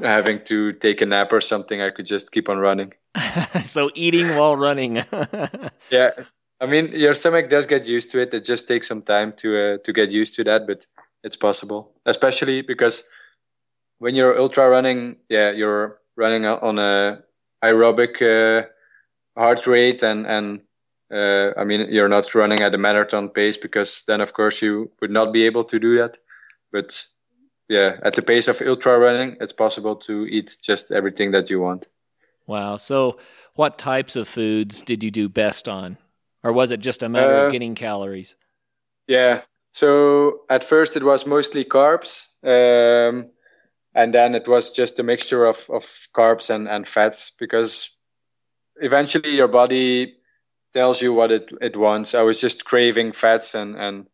having 0.00 0.42
to 0.44 0.72
take 0.72 1.00
a 1.02 1.06
nap 1.06 1.32
or 1.32 1.40
something. 1.40 1.80
I 1.80 1.90
could 1.90 2.06
just 2.06 2.32
keep 2.32 2.48
on 2.48 2.58
running. 2.58 2.92
so 3.64 3.90
eating 3.94 4.34
while 4.34 4.56
running. 4.56 5.04
yeah, 5.90 6.10
I 6.60 6.66
mean 6.66 6.92
your 6.92 7.14
stomach 7.14 7.48
does 7.48 7.66
get 7.66 7.86
used 7.86 8.10
to 8.12 8.20
it. 8.22 8.34
It 8.34 8.44
just 8.44 8.66
takes 8.66 8.88
some 8.88 9.02
time 9.02 9.32
to 9.38 9.74
uh, 9.74 9.78
to 9.84 9.92
get 9.92 10.10
used 10.10 10.34
to 10.34 10.44
that, 10.44 10.66
but 10.66 10.84
it's 11.22 11.36
possible, 11.36 11.92
especially 12.06 12.62
because 12.62 13.08
when 13.98 14.14
you're 14.14 14.38
ultra 14.38 14.68
running, 14.68 15.16
yeah, 15.28 15.50
you're 15.50 16.00
running 16.16 16.44
on 16.44 16.78
a 16.78 17.22
aerobic 17.62 18.20
uh, 18.20 18.66
heart 19.36 19.66
rate 19.66 20.02
and 20.02 20.26
and 20.26 20.60
uh, 21.12 21.52
I 21.56 21.64
mean 21.64 21.86
you're 21.90 22.08
not 22.08 22.34
running 22.34 22.60
at 22.60 22.74
a 22.74 22.78
marathon 22.78 23.28
pace 23.28 23.56
because 23.56 24.04
then 24.06 24.20
of 24.20 24.32
course 24.32 24.60
you 24.62 24.90
would 25.00 25.10
not 25.10 25.32
be 25.32 25.44
able 25.44 25.64
to 25.64 25.78
do 25.78 25.98
that. 25.98 26.18
But 26.72 27.04
yeah, 27.68 27.98
at 28.02 28.14
the 28.14 28.22
pace 28.22 28.48
of 28.48 28.60
ultra 28.66 28.98
running, 28.98 29.36
it's 29.40 29.52
possible 29.52 29.96
to 29.96 30.26
eat 30.26 30.56
just 30.62 30.92
everything 30.92 31.30
that 31.30 31.50
you 31.50 31.60
want. 31.60 31.88
Wow. 32.46 32.76
So, 32.76 33.18
what 33.54 33.78
types 33.78 34.16
of 34.16 34.28
foods 34.28 34.82
did 34.82 35.02
you 35.02 35.10
do 35.10 35.28
best 35.28 35.68
on, 35.68 35.98
or 36.42 36.52
was 36.52 36.70
it 36.70 36.80
just 36.80 37.02
a 37.02 37.08
matter 37.08 37.44
uh, 37.44 37.46
of 37.46 37.52
getting 37.52 37.74
calories? 37.74 38.34
Yeah. 39.06 39.42
So 39.72 40.42
at 40.48 40.64
first 40.64 40.96
it 40.96 41.02
was 41.02 41.26
mostly 41.26 41.64
carbs. 41.64 42.28
Um, 42.44 43.30
and 43.94 44.14
then 44.14 44.34
it 44.34 44.48
was 44.48 44.72
just 44.72 45.00
a 45.00 45.02
mixture 45.02 45.44
of, 45.44 45.66
of 45.70 45.82
carbs 46.14 46.54
and, 46.54 46.68
and 46.68 46.86
fats 46.86 47.36
because 47.38 47.98
eventually 48.76 49.36
your 49.36 49.48
body 49.48 50.16
tells 50.72 51.02
you 51.02 51.12
what 51.12 51.32
it, 51.32 51.52
it 51.60 51.76
wants. 51.76 52.14
I 52.14 52.22
was 52.22 52.40
just 52.40 52.64
craving 52.64 53.12
fats 53.12 53.54
and, 53.54 53.76
and 53.76 54.06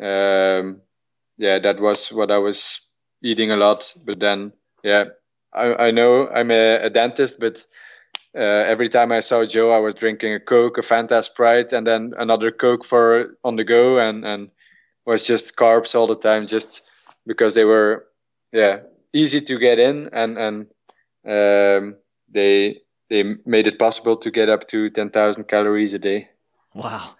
um, 0.00 0.80
yeah, 1.36 1.58
that 1.58 1.80
was 1.80 2.08
what 2.10 2.30
I 2.30 2.38
was 2.38 2.90
eating 3.22 3.50
a 3.50 3.56
lot. 3.56 3.94
But 4.06 4.20
then, 4.20 4.52
yeah, 4.82 5.04
I, 5.52 5.86
I 5.86 5.90
know 5.90 6.28
I'm 6.28 6.50
a, 6.50 6.76
a 6.76 6.90
dentist, 6.90 7.40
but 7.40 7.64
uh, 8.34 8.40
every 8.40 8.88
time 8.88 9.12
I 9.12 9.20
saw 9.20 9.44
Joe, 9.44 9.72
I 9.72 9.78
was 9.78 9.94
drinking 9.94 10.34
a 10.34 10.40
Coke, 10.40 10.78
a 10.78 10.82
Fanta 10.82 11.22
Sprite, 11.22 11.72
and 11.72 11.86
then 11.86 12.12
another 12.16 12.50
Coke 12.50 12.84
for 12.84 13.36
on 13.42 13.56
the 13.56 13.64
go, 13.64 13.98
and 13.98 14.24
and 14.24 14.52
was 15.06 15.26
just 15.26 15.56
carbs 15.56 15.94
all 15.94 16.06
the 16.06 16.14
time, 16.14 16.46
just 16.46 16.90
because 17.26 17.54
they 17.54 17.64
were, 17.64 18.06
yeah, 18.52 18.80
easy 19.12 19.40
to 19.40 19.58
get 19.58 19.78
in 19.78 20.08
and 20.12 20.38
and 20.38 20.66
um, 21.26 21.96
they 22.28 22.80
they 23.08 23.36
made 23.44 23.66
it 23.66 23.78
possible 23.78 24.16
to 24.16 24.30
get 24.30 24.48
up 24.48 24.68
to 24.68 24.88
10,000 24.88 25.44
calories 25.48 25.94
a 25.94 25.98
day. 25.98 26.28
Wow. 26.74 27.16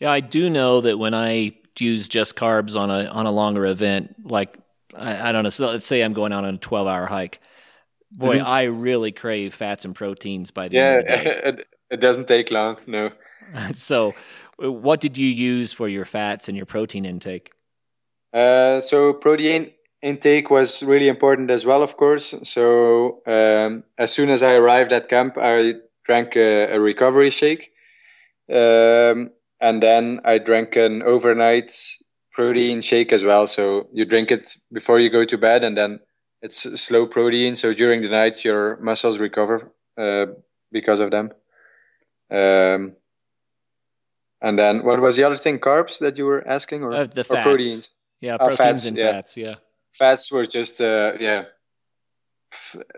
Yeah, 0.00 0.10
I 0.10 0.20
do 0.20 0.48
know 0.48 0.80
that 0.80 0.98
when 0.98 1.12
I 1.12 1.54
use 1.78 2.08
just 2.08 2.34
carbs 2.34 2.74
on 2.74 2.90
a 2.90 3.04
on 3.04 3.26
a 3.26 3.30
longer 3.30 3.66
event, 3.66 4.16
like 4.24 4.56
I, 4.96 5.28
I 5.28 5.32
don't 5.32 5.44
know, 5.44 5.50
so 5.50 5.66
let's 5.66 5.86
say 5.86 6.02
I'm 6.02 6.12
going 6.12 6.32
out 6.32 6.44
on 6.44 6.54
a 6.54 6.58
12 6.58 6.86
hour 6.86 7.06
hike. 7.06 7.40
Boy, 8.10 8.38
I 8.38 8.62
really 8.62 9.12
crave 9.12 9.54
fats 9.54 9.84
and 9.84 9.94
proteins 9.94 10.50
by 10.50 10.68
the 10.68 10.76
yeah, 10.76 10.82
end 10.82 10.98
of 10.98 11.06
the 11.06 11.12
day. 11.12 11.40
it, 11.44 11.68
it 11.90 12.00
doesn't 12.00 12.26
take 12.26 12.50
long, 12.50 12.78
no. 12.86 13.10
so, 13.74 14.14
what 14.58 15.00
did 15.00 15.16
you 15.16 15.28
use 15.28 15.72
for 15.72 15.88
your 15.88 16.04
fats 16.04 16.48
and 16.48 16.56
your 16.56 16.66
protein 16.66 17.04
intake? 17.04 17.52
Uh, 18.32 18.80
so 18.80 19.12
protein 19.14 19.70
intake 20.02 20.50
was 20.50 20.82
really 20.82 21.08
important 21.08 21.50
as 21.50 21.64
well, 21.64 21.82
of 21.82 21.96
course. 21.96 22.26
So 22.48 23.22
um, 23.26 23.84
as 23.96 24.12
soon 24.12 24.30
as 24.30 24.42
I 24.42 24.54
arrived 24.54 24.92
at 24.92 25.08
camp, 25.08 25.36
I 25.38 25.74
drank 26.04 26.36
a, 26.36 26.74
a 26.74 26.80
recovery 26.80 27.30
shake, 27.30 27.72
um, 28.50 29.30
and 29.60 29.82
then 29.82 30.20
I 30.24 30.38
drank 30.38 30.76
an 30.76 31.02
overnight 31.02 31.72
protein 32.32 32.80
shake 32.80 33.12
as 33.12 33.24
well. 33.24 33.46
So 33.46 33.88
you 33.92 34.04
drink 34.04 34.30
it 34.30 34.56
before 34.72 35.00
you 35.00 35.10
go 35.10 35.24
to 35.24 35.38
bed, 35.38 35.64
and 35.64 35.76
then 35.76 36.00
it's 36.42 36.80
slow 36.80 37.06
protein. 37.06 37.54
So 37.54 37.72
during 37.72 38.02
the 38.02 38.08
night, 38.08 38.44
your 38.44 38.76
muscles 38.78 39.18
recover 39.18 39.72
uh, 39.96 40.26
because 40.70 41.00
of 41.00 41.10
them. 41.10 41.32
Um, 42.30 42.92
and 44.40 44.58
then 44.58 44.84
what 44.84 45.00
was 45.00 45.16
the 45.16 45.24
other 45.24 45.36
thing? 45.36 45.58
Carbs 45.58 45.98
that 46.00 46.18
you 46.18 46.26
were 46.26 46.46
asking, 46.46 46.82
or, 46.82 46.92
uh, 46.92 47.06
the 47.06 47.22
or 47.22 47.42
proteins? 47.42 47.90
Yeah, 48.20 48.34
oh, 48.34 48.48
proteins 48.48 48.58
fats, 48.58 48.88
and 48.88 48.98
yeah. 48.98 49.12
fats. 49.12 49.36
Yeah 49.36 49.54
fats 49.98 50.30
were 50.32 50.46
just 50.46 50.80
uh, 50.80 51.12
yeah. 51.20 51.44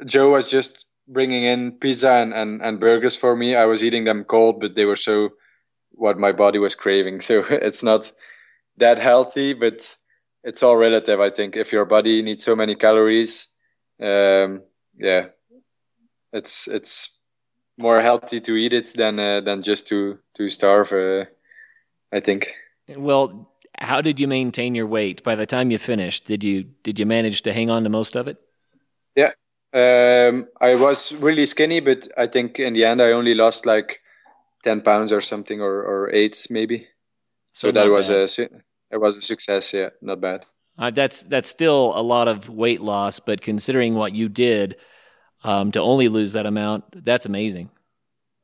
Joe 0.05 0.31
was 0.31 0.51
just 0.51 0.87
bringing 1.09 1.43
in 1.45 1.73
pizza 1.73 2.13
and, 2.13 2.33
and, 2.33 2.63
and 2.63 2.79
burgers 2.79 3.17
for 3.17 3.35
me. 3.35 3.57
I 3.57 3.65
was 3.65 3.83
eating 3.83 4.05
them 4.05 4.23
cold, 4.23 4.61
but 4.61 4.77
they 4.77 4.85
were 4.85 4.97
so 4.97 5.31
what 5.91 6.19
my 6.19 6.33
body 6.33 6.59
was 6.59 6.75
craving. 6.75 7.21
So 7.29 7.43
it's 7.51 7.83
not 7.83 8.11
that 8.77 8.99
healthy, 8.99 9.55
but 9.55 9.95
it's 10.45 10.63
all 10.63 10.77
relative. 10.77 11.21
I 11.21 11.31
think 11.31 11.57
if 11.57 11.73
your 11.73 11.85
body 11.85 12.23
needs 12.23 12.45
so 12.45 12.55
many 12.55 12.75
calories, 12.75 13.61
um, 14.01 14.63
yeah, 14.97 15.27
it's 16.33 16.69
it's 16.69 17.20
more 17.81 18.01
healthy 18.01 18.41
to 18.41 18.57
eat 18.57 18.73
it 18.73 18.93
than 18.95 19.19
uh, 19.19 19.41
than 19.41 19.63
just 19.63 19.87
to 19.89 20.19
to 20.35 20.49
starve. 20.49 20.93
Uh, 20.93 21.25
I 22.13 22.21
think. 22.21 22.55
Well, 22.89 23.51
how 23.79 24.01
did 24.01 24.21
you 24.21 24.29
maintain 24.29 24.75
your 24.75 24.87
weight 24.87 25.23
by 25.23 25.37
the 25.37 25.47
time 25.47 25.71
you 25.71 25.79
finished? 25.79 26.27
Did 26.27 26.45
you 26.45 26.65
did 26.83 26.99
you 26.99 27.07
manage 27.07 27.43
to 27.43 27.53
hang 27.53 27.71
on 27.71 27.85
to 27.85 27.91
most 27.91 28.17
of 28.17 28.29
it? 28.29 28.37
Yeah, 29.17 29.33
um, 29.73 30.49
I 30.61 30.75
was 30.75 31.15
really 31.23 31.47
skinny, 31.47 31.81
but 31.81 32.09
I 32.17 32.27
think 32.27 32.59
in 32.59 32.75
the 32.75 32.85
end 32.85 33.01
I 33.01 33.13
only 33.13 33.35
lost 33.35 33.67
like 33.67 34.01
ten 34.63 34.81
pounds 34.81 35.13
or 35.13 35.21
something, 35.21 35.61
or, 35.61 35.83
or 35.83 36.11
eight 36.13 36.47
maybe. 36.51 36.79
So, 37.53 37.69
so 37.69 37.73
that 37.73 37.89
was 37.89 38.09
bad. 38.09 38.51
a 38.51 38.95
it 38.95 38.99
was 38.99 39.17
a 39.17 39.21
success. 39.21 39.73
Yeah, 39.73 39.91
not 40.03 40.21
bad. 40.21 40.47
Uh, 40.79 40.91
that's 40.91 41.23
that's 41.25 41.49
still 41.49 41.93
a 41.95 42.03
lot 42.03 42.29
of 42.29 42.49
weight 42.49 42.81
loss, 42.81 43.21
but 43.21 43.41
considering 43.41 43.95
what 43.95 44.15
you 44.15 44.29
did 44.29 44.77
um, 45.45 45.73
to 45.73 45.81
only 45.81 46.09
lose 46.09 46.33
that 46.35 46.47
amount, 46.47 47.05
that's 47.05 47.27
amazing. 47.27 47.71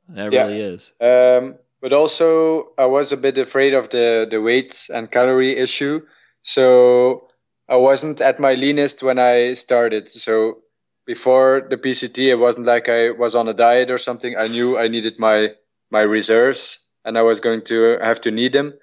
That 0.09 0.33
yeah. 0.33 0.47
really 0.47 0.61
is. 0.61 0.93
Um, 1.01 1.57
but 1.81 1.93
also 1.93 2.69
I 2.79 2.87
was 2.87 3.13
a 3.13 3.17
bit 3.17 3.39
afraid 3.39 3.75
of 3.75 3.91
the 3.91 4.27
the 4.31 4.41
weight 4.41 4.89
and 4.95 5.11
calorie 5.11 5.57
issue. 5.57 6.01
So 6.43 7.23
I 7.69 7.77
wasn't 7.77 8.21
at 8.21 8.39
my 8.39 8.55
leanest 8.55 9.03
when 9.03 9.19
I 9.19 9.55
started. 9.55 10.09
So 10.09 10.63
before 11.05 11.67
the 11.69 11.77
PCT, 11.77 12.29
it 12.29 12.37
wasn't 12.37 12.67
like 12.67 12.89
I 12.89 13.11
was 13.11 13.35
on 13.35 13.49
a 13.49 13.55
diet 13.55 13.91
or 13.91 13.99
something. 13.99 14.37
I 14.37 14.49
knew 14.49 14.79
I 14.79 14.89
needed 14.89 15.19
my 15.19 15.55
my 15.91 16.03
reserves, 16.03 16.97
and 17.05 17.17
I 17.19 17.23
was 17.23 17.41
going 17.41 17.63
to 17.65 17.99
have 18.03 18.21
to 18.23 18.31
need 18.31 18.53
them. 18.53 18.75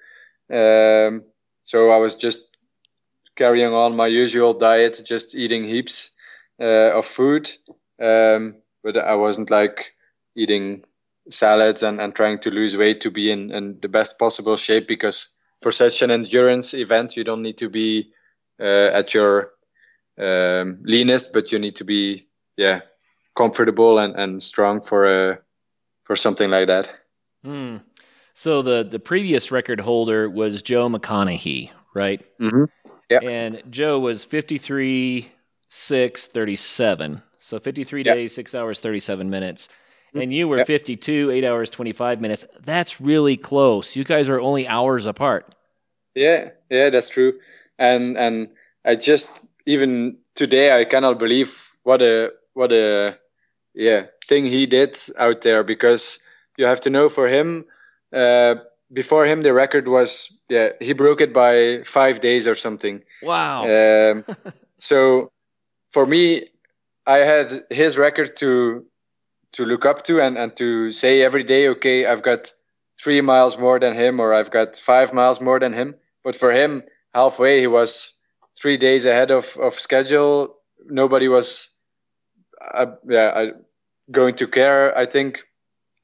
Um, 0.50 1.24
so 1.62 1.90
I 1.90 1.98
was 1.98 2.16
just 2.16 2.58
carrying 3.36 3.72
on 3.72 3.96
my 3.96 4.06
usual 4.06 4.54
diet, 4.54 5.00
just 5.04 5.34
eating 5.34 5.64
heaps 5.64 6.16
uh, 6.60 6.96
of 6.98 7.04
food. 7.04 7.50
Um, 8.00 8.56
but 8.82 8.96
I 8.96 9.14
wasn't 9.14 9.50
like 9.50 9.94
eating 10.36 10.84
salads 11.30 11.82
and, 11.82 12.00
and 12.00 12.14
trying 12.14 12.38
to 12.40 12.50
lose 12.50 12.76
weight 12.76 13.00
to 13.00 13.10
be 13.10 13.30
in, 13.30 13.50
in 13.50 13.78
the 13.80 13.88
best 13.88 14.18
possible 14.18 14.56
shape 14.56 14.86
because 14.86 15.40
for 15.62 15.72
such 15.72 16.02
an 16.02 16.10
endurance 16.10 16.74
event 16.74 17.16
you 17.16 17.24
don't 17.24 17.42
need 17.42 17.56
to 17.56 17.70
be 17.70 18.10
uh, 18.60 18.90
at 18.92 19.14
your 19.14 19.50
um, 20.18 20.78
leanest 20.82 21.32
but 21.32 21.50
you 21.50 21.58
need 21.58 21.74
to 21.76 21.84
be 21.84 22.22
yeah 22.56 22.80
comfortable 23.34 23.98
and, 23.98 24.14
and 24.16 24.42
strong 24.42 24.80
for 24.80 25.06
a 25.06 25.32
uh, 25.32 25.36
for 26.04 26.14
something 26.14 26.50
like 26.50 26.66
that 26.66 26.94
mm. 27.44 27.80
so 28.34 28.60
the 28.60 28.84
the 28.84 28.98
previous 28.98 29.50
record 29.50 29.80
holder 29.80 30.28
was 30.28 30.60
joe 30.60 30.88
mcconaughy 30.88 31.70
right 31.94 32.22
mm-hmm. 32.38 32.64
yeah 33.08 33.20
and 33.20 33.62
joe 33.70 33.98
was 33.98 34.22
53 34.22 35.32
6 35.70 36.26
37 36.26 37.22
so 37.44 37.58
53 37.58 38.02
days 38.02 38.34
6 38.34 38.54
hours 38.54 38.80
37 38.80 39.28
minutes 39.28 39.68
and 40.14 40.32
you 40.32 40.48
were 40.48 40.58
yep. 40.58 40.66
52, 40.66 41.30
8 41.30 41.44
hours, 41.44 41.70
25 41.70 42.20
minutes. 42.20 42.46
That's 42.64 43.00
really 43.00 43.36
close. 43.36 43.96
You 43.96 44.04
guys 44.04 44.28
are 44.28 44.40
only 44.40 44.66
hours 44.68 45.06
apart. 45.06 45.54
Yeah, 46.14 46.50
yeah, 46.70 46.90
that's 46.90 47.10
true. 47.10 47.34
And 47.78 48.16
and 48.16 48.48
I 48.84 48.94
just 48.94 49.46
even 49.66 50.18
today 50.34 50.78
I 50.78 50.84
cannot 50.84 51.18
believe 51.18 51.72
what 51.82 52.02
a 52.02 52.32
what 52.52 52.70
a 52.70 53.18
yeah 53.74 54.06
thing 54.24 54.46
he 54.46 54.66
did 54.66 54.96
out 55.18 55.42
there 55.42 55.64
because 55.64 56.24
you 56.56 56.66
have 56.66 56.80
to 56.82 56.90
know 56.90 57.08
for 57.08 57.26
him 57.26 57.64
uh, 58.12 58.54
before 58.92 59.26
him 59.26 59.42
the 59.42 59.52
record 59.52 59.88
was 59.88 60.44
yeah 60.48 60.68
he 60.80 60.92
broke 60.92 61.20
it 61.20 61.32
by 61.32 61.82
five 61.82 62.20
days 62.20 62.46
or 62.46 62.54
something. 62.54 63.02
Wow. 63.22 63.64
Um, 63.66 64.24
so 64.78 65.32
for 65.90 66.06
me, 66.06 66.50
I 67.06 67.18
had 67.18 67.52
his 67.70 67.98
record 67.98 68.36
to 68.36 68.84
to 69.52 69.64
look 69.64 69.86
up 69.86 70.02
to 70.04 70.20
and, 70.20 70.36
and 70.36 70.56
to 70.56 70.90
say 70.90 71.22
every 71.22 71.44
day, 71.44 71.68
okay, 71.68 72.06
I've 72.06 72.22
got 72.22 72.50
three 73.00 73.20
miles 73.20 73.56
more 73.56 73.78
than 73.78 73.94
him 73.94 74.18
or 74.20 74.34
I've 74.34 74.50
got 74.50 74.76
five 74.76 75.14
miles 75.14 75.40
more 75.40 75.60
than 75.60 75.72
him. 75.72 75.94
But 76.24 76.34
for 76.34 76.52
him, 76.52 76.82
halfway, 77.14 77.60
he 77.60 77.68
was 77.68 78.26
three 78.60 78.76
days 78.76 79.04
ahead 79.04 79.30
of, 79.30 79.56
of 79.62 79.74
schedule. 79.74 80.56
Nobody 80.86 81.28
was, 81.28 81.80
uh, 82.74 82.86
yeah, 83.08 83.32
I, 83.34 83.52
going 84.10 84.34
to 84.34 84.46
care. 84.48 84.96
I 84.98 85.06
think 85.06 85.44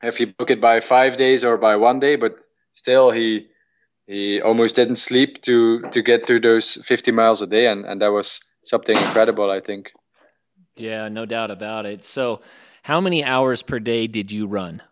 if 0.03 0.20
you 0.20 0.28
book 0.28 0.51
it 0.51 0.61
by 0.61 0.80
five 0.80 1.16
days 1.16 1.44
or 1.44 1.59
by 1.59 1.76
one 1.76 1.98
day, 2.01 2.16
but 2.16 2.40
still 2.72 3.11
he 3.11 3.48
he 4.07 4.40
almost 4.40 4.76
didn't 4.76 4.96
sleep 4.96 5.40
to 5.42 5.82
to 5.90 6.03
get 6.03 6.26
to 6.26 6.40
those 6.40 6.74
50 6.86 7.12
miles 7.12 7.42
a 7.42 7.46
day, 7.46 7.66
and 7.66 7.84
and 7.84 8.01
that 8.01 8.12
was 8.12 8.57
something 8.64 8.96
incredible. 8.96 9.51
I 9.51 9.61
think. 9.61 9.92
Yeah, 10.81 11.09
no 11.09 11.26
doubt 11.26 11.51
about 11.51 11.87
it. 11.87 12.05
So, 12.05 12.41
how 12.83 13.01
many 13.01 13.22
hours 13.24 13.62
per 13.62 13.78
day 13.78 14.07
did 14.07 14.33
you 14.33 14.47
run? 14.47 14.83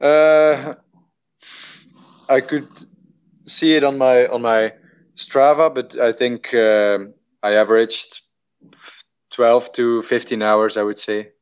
Uh, 0.00 0.74
I 2.28 2.40
could 2.40 2.68
see 3.44 3.74
it 3.74 3.84
on 3.84 3.98
my 3.98 4.26
on 4.26 4.42
my 4.42 4.72
Strava, 5.14 5.72
but 5.72 5.96
I 5.98 6.12
think 6.12 6.52
um, 6.54 7.14
I 7.42 7.52
averaged 7.52 8.22
twelve 9.30 9.72
to 9.74 10.02
fifteen 10.02 10.42
hours. 10.42 10.76
I 10.76 10.82
would 10.82 10.98
say, 10.98 11.32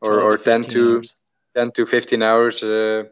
or 0.00 0.20
or 0.20 0.36
ten 0.36 0.62
to 0.64 0.96
hours. 0.96 1.14
ten 1.54 1.70
to 1.72 1.84
fifteen 1.86 2.22
hours 2.22 2.62
uh, 2.62 3.04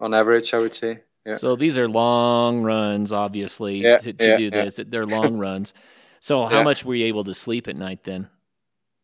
on 0.00 0.14
average. 0.14 0.52
I 0.52 0.58
would 0.58 0.74
say. 0.74 1.00
Yeah. 1.24 1.34
So 1.34 1.56
these 1.56 1.76
are 1.76 1.88
long 1.88 2.62
runs, 2.62 3.10
obviously, 3.10 3.78
yeah, 3.78 3.96
to, 3.96 4.12
to 4.12 4.28
yeah, 4.28 4.36
do 4.36 4.50
this. 4.50 4.78
They're 4.86 5.06
long 5.20 5.38
runs. 5.38 5.74
So 6.20 6.46
how 6.46 6.62
much 6.62 6.84
were 6.84 6.94
you 6.94 7.06
able 7.06 7.24
to 7.24 7.34
sleep 7.34 7.66
at 7.66 7.76
night 7.76 8.04
then? 8.04 8.28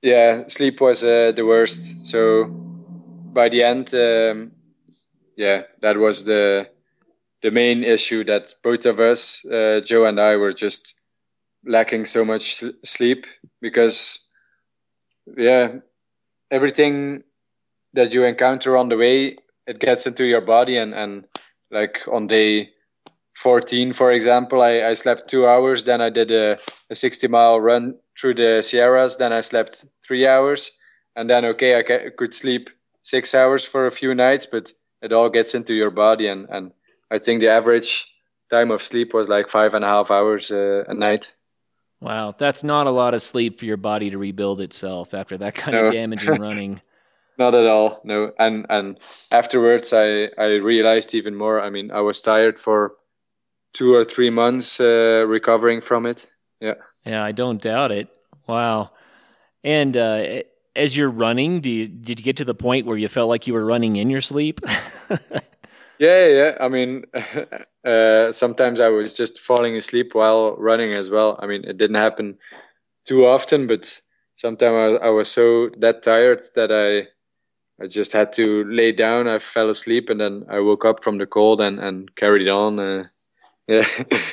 Yeah, 0.02 0.44
sleep 0.48 0.80
was 0.80 1.04
uh, 1.04 1.32
the 1.32 1.46
worst. 1.46 2.06
So 2.06 2.46
by 2.46 3.48
the 3.48 3.62
end, 3.62 3.94
um, 3.94 4.52
yeah, 5.36 5.62
that 5.82 5.96
was 5.98 6.24
the 6.26 6.70
the 7.42 7.50
main 7.50 7.84
issue 7.84 8.24
that 8.24 8.54
both 8.64 8.86
of 8.86 9.00
us, 9.00 9.44
uh, 9.50 9.80
Joe 9.84 10.06
and 10.06 10.20
I, 10.20 10.36
were 10.36 10.52
just 10.52 11.02
lacking 11.66 12.04
so 12.06 12.24
much 12.24 12.62
sleep 12.84 13.26
because, 13.60 14.32
yeah, 15.36 15.76
everything 16.50 17.24
that 17.94 18.14
you 18.14 18.24
encounter 18.24 18.76
on 18.76 18.88
the 18.90 18.96
way 18.98 19.36
it 19.66 19.80
gets 19.80 20.06
into 20.06 20.24
your 20.24 20.40
body 20.42 20.76
and 20.78 20.94
and 20.94 21.24
like 21.70 22.00
on 22.10 22.26
day 22.28 22.70
14 23.36 23.92
for 23.92 24.12
example 24.12 24.62
i, 24.62 24.82
I 24.82 24.94
slept 24.94 25.28
two 25.28 25.46
hours 25.46 25.84
then 25.84 26.00
i 26.02 26.10
did 26.10 26.30
a, 26.32 26.58
a 26.90 26.94
60 26.94 27.28
mile 27.28 27.60
run 27.60 27.96
through 28.18 28.34
the 28.34 28.62
sierras 28.62 29.16
then 29.16 29.32
i 29.32 29.40
slept 29.40 29.84
three 30.06 30.26
hours 30.26 30.78
and 31.16 31.28
then 31.28 31.44
okay 31.44 31.78
i 31.78 31.82
could 31.82 32.34
sleep 32.34 32.70
six 33.02 33.34
hours 33.34 33.64
for 33.64 33.86
a 33.86 33.90
few 33.90 34.14
nights 34.14 34.46
but 34.46 34.70
it 35.00 35.12
all 35.12 35.28
gets 35.28 35.54
into 35.54 35.74
your 35.74 35.90
body 35.90 36.28
and 36.28 36.48
and 36.50 36.72
I 37.12 37.18
think 37.18 37.42
the 37.42 37.50
average 37.50 38.10
time 38.50 38.70
of 38.70 38.82
sleep 38.82 39.12
was 39.12 39.28
like 39.28 39.48
five 39.48 39.74
and 39.74 39.84
a 39.84 39.88
half 39.88 40.10
hours 40.10 40.50
uh, 40.50 40.84
a 40.88 40.94
night. 40.94 41.36
Wow, 42.00 42.34
that's 42.36 42.64
not 42.64 42.86
a 42.86 42.90
lot 42.90 43.12
of 43.12 43.20
sleep 43.20 43.60
for 43.60 43.66
your 43.66 43.76
body 43.76 44.10
to 44.10 44.18
rebuild 44.18 44.62
itself 44.62 45.12
after 45.12 45.36
that 45.38 45.54
kind 45.54 45.76
no. 45.76 45.86
of 45.86 45.92
damaging 45.92 46.40
running. 46.40 46.80
not 47.38 47.54
at 47.54 47.66
all, 47.66 48.00
no. 48.02 48.32
And 48.38 48.66
and 48.70 48.98
afterwards, 49.30 49.92
I 49.92 50.30
I 50.38 50.54
realized 50.54 51.14
even 51.14 51.34
more. 51.34 51.60
I 51.60 51.68
mean, 51.68 51.90
I 51.90 52.00
was 52.00 52.22
tired 52.22 52.58
for 52.58 52.92
two 53.74 53.94
or 53.94 54.04
three 54.04 54.30
months 54.30 54.80
uh, 54.80 55.26
recovering 55.28 55.82
from 55.82 56.06
it. 56.06 56.32
Yeah. 56.60 56.74
Yeah, 57.04 57.22
I 57.24 57.32
don't 57.32 57.60
doubt 57.60 57.92
it. 57.92 58.08
Wow. 58.46 58.90
And 59.64 59.96
uh, 59.96 60.42
as 60.74 60.96
you're 60.96 61.10
running, 61.10 61.60
do 61.60 61.70
you, 61.70 61.88
did 61.88 62.18
you 62.18 62.24
get 62.24 62.36
to 62.38 62.44
the 62.44 62.54
point 62.54 62.86
where 62.86 62.96
you 62.96 63.08
felt 63.08 63.28
like 63.28 63.46
you 63.46 63.54
were 63.54 63.64
running 63.64 63.96
in 63.96 64.10
your 64.10 64.20
sleep? 64.20 64.60
Yeah, 66.02 66.26
yeah. 66.26 66.56
I 66.58 66.68
mean, 66.68 67.04
uh, 67.84 68.32
sometimes 68.32 68.80
I 68.80 68.88
was 68.88 69.16
just 69.16 69.38
falling 69.38 69.76
asleep 69.76 70.16
while 70.16 70.56
running 70.56 70.90
as 70.90 71.10
well. 71.10 71.38
I 71.40 71.46
mean, 71.46 71.62
it 71.62 71.76
didn't 71.76 71.94
happen 71.94 72.38
too 73.06 73.24
often, 73.24 73.68
but 73.68 74.00
sometimes 74.34 74.98
I, 75.00 75.06
I 75.06 75.10
was 75.10 75.30
so 75.30 75.68
that 75.78 76.02
tired 76.02 76.42
that 76.56 76.72
I 76.72 77.06
I 77.80 77.86
just 77.86 78.12
had 78.12 78.32
to 78.32 78.64
lay 78.64 78.90
down. 78.90 79.28
I 79.28 79.38
fell 79.38 79.68
asleep, 79.70 80.10
and 80.10 80.18
then 80.18 80.44
I 80.48 80.58
woke 80.58 80.84
up 80.84 81.04
from 81.04 81.18
the 81.18 81.26
cold 81.26 81.60
and 81.60 81.78
and 81.78 82.12
carried 82.16 82.48
on. 82.48 82.80
Uh, 82.80 83.04
yeah, 83.68 83.86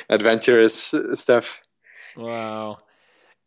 adventurous 0.08 0.92
stuff. 1.14 1.62
Wow. 2.16 2.78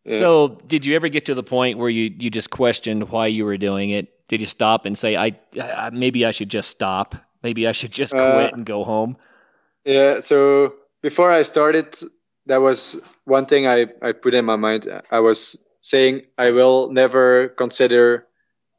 Yeah. 0.06 0.20
So, 0.20 0.62
did 0.68 0.86
you 0.86 0.96
ever 0.96 1.08
get 1.08 1.26
to 1.26 1.36
the 1.36 1.44
point 1.44 1.78
where 1.78 1.90
you 1.90 2.14
you 2.18 2.30
just 2.30 2.50
questioned 2.50 3.10
why 3.10 3.28
you 3.28 3.46
were 3.46 3.58
doing 3.58 3.92
it? 3.92 4.28
Did 4.28 4.42
you 4.42 4.48
stop 4.48 4.86
and 4.86 4.98
say, 4.98 5.16
"I, 5.16 5.38
I 5.62 5.90
maybe 5.92 6.26
I 6.26 6.32
should 6.32 6.50
just 6.50 6.70
stop"? 6.70 7.16
Maybe 7.42 7.68
I 7.68 7.72
should 7.72 7.92
just 7.92 8.14
quit 8.14 8.24
uh, 8.24 8.52
and 8.54 8.66
go 8.66 8.84
home. 8.84 9.18
Yeah. 9.86 10.20
So 10.20 10.76
before 11.02 11.32
I 11.32 11.42
started, 11.44 11.94
that 12.46 12.58
was 12.58 13.16
one 13.26 13.46
thing 13.46 13.68
I, 13.68 13.88
I 14.02 14.12
put 14.12 14.34
in 14.34 14.46
my 14.46 14.56
mind. 14.56 14.88
I 15.12 15.20
was 15.20 15.70
saying 15.82 16.22
I 16.38 16.52
will 16.52 16.90
never 16.92 17.50
consider 17.50 18.26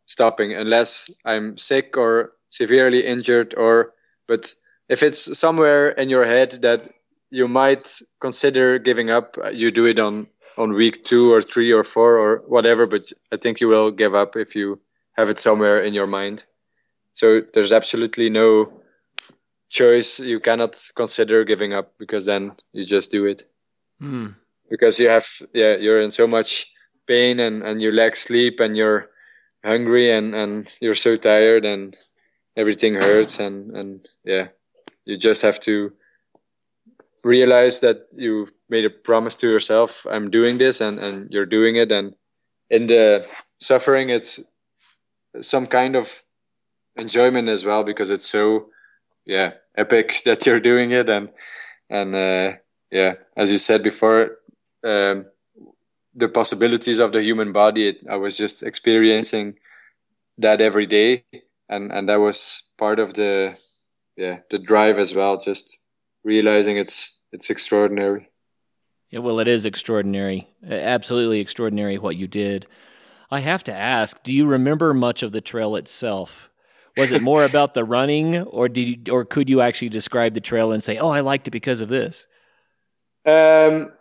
stopping 0.06 0.54
unless 0.54 1.10
I'm 1.24 1.56
sick 1.56 1.96
or 1.96 2.32
severely 2.48 3.04
injured 3.04 3.54
or 3.56 3.92
but 4.26 4.52
if 4.88 5.02
it's 5.02 5.38
somewhere 5.38 5.90
in 5.90 6.08
your 6.08 6.24
head 6.24 6.52
that 6.62 6.88
you 7.34 7.48
might 7.48 7.86
consider 8.20 8.78
giving 8.78 9.10
up 9.10 9.36
you 9.52 9.70
do 9.70 9.86
it 9.86 9.98
on 9.98 10.26
on 10.56 10.72
week 10.72 11.02
2 11.04 11.32
or 11.32 11.40
3 11.40 11.72
or 11.72 11.84
4 11.84 12.18
or 12.18 12.42
whatever 12.46 12.86
but 12.86 13.12
I 13.32 13.36
think 13.36 13.60
you 13.60 13.68
will 13.68 13.90
give 13.90 14.14
up 14.14 14.36
if 14.36 14.54
you 14.54 14.80
have 15.18 15.28
it 15.28 15.38
somewhere 15.38 15.80
in 15.80 15.94
your 15.94 16.06
mind 16.06 16.44
so 17.14 17.40
there's 17.54 17.72
absolutely 17.72 18.28
no 18.28 18.72
choice. 19.74 20.20
You 20.20 20.40
cannot 20.40 20.76
consider 20.96 21.44
giving 21.44 21.72
up 21.72 21.98
because 21.98 22.26
then 22.26 22.52
you 22.72 22.84
just 22.84 23.10
do 23.10 23.26
it. 23.26 23.44
Mm. 24.00 24.34
Because 24.68 24.98
you 24.98 25.08
have, 25.08 25.26
yeah, 25.54 25.76
you're 25.76 26.00
in 26.00 26.10
so 26.10 26.26
much 26.26 26.66
pain 27.06 27.38
and, 27.40 27.62
and 27.62 27.80
you 27.80 27.92
lack 27.92 28.16
sleep 28.16 28.60
and 28.60 28.76
you're 28.76 29.10
hungry 29.64 30.10
and, 30.10 30.34
and 30.34 30.68
you're 30.80 30.94
so 30.94 31.16
tired 31.16 31.64
and 31.64 31.96
everything 32.56 32.94
hurts 32.94 33.40
and, 33.40 33.70
and 33.76 34.00
yeah, 34.24 34.48
you 35.04 35.16
just 35.16 35.42
have 35.42 35.60
to 35.60 35.92
realize 37.24 37.80
that 37.80 38.14
you've 38.16 38.52
made 38.68 38.84
a 38.84 38.90
promise 38.90 39.36
to 39.36 39.48
yourself. 39.48 40.06
I'm 40.10 40.30
doing 40.30 40.58
this 40.58 40.80
and, 40.80 40.98
and 40.98 41.30
you're 41.30 41.46
doing 41.46 41.76
it. 41.76 41.90
And 41.90 42.14
in 42.70 42.86
the 42.86 43.26
suffering, 43.58 44.10
it's 44.10 44.56
some 45.40 45.66
kind 45.66 45.96
of 45.96 46.22
enjoyment 46.96 47.48
as 47.48 47.64
well 47.64 47.82
because 47.82 48.10
it's 48.10 48.28
so 48.28 48.68
yeah 49.24 49.52
epic 49.76 50.22
that 50.24 50.46
you're 50.46 50.60
doing 50.60 50.90
it 50.92 51.08
and 51.08 51.30
and 51.90 52.14
uh, 52.14 52.52
yeah 52.90 53.14
as 53.36 53.50
you 53.50 53.56
said 53.56 53.82
before 53.82 54.38
um, 54.84 55.24
the 56.14 56.28
possibilities 56.28 57.00
of 57.00 57.12
the 57.12 57.22
human 57.22 57.52
body 57.52 57.88
it, 57.88 57.98
i 58.08 58.16
was 58.16 58.36
just 58.36 58.62
experiencing 58.62 59.54
that 60.38 60.60
every 60.60 60.86
day 60.86 61.24
and 61.68 61.90
and 61.90 62.08
that 62.08 62.20
was 62.20 62.72
part 62.78 62.98
of 62.98 63.14
the 63.14 63.58
yeah 64.16 64.38
the 64.50 64.58
drive 64.58 64.98
as 64.98 65.14
well 65.14 65.36
just 65.38 65.83
realizing 66.24 66.76
it's 66.76 67.26
it's 67.32 67.50
extraordinary. 67.50 68.28
Yeah 69.10 69.20
well 69.20 69.38
it 69.40 69.48
is 69.48 69.64
extraordinary. 69.64 70.48
Absolutely 70.68 71.40
extraordinary 71.40 71.98
what 71.98 72.16
you 72.16 72.26
did. 72.26 72.66
I 73.30 73.40
have 73.40 73.64
to 73.64 73.74
ask 73.74 74.22
do 74.22 74.32
you 74.32 74.46
remember 74.46 74.94
much 74.94 75.22
of 75.22 75.32
the 75.32 75.40
trail 75.40 75.76
itself? 75.76 76.50
Was 76.96 77.12
it 77.12 77.22
more 77.22 77.44
about 77.50 77.74
the 77.74 77.84
running, 77.84 78.42
or 78.42 78.68
did 78.68 79.08
you, 79.08 79.12
or 79.12 79.24
could 79.24 79.48
you 79.48 79.60
actually 79.60 79.88
describe 79.88 80.34
the 80.34 80.40
trail 80.40 80.72
and 80.72 80.82
say, 80.82 80.96
"Oh, 80.96 81.08
I 81.08 81.20
liked 81.20 81.48
it 81.48 81.50
because 81.50 81.80
of 81.80 81.88
this"? 81.88 82.26
Um, 83.26 83.92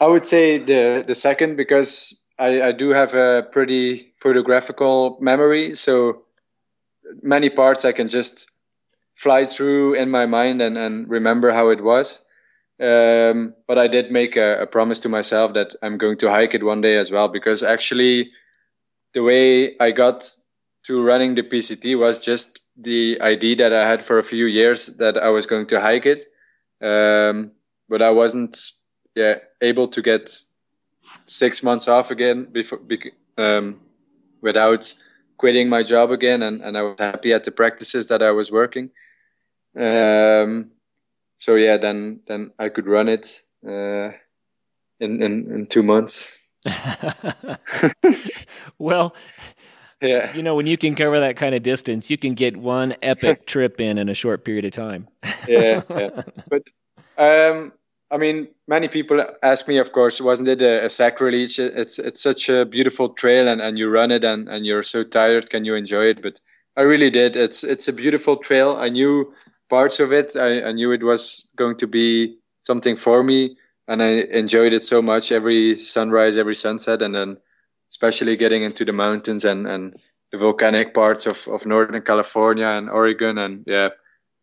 I 0.00 0.06
would 0.06 0.24
say 0.24 0.58
the 0.58 1.04
the 1.06 1.14
second 1.14 1.56
because 1.56 2.26
I, 2.38 2.62
I 2.62 2.72
do 2.72 2.90
have 2.90 3.14
a 3.14 3.46
pretty 3.50 4.12
photographical 4.16 5.18
memory, 5.20 5.74
so 5.74 6.22
many 7.22 7.50
parts 7.50 7.84
I 7.84 7.92
can 7.92 8.08
just 8.08 8.55
fly 9.16 9.46
through 9.46 9.94
in 9.94 10.10
my 10.10 10.26
mind 10.26 10.60
and, 10.60 10.76
and 10.76 11.08
remember 11.08 11.50
how 11.50 11.70
it 11.70 11.80
was. 11.82 12.24
Um, 12.78 13.54
but 13.66 13.78
I 13.78 13.86
did 13.88 14.10
make 14.10 14.36
a, 14.36 14.62
a, 14.62 14.66
promise 14.66 15.00
to 15.00 15.08
myself 15.08 15.54
that 15.54 15.74
I'm 15.82 15.96
going 15.96 16.18
to 16.18 16.30
hike 16.30 16.54
it 16.54 16.62
one 16.62 16.82
day 16.82 16.98
as 16.98 17.10
well 17.10 17.26
because 17.26 17.62
actually 17.62 18.30
the 19.14 19.22
way 19.22 19.78
I 19.78 19.92
got 19.92 20.22
to 20.84 21.02
running 21.02 21.34
the 21.34 21.42
PCT 21.42 21.98
was 21.98 22.22
just 22.22 22.68
the 22.76 23.18
idea 23.22 23.56
that 23.56 23.72
I 23.72 23.88
had 23.88 24.02
for 24.02 24.18
a 24.18 24.22
few 24.22 24.44
years 24.44 24.98
that 24.98 25.16
I 25.16 25.28
was 25.28 25.46
going 25.46 25.64
to 25.68 25.80
hike 25.80 26.04
it, 26.04 26.20
um, 26.82 27.52
but 27.88 28.02
I 28.02 28.10
wasn't 28.10 28.54
yeah 29.14 29.36
able 29.62 29.88
to 29.88 30.02
get 30.02 30.28
six 31.24 31.62
months 31.62 31.88
off 31.88 32.10
again 32.10 32.44
before 32.52 32.80
um, 33.38 33.80
without 34.42 34.92
quitting 35.38 35.70
my 35.70 35.82
job 35.82 36.10
again, 36.10 36.42
and, 36.42 36.60
and 36.60 36.76
I 36.76 36.82
was 36.82 37.00
happy 37.00 37.32
at 37.32 37.44
the 37.44 37.50
practices 37.50 38.08
that 38.08 38.22
I 38.22 38.30
was 38.32 38.52
working. 38.52 38.90
Um, 39.76 40.70
so 41.36 41.56
yeah, 41.56 41.76
then 41.76 42.20
then 42.26 42.52
I 42.58 42.70
could 42.70 42.88
run 42.88 43.08
it 43.08 43.26
uh, 43.66 44.12
in, 45.00 45.22
in 45.22 45.52
in 45.52 45.66
two 45.66 45.82
months. 45.82 46.50
well, 48.78 49.14
yeah. 50.00 50.34
You 50.34 50.42
know, 50.42 50.54
when 50.54 50.66
you 50.66 50.76
can 50.76 50.94
cover 50.94 51.20
that 51.20 51.36
kind 51.36 51.54
of 51.54 51.62
distance, 51.62 52.10
you 52.10 52.18
can 52.18 52.34
get 52.34 52.56
one 52.56 52.96
epic 53.02 53.46
trip 53.46 53.80
in 53.80 53.98
in 53.98 54.08
a 54.08 54.14
short 54.14 54.44
period 54.44 54.64
of 54.64 54.72
time. 54.72 55.08
yeah, 55.46 55.82
yeah. 55.90 56.22
But 56.48 56.62
um, 57.18 57.72
I 58.10 58.18
mean, 58.18 58.48
many 58.68 58.88
people 58.88 59.24
ask 59.42 59.68
me, 59.68 59.78
of 59.78 59.92
course, 59.92 60.20
wasn't 60.20 60.48
it 60.48 60.62
a, 60.62 60.84
a, 60.84 60.88
sacrilege? 60.88 61.58
It's 61.58 61.98
it's 61.98 62.22
such 62.22 62.48
a 62.48 62.64
beautiful 62.64 63.10
trail, 63.10 63.48
and, 63.48 63.60
and 63.60 63.78
you 63.78 63.88
run 63.88 64.10
it, 64.10 64.24
and, 64.24 64.48
and 64.48 64.66
you're 64.66 64.82
so 64.82 65.02
tired. 65.02 65.50
Can 65.50 65.64
you 65.64 65.74
enjoy 65.74 66.06
it? 66.06 66.22
But 66.22 66.40
I 66.76 66.82
really 66.82 67.10
did. 67.10 67.36
It's 67.36 67.64
it's 67.64 67.88
a 67.88 67.92
beautiful 67.92 68.36
trail. 68.36 68.76
I 68.76 68.90
knew 68.90 69.32
parts 69.68 70.00
of 70.00 70.12
it. 70.12 70.36
I, 70.36 70.68
I 70.68 70.72
knew 70.72 70.92
it 70.92 71.02
was 71.02 71.52
going 71.56 71.76
to 71.76 71.86
be 71.86 72.38
something 72.60 72.96
for 72.96 73.22
me, 73.22 73.56
and 73.88 74.02
I 74.02 74.26
enjoyed 74.30 74.72
it 74.72 74.82
so 74.82 75.02
much. 75.02 75.32
Every 75.32 75.74
sunrise, 75.76 76.36
every 76.36 76.54
sunset, 76.54 77.02
and 77.02 77.14
then 77.14 77.38
especially 77.90 78.36
getting 78.36 78.62
into 78.62 78.84
the 78.84 78.92
mountains 78.92 79.44
and 79.44 79.66
and 79.66 79.94
the 80.32 80.38
volcanic 80.38 80.94
parts 80.94 81.26
of 81.26 81.46
of 81.48 81.66
Northern 81.66 82.02
California 82.02 82.66
and 82.66 82.90
Oregon, 82.90 83.38
and 83.38 83.64
yeah, 83.66 83.90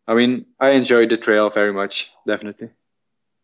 I 0.08 0.16
mean, 0.16 0.46
I 0.60 0.72
enjoyed 0.72 1.10
the 1.10 1.18
trail 1.18 1.50
very 1.50 1.74
much, 1.74 2.12
definitely. 2.28 2.70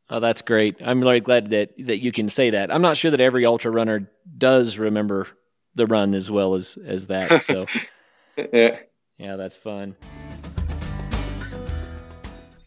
Oh, 0.10 0.20
that's 0.20 0.42
great. 0.42 0.78
I'm 0.84 1.02
really 1.02 1.20
glad 1.20 1.52
that 1.52 1.72
that 1.86 2.00
you 2.00 2.12
can 2.12 2.30
say 2.30 2.52
that. 2.52 2.74
I'm 2.74 2.82
not 2.82 2.98
sure 2.98 3.12
that 3.12 3.22
every 3.22 3.46
ultra 3.46 3.72
runner 3.72 4.10
does 4.38 4.78
remember 4.78 5.28
the 5.76 5.86
run 5.86 6.14
as 6.14 6.32
well 6.32 6.56
as 6.56 6.78
as 6.84 7.08
that. 7.08 7.42
So 7.42 7.66
yeah. 8.54 8.80
Yeah, 9.18 9.36
that's 9.36 9.58
fun. 9.58 9.98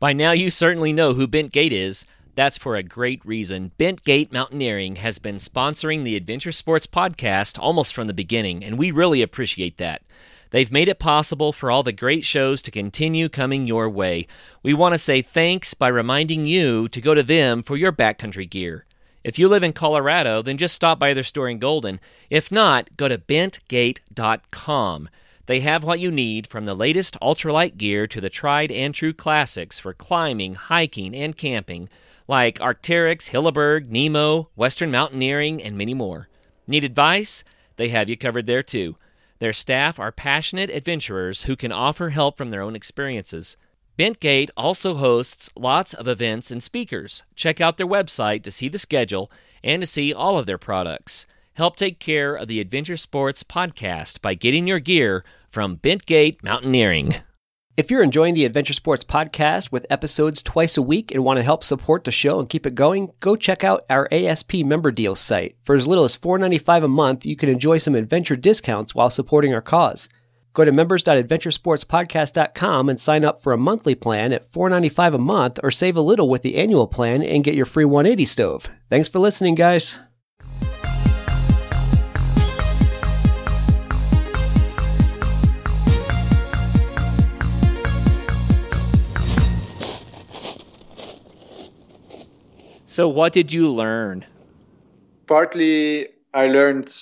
By 0.02 0.12
now 0.12 0.32
you 0.32 0.50
certainly 0.50 0.92
know 0.92 1.14
who 1.14 1.28
Bentgate 1.28 1.70
is. 1.70 2.04
That's 2.34 2.58
for 2.58 2.74
a 2.74 2.82
great 2.82 3.24
reason. 3.24 3.70
Bentgate 3.78 4.32
Mountaineering 4.32 4.96
has 4.96 5.20
been 5.20 5.36
sponsoring 5.36 6.02
the 6.02 6.16
Adventure 6.16 6.50
Sports 6.50 6.88
podcast 6.88 7.56
almost 7.56 7.94
from 7.94 8.08
the 8.08 8.12
beginning, 8.12 8.64
and 8.64 8.76
we 8.76 8.90
really 8.90 9.22
appreciate 9.22 9.76
that. 9.76 10.02
They've 10.50 10.72
made 10.72 10.88
it 10.88 10.98
possible 10.98 11.52
for 11.52 11.70
all 11.70 11.84
the 11.84 11.92
great 11.92 12.24
shows 12.24 12.62
to 12.62 12.72
continue 12.72 13.28
coming 13.28 13.68
your 13.68 13.88
way. 13.88 14.26
We 14.60 14.74
want 14.74 14.92
to 14.92 14.98
say 14.98 15.22
thanks 15.22 15.72
by 15.72 15.86
reminding 15.86 16.46
you 16.46 16.88
to 16.88 17.00
go 17.00 17.14
to 17.14 17.22
them 17.22 17.62
for 17.62 17.76
your 17.76 17.92
backcountry 17.92 18.50
gear. 18.50 18.84
If 19.22 19.38
you 19.38 19.46
live 19.46 19.62
in 19.62 19.72
Colorado, 19.72 20.42
then 20.42 20.58
just 20.58 20.74
stop 20.74 20.98
by 20.98 21.14
their 21.14 21.22
store 21.22 21.48
in 21.48 21.60
Golden. 21.60 22.00
If 22.28 22.50
not, 22.50 22.96
go 22.96 23.06
to 23.06 23.18
bentgate.com. 23.18 25.08
They 25.46 25.60
have 25.60 25.82
what 25.82 26.00
you 26.00 26.10
need 26.10 26.46
from 26.46 26.64
the 26.64 26.74
latest 26.74 27.16
ultralight 27.20 27.76
gear 27.76 28.06
to 28.06 28.20
the 28.20 28.30
tried 28.30 28.70
and 28.70 28.94
true 28.94 29.12
classics 29.12 29.78
for 29.78 29.92
climbing, 29.92 30.54
hiking, 30.54 31.14
and 31.14 31.36
camping, 31.36 31.88
like 32.28 32.58
Arc'teryx, 32.60 33.30
Hilleberg, 33.30 33.88
Nemo, 33.88 34.48
Western 34.54 34.90
Mountaineering, 34.90 35.62
and 35.62 35.76
many 35.76 35.94
more. 35.94 36.28
Need 36.66 36.84
advice? 36.84 37.42
They 37.76 37.88
have 37.88 38.08
you 38.08 38.16
covered 38.16 38.46
there 38.46 38.62
too. 38.62 38.96
Their 39.40 39.52
staff 39.52 39.98
are 39.98 40.12
passionate 40.12 40.70
adventurers 40.70 41.44
who 41.44 41.56
can 41.56 41.72
offer 41.72 42.10
help 42.10 42.38
from 42.38 42.50
their 42.50 42.62
own 42.62 42.76
experiences. 42.76 43.56
Bentgate 43.98 44.50
also 44.56 44.94
hosts 44.94 45.50
lots 45.56 45.92
of 45.92 46.06
events 46.06 46.52
and 46.52 46.62
speakers. 46.62 47.24
Check 47.34 47.60
out 47.60 47.76
their 47.76 47.86
website 47.86 48.44
to 48.44 48.52
see 48.52 48.68
the 48.68 48.78
schedule 48.78 49.30
and 49.64 49.82
to 49.82 49.86
see 49.86 50.14
all 50.14 50.38
of 50.38 50.46
their 50.46 50.58
products. 50.58 51.26
Help 51.54 51.76
take 51.76 51.98
care 51.98 52.34
of 52.34 52.48
the 52.48 52.60
Adventure 52.60 52.96
Sports 52.96 53.44
podcast 53.44 54.22
by 54.22 54.32
getting 54.32 54.66
your 54.66 54.78
gear 54.78 55.22
from 55.50 55.76
Bentgate 55.76 56.42
Mountaineering. 56.42 57.16
If 57.76 57.90
you're 57.90 58.02
enjoying 58.02 58.32
the 58.32 58.46
Adventure 58.46 58.72
Sports 58.72 59.04
podcast 59.04 59.70
with 59.70 59.84
episodes 59.90 60.42
twice 60.42 60.78
a 60.78 60.82
week 60.82 61.12
and 61.12 61.24
want 61.24 61.36
to 61.38 61.42
help 61.42 61.62
support 61.62 62.04
the 62.04 62.10
show 62.10 62.38
and 62.38 62.48
keep 62.48 62.66
it 62.66 62.74
going, 62.74 63.12
go 63.20 63.36
check 63.36 63.64
out 63.64 63.84
our 63.90 64.08
ASP 64.10 64.54
member 64.64 64.90
deals 64.90 65.20
site. 65.20 65.56
For 65.62 65.74
as 65.74 65.86
little 65.86 66.04
as 66.04 66.16
$4.95 66.16 66.84
a 66.84 66.88
month, 66.88 67.26
you 67.26 67.36
can 67.36 67.50
enjoy 67.50 67.76
some 67.76 67.94
adventure 67.94 68.36
discounts 68.36 68.94
while 68.94 69.10
supporting 69.10 69.52
our 69.52 69.60
cause. 69.60 70.08
Go 70.54 70.64
to 70.64 70.72
members.adventuresportspodcast.com 70.72 72.88
and 72.88 73.00
sign 73.00 73.24
up 73.24 73.42
for 73.42 73.52
a 73.52 73.58
monthly 73.58 73.94
plan 73.94 74.32
at 74.32 74.50
$4.95 74.50 75.14
a 75.14 75.18
month 75.18 75.58
or 75.62 75.70
save 75.70 75.96
a 75.96 76.02
little 76.02 76.30
with 76.30 76.40
the 76.40 76.56
annual 76.56 76.86
plan 76.86 77.22
and 77.22 77.44
get 77.44 77.54
your 77.54 77.66
free 77.66 77.84
180 77.84 78.24
stove. 78.24 78.70
Thanks 78.88 79.08
for 79.08 79.18
listening, 79.18 79.54
guys. 79.54 79.96
So, 92.92 93.08
what 93.08 93.32
did 93.32 93.54
you 93.54 93.70
learn? 93.70 94.26
Partly, 95.26 96.08
I 96.34 96.48
learned 96.48 96.92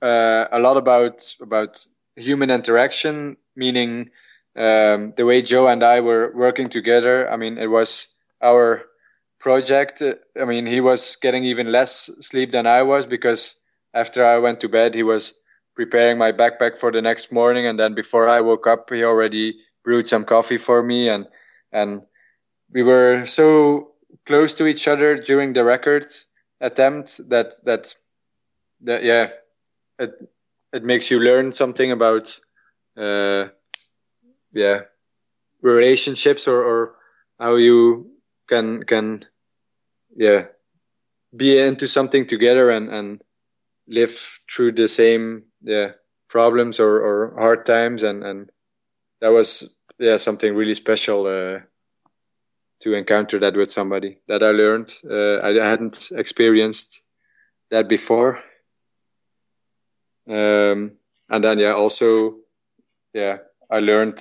uh, 0.00 0.46
a 0.50 0.58
lot 0.58 0.78
about 0.78 1.20
about 1.38 1.84
human 2.16 2.50
interaction, 2.50 3.36
meaning 3.54 4.08
um, 4.56 5.12
the 5.18 5.26
way 5.26 5.42
Joe 5.42 5.68
and 5.68 5.82
I 5.82 6.00
were 6.00 6.32
working 6.34 6.70
together. 6.70 7.30
I 7.30 7.36
mean, 7.36 7.58
it 7.58 7.66
was 7.66 8.24
our 8.40 8.86
project. 9.38 10.02
I 10.40 10.46
mean, 10.46 10.64
he 10.64 10.80
was 10.80 11.16
getting 11.16 11.44
even 11.44 11.70
less 11.70 11.92
sleep 12.26 12.52
than 12.52 12.66
I 12.66 12.80
was 12.82 13.04
because 13.04 13.68
after 13.92 14.24
I 14.24 14.38
went 14.38 14.60
to 14.60 14.68
bed, 14.70 14.94
he 14.94 15.02
was 15.02 15.44
preparing 15.76 16.16
my 16.16 16.32
backpack 16.32 16.78
for 16.78 16.90
the 16.90 17.02
next 17.02 17.30
morning, 17.34 17.66
and 17.66 17.78
then 17.78 17.92
before 17.92 18.30
I 18.30 18.40
woke 18.40 18.66
up, 18.66 18.88
he 18.88 19.04
already 19.04 19.60
brewed 19.82 20.06
some 20.06 20.24
coffee 20.24 20.56
for 20.56 20.82
me, 20.82 21.10
and 21.10 21.28
and 21.70 22.00
we 22.72 22.82
were 22.82 23.26
so 23.26 23.93
close 24.26 24.54
to 24.54 24.66
each 24.66 24.88
other 24.88 25.16
during 25.16 25.52
the 25.52 25.64
record 25.64 26.06
attempt 26.60 27.20
that 27.28 27.52
that 27.64 27.94
that 28.80 29.02
yeah 29.02 29.28
it 29.98 30.12
it 30.72 30.84
makes 30.84 31.10
you 31.10 31.20
learn 31.20 31.52
something 31.52 31.92
about 31.92 32.38
uh 32.96 33.48
yeah 34.52 34.80
relationships 35.62 36.46
or 36.48 36.62
or 36.64 36.96
how 37.38 37.56
you 37.56 38.10
can 38.48 38.82
can 38.84 39.20
yeah 40.16 40.46
be 41.36 41.58
into 41.58 41.86
something 41.86 42.26
together 42.26 42.70
and 42.70 42.88
and 42.90 43.24
live 43.88 44.10
through 44.50 44.72
the 44.72 44.88
same 44.88 45.42
yeah 45.62 45.92
problems 46.28 46.80
or 46.80 47.00
or 47.00 47.34
hard 47.38 47.66
times. 47.66 48.02
And 48.02 48.24
and 48.24 48.50
that 49.20 49.28
was 49.28 49.82
yeah 49.98 50.16
something 50.16 50.54
really 50.54 50.74
special 50.74 51.26
uh 51.26 51.60
to 52.84 52.92
encounter 52.92 53.38
that 53.38 53.56
with 53.56 53.70
somebody 53.70 54.18
that 54.28 54.42
I 54.42 54.50
learned. 54.50 54.94
Uh, 55.10 55.40
I 55.40 55.54
hadn't 55.54 56.10
experienced 56.12 57.02
that 57.70 57.88
before. 57.88 58.38
Um, 60.28 60.92
and 61.30 61.42
then, 61.42 61.58
yeah, 61.58 61.72
also, 61.72 62.36
yeah, 63.14 63.38
I 63.70 63.78
learned 63.78 64.20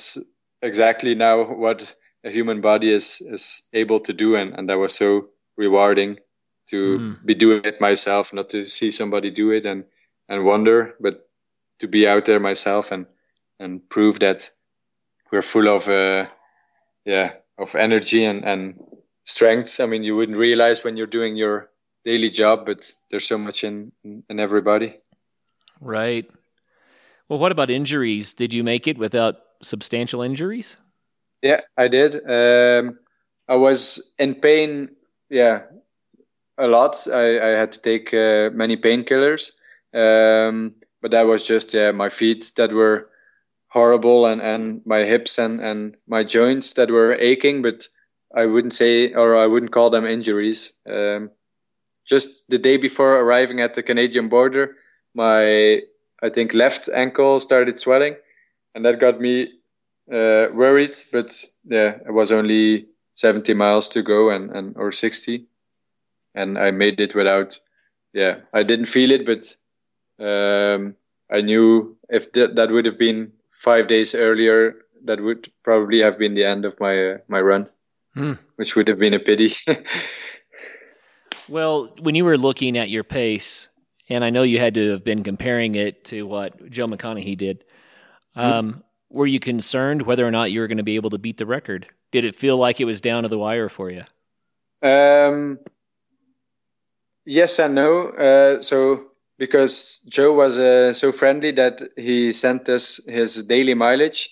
exactly 0.61 1.13
now 1.13 1.43
what 1.43 1.93
a 2.23 2.31
human 2.31 2.61
body 2.61 2.89
is 2.89 3.19
is 3.19 3.67
able 3.73 3.99
to 3.99 4.13
do, 4.13 4.37
and, 4.37 4.57
and 4.57 4.69
that 4.69 4.77
was 4.77 4.95
so 4.95 5.27
rewarding 5.57 6.19
to 6.67 6.99
mm. 6.99 7.25
be 7.25 7.35
doing 7.35 7.65
it 7.65 7.81
myself, 7.81 8.33
not 8.33 8.47
to 8.49 8.65
see 8.65 8.91
somebody 8.91 9.29
do 9.29 9.51
it 9.51 9.65
and 9.65 9.83
and 10.29 10.45
wonder, 10.45 10.95
but 11.01 11.27
to 11.79 11.87
be 11.87 12.07
out 12.07 12.23
there 12.25 12.39
myself 12.39 12.93
and 12.93 13.07
and 13.59 13.89
prove 13.89 14.19
that 14.19 14.49
we're 15.33 15.41
full 15.41 15.67
of 15.67 15.89
uh, 15.89 16.27
yeah 17.03 17.33
of 17.57 17.75
energy 17.75 18.25
and, 18.25 18.43
and 18.45 18.79
strengths. 19.25 19.79
I 19.79 19.85
mean, 19.85 20.03
you 20.03 20.15
wouldn't 20.15 20.37
realize 20.37 20.83
when 20.83 20.97
you're 20.97 21.07
doing 21.07 21.35
your 21.35 21.69
daily 22.03 22.29
job, 22.29 22.65
but 22.65 22.89
there's 23.09 23.27
so 23.27 23.37
much 23.37 23.63
in, 23.63 23.91
in 24.03 24.39
everybody. 24.39 24.99
Right. 25.79 26.29
Well, 27.29 27.39
what 27.39 27.51
about 27.51 27.69
injuries? 27.69 28.33
Did 28.33 28.53
you 28.53 28.63
make 28.63 28.87
it 28.87 28.97
without 28.97 29.35
substantial 29.61 30.21
injuries? 30.21 30.75
Yeah, 31.41 31.61
I 31.77 31.87
did. 31.87 32.15
Um, 32.15 32.99
I 33.47 33.55
was 33.55 34.15
in 34.19 34.35
pain. 34.35 34.89
Yeah, 35.29 35.63
a 36.57 36.67
lot. 36.67 36.95
I, 37.11 37.39
I 37.39 37.57
had 37.57 37.71
to 37.73 37.81
take 37.81 38.13
uh, 38.13 38.49
many 38.53 38.77
painkillers, 38.77 39.59
um, 39.93 40.75
but 41.01 41.11
that 41.11 41.25
was 41.25 41.43
just 41.43 41.73
yeah 41.73 41.91
my 41.91 42.09
feet 42.09 42.51
that 42.57 42.71
were 42.71 43.09
horrible 43.73 44.27
and, 44.27 44.39
and 44.39 44.81
my 44.85 44.99
hips 44.99 45.39
and, 45.39 45.59
and 45.59 45.97
my 46.07 46.23
joints 46.23 46.73
that 46.73 46.91
were 46.91 47.15
aching, 47.15 47.63
but 47.63 47.87
I 48.35 48.45
wouldn't 48.45 48.73
say, 48.73 49.13
or 49.13 49.35
I 49.35 49.47
wouldn't 49.47 49.71
call 49.71 49.89
them 49.89 50.05
injuries. 50.05 50.83
Um, 50.87 51.31
just 52.05 52.49
the 52.49 52.59
day 52.59 52.77
before 52.77 53.19
arriving 53.19 53.61
at 53.61 53.73
the 53.73 53.81
Canadian 53.81 54.29
border, 54.29 54.75
my, 55.15 55.81
I 56.21 56.29
think, 56.29 56.53
left 56.53 56.87
ankle 56.93 57.39
started 57.39 57.79
swelling 57.79 58.15
and 58.75 58.85
that 58.85 58.99
got 58.99 59.19
me 59.19 59.53
uh, 60.11 60.53
worried, 60.53 60.95
but 61.11 61.31
yeah, 61.65 61.97
it 62.07 62.13
was 62.13 62.31
only 62.31 62.85
70 63.15 63.55
miles 63.55 63.89
to 63.89 64.03
go 64.03 64.29
and, 64.29 64.51
and, 64.51 64.77
or 64.77 64.91
60. 64.91 65.45
And 66.35 66.59
I 66.59 66.69
made 66.69 66.99
it 66.99 67.15
without, 67.15 67.57
yeah, 68.13 68.41
I 68.53 68.61
didn't 68.61 68.85
feel 68.85 69.09
it, 69.09 69.25
but, 69.25 69.43
um, 70.23 70.95
I 71.31 71.41
knew 71.41 71.97
if 72.09 72.31
th- 72.31 72.51
that 72.53 72.69
would 72.69 72.85
have 72.85 72.99
been 72.99 73.31
five 73.61 73.87
days 73.87 74.15
earlier, 74.15 74.75
that 75.05 75.21
would 75.21 75.51
probably 75.63 76.01
have 76.01 76.17
been 76.17 76.33
the 76.33 76.45
end 76.45 76.65
of 76.65 76.79
my 76.79 77.13
uh, 77.13 77.17
my 77.27 77.41
run, 77.41 77.67
hmm. 78.13 78.33
which 78.55 78.75
would 78.75 78.87
have 78.87 78.99
been 78.99 79.13
a 79.13 79.19
pity. 79.19 79.51
well, 81.49 81.93
when 81.99 82.15
you 82.15 82.25
were 82.25 82.37
looking 82.37 82.77
at 82.77 82.89
your 82.89 83.03
pace, 83.03 83.67
and 84.09 84.23
I 84.23 84.29
know 84.29 84.43
you 84.43 84.59
had 84.59 84.73
to 84.75 84.91
have 84.91 85.03
been 85.03 85.23
comparing 85.23 85.75
it 85.75 86.05
to 86.05 86.23
what 86.23 86.69
Joe 86.69 86.87
McConaughy 86.87 87.37
did. 87.37 87.63
Um, 88.35 88.83
were 89.09 89.27
you 89.27 89.39
concerned 89.39 90.01
whether 90.01 90.27
or 90.27 90.31
not 90.31 90.51
you 90.51 90.59
were 90.59 90.67
going 90.67 90.77
to 90.77 90.83
be 90.83 90.95
able 90.95 91.11
to 91.11 91.19
beat 91.19 91.37
the 91.37 91.45
record? 91.45 91.87
Did 92.11 92.25
it 92.25 92.35
feel 92.35 92.57
like 92.57 92.81
it 92.81 92.85
was 92.85 92.99
down 92.99 93.23
to 93.23 93.29
the 93.29 93.37
wire 93.37 93.69
for 93.69 93.91
you? 93.91 94.03
Um, 94.81 95.59
yes 97.25 97.59
and 97.59 97.75
no. 97.75 98.09
Uh, 98.09 98.61
so 98.61 99.11
because 99.37 100.07
Joe 100.09 100.33
was 100.33 100.59
uh, 100.59 100.93
so 100.93 101.11
friendly 101.11 101.51
that 101.51 101.81
he 101.97 102.33
sent 102.33 102.69
us 102.69 103.05
his 103.07 103.45
daily 103.47 103.73
mileage. 103.73 104.29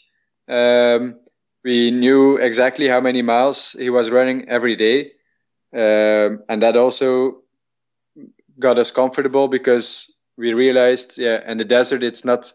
Um, 0.47 1.19
we 1.63 1.91
knew 1.91 2.37
exactly 2.37 2.87
how 2.87 3.01
many 3.01 3.21
miles 3.21 3.73
he 3.73 3.89
was 3.89 4.11
running 4.11 4.49
every 4.49 4.75
day, 4.75 5.11
um, 5.73 6.43
and 6.49 6.61
that 6.61 6.77
also 6.77 7.41
got 8.59 8.79
us 8.79 8.91
comfortable 8.91 9.47
because 9.47 10.23
we 10.37 10.53
realized, 10.53 11.17
yeah, 11.17 11.49
in 11.49 11.57
the 11.57 11.65
desert 11.65 12.03
it's 12.03 12.25
not 12.25 12.51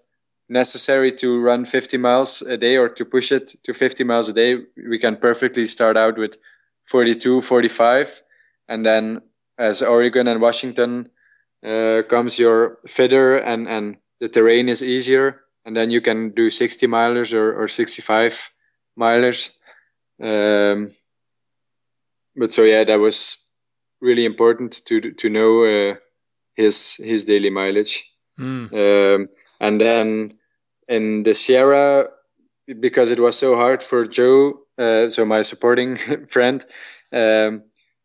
necessary 0.49 1.11
to 1.11 1.41
run 1.41 1.65
50 1.65 1.97
miles 1.97 2.43
a 2.43 2.57
day 2.57 2.77
or 2.77 2.89
to 2.89 3.05
push 3.05 3.33
it 3.33 3.49
to 3.65 3.73
50 3.73 4.05
miles 4.05 4.29
a 4.29 4.33
day. 4.33 4.59
We 4.89 4.99
can 4.99 5.17
perfectly 5.17 5.65
start 5.65 5.97
out 5.97 6.19
with 6.19 6.37
42, 6.85 7.41
45, 7.41 8.23
and 8.69 8.87
then 8.87 9.23
as 9.59 9.83
Oregon 9.83 10.29
and 10.29 10.41
Washington 10.41 11.11
uh, 11.67 12.03
comes 12.09 12.39
your 12.39 12.79
fitter 12.87 13.37
and 13.37 13.69
and 13.69 13.97
the 14.21 14.29
terrain 14.29 14.69
is 14.69 14.83
easier, 14.83 15.43
and 15.65 15.77
then 15.77 15.91
you 15.91 16.01
can 16.01 16.31
do 16.31 16.49
60 16.49 16.87
milers 16.87 17.35
or, 17.35 17.63
or 17.63 17.69
65 17.69 18.51
milers. 18.99 19.59
Um, 20.23 20.89
but 22.35 22.51
so 22.51 22.63
yeah, 22.63 22.85
that 22.85 22.99
was 22.99 23.55
really 24.01 24.25
important 24.25 24.81
to 24.87 25.01
to 25.01 25.29
know 25.29 25.65
uh, 25.65 25.97
his 26.55 26.97
his 27.05 27.25
daily 27.25 27.51
mileage. 27.51 28.05
Mm. 28.39 28.73
Um, 28.73 29.29
and 29.61 29.81
then 29.81 30.39
in 30.89 31.23
the 31.23 31.35
Sierra, 31.35 32.09
because 32.81 33.11
it 33.11 33.21
was 33.21 33.39
so 33.39 33.57
hard 33.57 33.83
for 33.83 34.07
Joe, 34.07 34.61
uh, 34.79 35.09
so 35.09 35.25
my 35.25 35.43
supporting 35.43 35.97
friend, 36.29 36.63
um, 37.13 37.63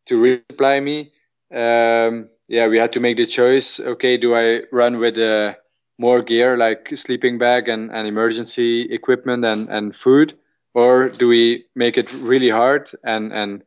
to 0.07 0.15
resupply 0.17 0.81
me, 0.81 1.11
um, 1.53 2.25
yeah, 2.47 2.67
we 2.67 2.79
had 2.79 2.93
to 2.93 2.99
make 2.99 3.17
the 3.17 3.25
choice. 3.25 3.79
Okay, 3.79 4.17
do 4.17 4.35
I 4.35 4.63
run 4.71 4.99
with 4.99 5.17
uh, 5.17 5.55
more 5.99 6.21
gear 6.21 6.57
like 6.57 6.89
sleeping 6.89 7.37
bag 7.37 7.67
and, 7.67 7.91
and 7.91 8.07
emergency 8.07 8.83
equipment 8.91 9.43
and, 9.43 9.69
and 9.69 9.95
food, 9.95 10.33
or 10.73 11.09
do 11.09 11.27
we 11.27 11.65
make 11.75 11.97
it 11.97 12.13
really 12.13 12.49
hard 12.49 12.89
and 13.03 13.33
and 13.33 13.63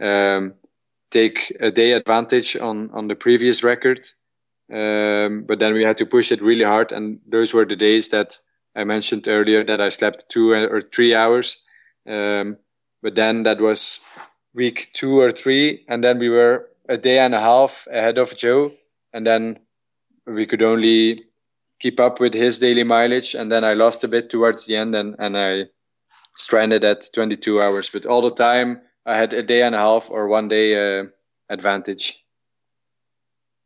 um, 0.00 0.54
take 1.10 1.56
a 1.60 1.70
day 1.70 1.92
advantage 1.92 2.56
on 2.56 2.90
on 2.92 3.08
the 3.08 3.16
previous 3.16 3.64
record? 3.64 4.00
Um, 4.72 5.44
but 5.44 5.58
then 5.58 5.74
we 5.74 5.84
had 5.84 5.98
to 5.98 6.06
push 6.06 6.32
it 6.32 6.40
really 6.40 6.64
hard, 6.64 6.92
and 6.92 7.20
those 7.26 7.52
were 7.52 7.66
the 7.66 7.76
days 7.76 8.08
that 8.10 8.38
I 8.76 8.84
mentioned 8.84 9.28
earlier 9.28 9.64
that 9.64 9.80
I 9.80 9.88
slept 9.88 10.28
two 10.28 10.52
or 10.52 10.80
three 10.80 11.14
hours. 11.14 11.66
Um, 12.06 12.58
but 13.02 13.14
then 13.14 13.42
that 13.42 13.60
was 13.60 14.04
week 14.54 14.88
two 14.94 15.20
or 15.20 15.30
three, 15.30 15.84
and 15.88 16.02
then 16.02 16.18
we 16.18 16.28
were 16.28 16.70
a 16.88 16.96
day 16.96 17.18
and 17.18 17.34
a 17.34 17.40
half 17.40 17.86
ahead 17.90 18.18
of 18.18 18.36
Joe, 18.36 18.72
and 19.12 19.26
then 19.26 19.58
we 20.26 20.46
could 20.46 20.62
only 20.62 21.18
keep 21.80 22.00
up 22.00 22.20
with 22.20 22.34
his 22.34 22.58
daily 22.58 22.84
mileage. 22.84 23.34
And 23.34 23.50
then 23.50 23.64
I 23.64 23.74
lost 23.74 24.04
a 24.04 24.08
bit 24.08 24.30
towards 24.30 24.66
the 24.66 24.76
end, 24.76 24.94
and, 24.94 25.16
and 25.18 25.36
I 25.36 25.64
stranded 26.36 26.84
at 26.84 27.04
22 27.14 27.60
hours. 27.60 27.90
But 27.90 28.06
all 28.06 28.22
the 28.22 28.30
time, 28.30 28.80
I 29.06 29.16
had 29.16 29.32
a 29.32 29.42
day 29.42 29.62
and 29.62 29.74
a 29.74 29.78
half 29.78 30.10
or 30.10 30.28
one 30.28 30.48
day 30.48 31.00
uh, 31.00 31.04
advantage. 31.48 32.14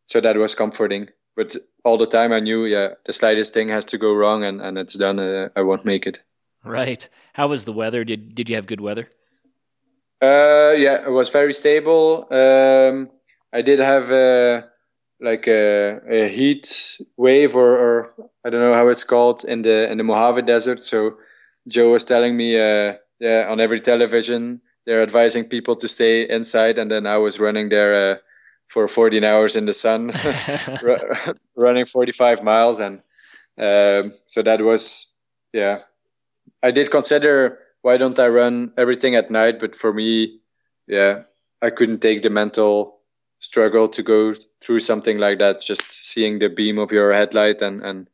So 0.06 0.20
that 0.20 0.36
was 0.36 0.54
comforting. 0.54 1.08
But 1.36 1.54
all 1.84 1.98
the 1.98 2.06
time, 2.06 2.32
I 2.32 2.40
knew, 2.40 2.64
yeah, 2.64 2.94
the 3.04 3.12
slightest 3.12 3.54
thing 3.54 3.68
has 3.68 3.84
to 3.86 3.98
go 3.98 4.12
wrong, 4.12 4.42
and, 4.42 4.60
and 4.60 4.76
it's 4.76 4.94
done. 4.94 5.20
Uh, 5.20 5.50
I 5.54 5.62
won't 5.62 5.84
make 5.84 6.06
it. 6.06 6.22
Right. 6.64 7.08
How 7.34 7.46
was 7.46 7.64
the 7.64 7.72
weather? 7.72 8.02
Did 8.04 8.34
Did 8.34 8.50
you 8.50 8.56
have 8.56 8.66
good 8.66 8.80
weather? 8.80 9.08
Uh, 10.20 10.74
yeah, 10.76 11.06
it 11.06 11.10
was 11.10 11.30
very 11.30 11.52
stable. 11.52 12.26
Um, 12.30 13.10
I 13.52 13.62
did 13.62 13.78
have 13.78 14.10
a, 14.10 14.68
like 15.20 15.46
a, 15.46 16.00
a 16.08 16.28
heat 16.28 17.00
wave, 17.16 17.54
or, 17.54 17.78
or, 17.78 18.08
I 18.44 18.50
don't 18.50 18.60
know 18.60 18.74
how 18.74 18.88
it's 18.88 19.04
called 19.04 19.44
in 19.44 19.62
the 19.62 19.90
in 19.90 19.98
the 19.98 20.04
Mojave 20.04 20.42
Desert. 20.42 20.82
So 20.82 21.18
Joe 21.68 21.92
was 21.92 22.04
telling 22.04 22.36
me, 22.36 22.58
uh, 22.58 22.94
yeah, 23.20 23.46
on 23.48 23.60
every 23.60 23.80
television 23.80 24.60
they're 24.86 25.02
advising 25.02 25.44
people 25.44 25.76
to 25.76 25.86
stay 25.86 26.26
inside, 26.28 26.78
and 26.78 26.90
then 26.90 27.06
I 27.06 27.18
was 27.18 27.38
running 27.38 27.68
there 27.68 27.94
uh, 27.94 28.16
for 28.68 28.88
14 28.88 29.22
hours 29.22 29.54
in 29.54 29.66
the 29.66 29.74
sun, 29.74 30.12
running 31.56 31.84
45 31.84 32.42
miles, 32.42 32.80
and 32.80 32.96
um, 33.58 34.10
so 34.26 34.42
that 34.42 34.62
was 34.62 35.20
yeah. 35.52 35.80
I 36.62 36.70
did 36.70 36.90
consider 36.90 37.58
why 37.82 37.96
don't 37.96 38.18
I 38.18 38.28
run 38.28 38.72
everything 38.76 39.14
at 39.14 39.30
night? 39.30 39.58
But 39.58 39.74
for 39.74 39.92
me, 39.92 40.40
yeah, 40.86 41.22
I 41.62 41.70
couldn't 41.70 42.00
take 42.00 42.22
the 42.22 42.30
mental 42.30 42.98
struggle 43.38 43.88
to 43.88 44.02
go 44.02 44.32
through 44.62 44.80
something 44.80 45.18
like 45.18 45.38
that. 45.38 45.60
Just 45.60 45.88
seeing 45.88 46.38
the 46.38 46.48
beam 46.48 46.78
of 46.78 46.92
your 46.92 47.12
headlight 47.12 47.62
and, 47.62 47.82
and 47.82 48.08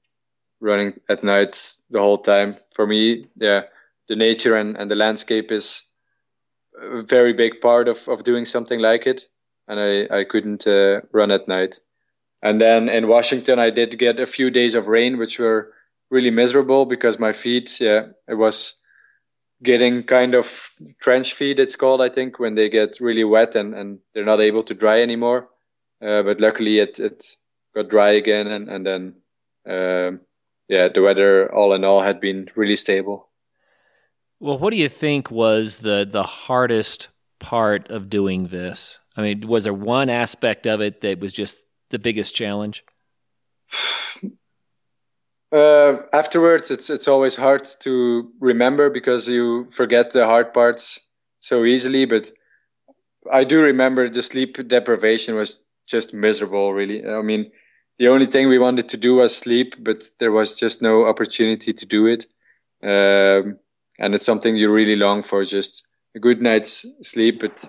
running 0.61 1.01
at 1.09 1.25
night 1.25 1.57
the 1.91 2.01
whole 2.01 2.19
time. 2.19 2.57
For 2.75 2.87
me, 2.87 3.27
yeah, 3.37 3.63
the 4.09 4.17
nature 4.17 4.57
and, 4.57 4.77
and 4.77 4.91
the 4.91 4.97
landscape 4.97 5.51
is 5.51 5.91
a 6.81 7.03
very 7.03 7.33
big 7.33 7.61
part 7.61 7.89
of, 7.89 8.09
of 8.09 8.25
doing 8.25 8.45
something 8.45 8.81
like 8.81 9.07
it. 9.07 9.23
And 9.67 9.81
I, 9.81 10.19
I 10.21 10.25
couldn't 10.25 10.67
uh, 10.67 11.01
run 11.13 11.31
at 11.31 11.49
night. 11.49 11.77
And 12.43 12.61
then 12.61 12.91
in 12.91 13.09
Washington, 13.09 13.59
I 13.59 13.71
did 13.71 13.99
get 13.99 14.21
a 14.21 14.27
few 14.27 14.51
days 14.51 14.75
of 14.75 14.89
rain, 14.89 15.17
which 15.17 15.39
were 15.39 15.73
really 16.11 16.31
miserable 16.31 16.85
because 16.85 17.19
my 17.19 17.33
feet, 17.33 17.81
yeah, 17.81 18.09
it 18.29 18.35
was 18.35 18.84
getting 19.63 20.03
kind 20.03 20.35
of 20.35 20.71
trench 21.01 21.33
feet 21.33 21.59
it's 21.59 21.77
called 21.77 22.03
i 22.03 22.09
think 22.09 22.39
when 22.39 22.55
they 22.55 22.69
get 22.69 23.01
really 23.01 23.25
wet 23.25 23.55
and, 23.55 23.75
and 23.75 23.99
they're 24.13 24.25
not 24.25 24.41
able 24.41 24.63
to 24.63 24.75
dry 24.75 25.01
anymore. 25.01 25.49
Uh, 26.03 26.23
but 26.23 26.41
luckily 26.41 26.81
it, 26.81 26.99
it 26.99 27.25
got 27.75 27.89
dry 27.89 28.11
again 28.11 28.47
and, 28.47 28.69
and 28.69 28.87
then 28.87 29.15
um, 29.67 30.21
yeah 30.69 30.89
the 30.89 31.01
weather 31.01 31.53
all 31.55 31.73
in 31.73 31.85
all 31.85 32.01
had 32.01 32.21
been 32.21 32.49
really 32.57 32.77
stable. 32.77 33.29
Well 34.41 34.59
what 34.59 34.71
do 34.71 34.77
you 34.77 34.89
think 34.89 35.31
was 35.31 35.81
the 35.81 36.07
the 36.09 36.25
hardest 36.25 37.09
part 37.39 37.89
of 37.91 38.11
doing 38.11 38.49
this? 38.49 38.99
I 39.17 39.23
mean 39.23 39.47
was 39.47 39.65
there 39.65 39.73
one 39.73 40.11
aspect 40.11 40.67
of 40.67 40.81
it 40.81 41.01
that 41.01 41.21
was 41.21 41.33
just 41.33 41.65
the 41.91 41.99
biggest 41.99 42.35
challenge 42.35 42.85
uh, 45.55 46.03
afterwards, 46.13 46.71
it's 46.71 46.91
it's 46.91 47.09
always 47.09 47.37
hard 47.37 47.63
to 47.81 48.31
remember 48.41 48.91
because 48.91 49.29
you 49.29 49.67
forget 49.71 50.11
the 50.11 50.27
hard 50.27 50.53
parts 50.53 51.17
so 51.41 51.65
easily. 51.65 52.07
But 52.07 52.31
I 53.31 53.45
do 53.45 53.63
remember 53.63 54.09
the 54.09 54.23
sleep 54.23 54.57
deprivation 54.69 55.37
was 55.37 55.65
just 55.87 56.15
miserable. 56.15 56.73
Really, 56.73 57.07
I 57.07 57.23
mean, 57.23 57.53
the 57.99 58.09
only 58.09 58.27
thing 58.27 58.49
we 58.49 58.59
wanted 58.59 58.89
to 58.89 58.97
do 58.97 59.17
was 59.17 59.37
sleep, 59.37 59.77
but 59.81 60.03
there 60.19 60.33
was 60.33 60.57
just 60.57 60.83
no 60.83 61.07
opportunity 61.07 61.73
to 61.73 61.87
do 61.87 62.07
it. 62.07 62.27
Um, 62.83 63.59
and 63.99 64.15
it's 64.15 64.27
something 64.27 64.57
you 64.57 64.73
really 64.73 64.97
long 64.97 65.23
for, 65.23 65.45
just 65.45 65.97
a 66.17 66.19
good 66.19 66.43
night's 66.43 67.09
sleep. 67.09 67.41
But 67.41 67.65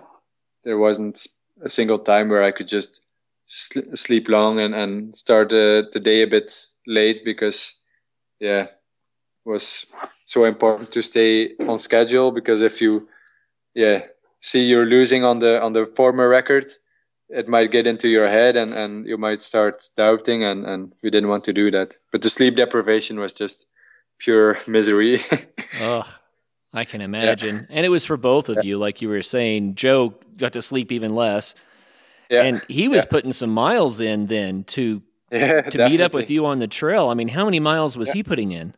there 0.64 0.78
wasn't 0.78 1.20
a 1.62 1.70
single 1.70 2.00
time 2.00 2.30
where 2.30 2.44
I 2.44 2.52
could 2.52 2.68
just 2.68 3.08
sl- 3.46 3.96
sleep 3.96 4.28
long 4.28 4.60
and 4.60 4.74
and 4.74 5.16
start 5.16 5.54
uh, 5.54 5.84
the 5.94 6.02
day 6.02 6.24
a 6.24 6.28
bit 6.28 6.52
late 6.88 7.22
because 7.24 7.86
yeah 8.40 8.64
it 8.64 9.50
was 9.50 9.94
so 10.26 10.46
important 10.46 10.92
to 10.92 11.02
stay 11.02 11.52
on 11.68 11.78
schedule 11.78 12.32
because 12.32 12.62
if 12.62 12.82
you 12.82 13.08
yeah 13.74 14.02
see 14.42 14.66
you're 14.66 14.86
losing 14.86 15.24
on 15.24 15.40
the 15.40 15.62
on 15.62 15.74
the 15.74 15.86
former 15.86 16.28
record 16.28 16.66
it 17.30 17.48
might 17.48 17.72
get 17.72 17.88
into 17.88 18.08
your 18.08 18.28
head 18.28 18.56
and 18.56 18.74
and 18.74 19.08
you 19.08 19.18
might 19.18 19.42
start 19.42 19.82
doubting 19.98 20.44
and 20.44 20.66
and 20.66 20.94
we 21.04 21.10
didn't 21.10 21.30
want 21.30 21.44
to 21.44 21.54
do 21.54 21.72
that 21.72 21.94
but 22.12 22.22
the 22.22 22.30
sleep 22.30 22.56
deprivation 22.56 23.20
was 23.20 23.34
just 23.34 23.72
pure 24.20 24.58
misery 24.68 25.20
oh 25.82 26.04
i 26.74 26.86
can 26.86 27.02
imagine 27.02 27.56
yeah. 27.56 27.78
and 27.78 27.86
it 27.86 27.90
was 27.90 28.06
for 28.06 28.18
both 28.18 28.50
of 28.50 28.58
yeah. 28.58 28.64
you 28.64 28.78
like 28.78 29.02
you 29.02 29.10
were 29.10 29.22
saying 29.22 29.76
joe 29.76 30.14
got 30.38 30.54
to 30.54 30.62
sleep 30.62 30.92
even 30.92 31.16
less 31.16 31.56
yeah. 32.30 32.44
and 32.44 32.62
he 32.68 32.88
was 32.88 33.06
putting 33.06 33.32
some 33.32 33.50
miles 33.50 34.00
in 34.00 34.28
then 34.28 34.64
to 34.64 35.02
yeah, 35.32 35.62
to 35.70 35.90
meet 35.90 36.02
up 36.02 36.14
with 36.14 36.30
you 36.30 36.46
on 36.46 36.60
the 36.60 36.68
trail. 36.68 37.10
I 37.10 37.14
mean, 37.14 37.30
how 37.30 37.46
many 37.46 37.60
miles 37.60 37.98
was 37.98 38.10
yeah. 38.10 38.14
he 38.16 38.24
putting 38.24 38.52
in? 38.52 38.76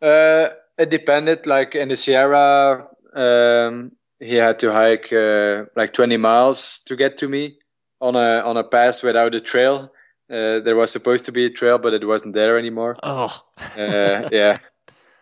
Uh, 0.00 0.48
it 0.78 0.90
depended. 0.90 1.46
Like 1.46 1.74
in 1.74 1.88
the 1.88 1.96
Sierra, 1.96 2.88
um, 3.14 3.92
he 4.20 4.34
had 4.34 4.58
to 4.60 4.72
hike 4.72 5.12
uh, 5.12 5.64
like 5.74 5.92
20 5.92 6.16
miles 6.16 6.80
to 6.86 6.96
get 6.96 7.16
to 7.18 7.28
me 7.28 7.58
on 8.00 8.14
a 8.14 8.40
on 8.40 8.56
a 8.56 8.64
pass 8.64 9.02
without 9.02 9.34
a 9.34 9.40
trail. 9.40 9.92
Uh, 10.28 10.58
there 10.60 10.76
was 10.76 10.90
supposed 10.90 11.24
to 11.26 11.32
be 11.32 11.46
a 11.46 11.50
trail, 11.50 11.78
but 11.78 11.94
it 11.94 12.06
wasn't 12.06 12.34
there 12.34 12.58
anymore. 12.58 12.96
Oh, 13.02 13.40
uh, 13.78 14.28
yeah. 14.32 14.58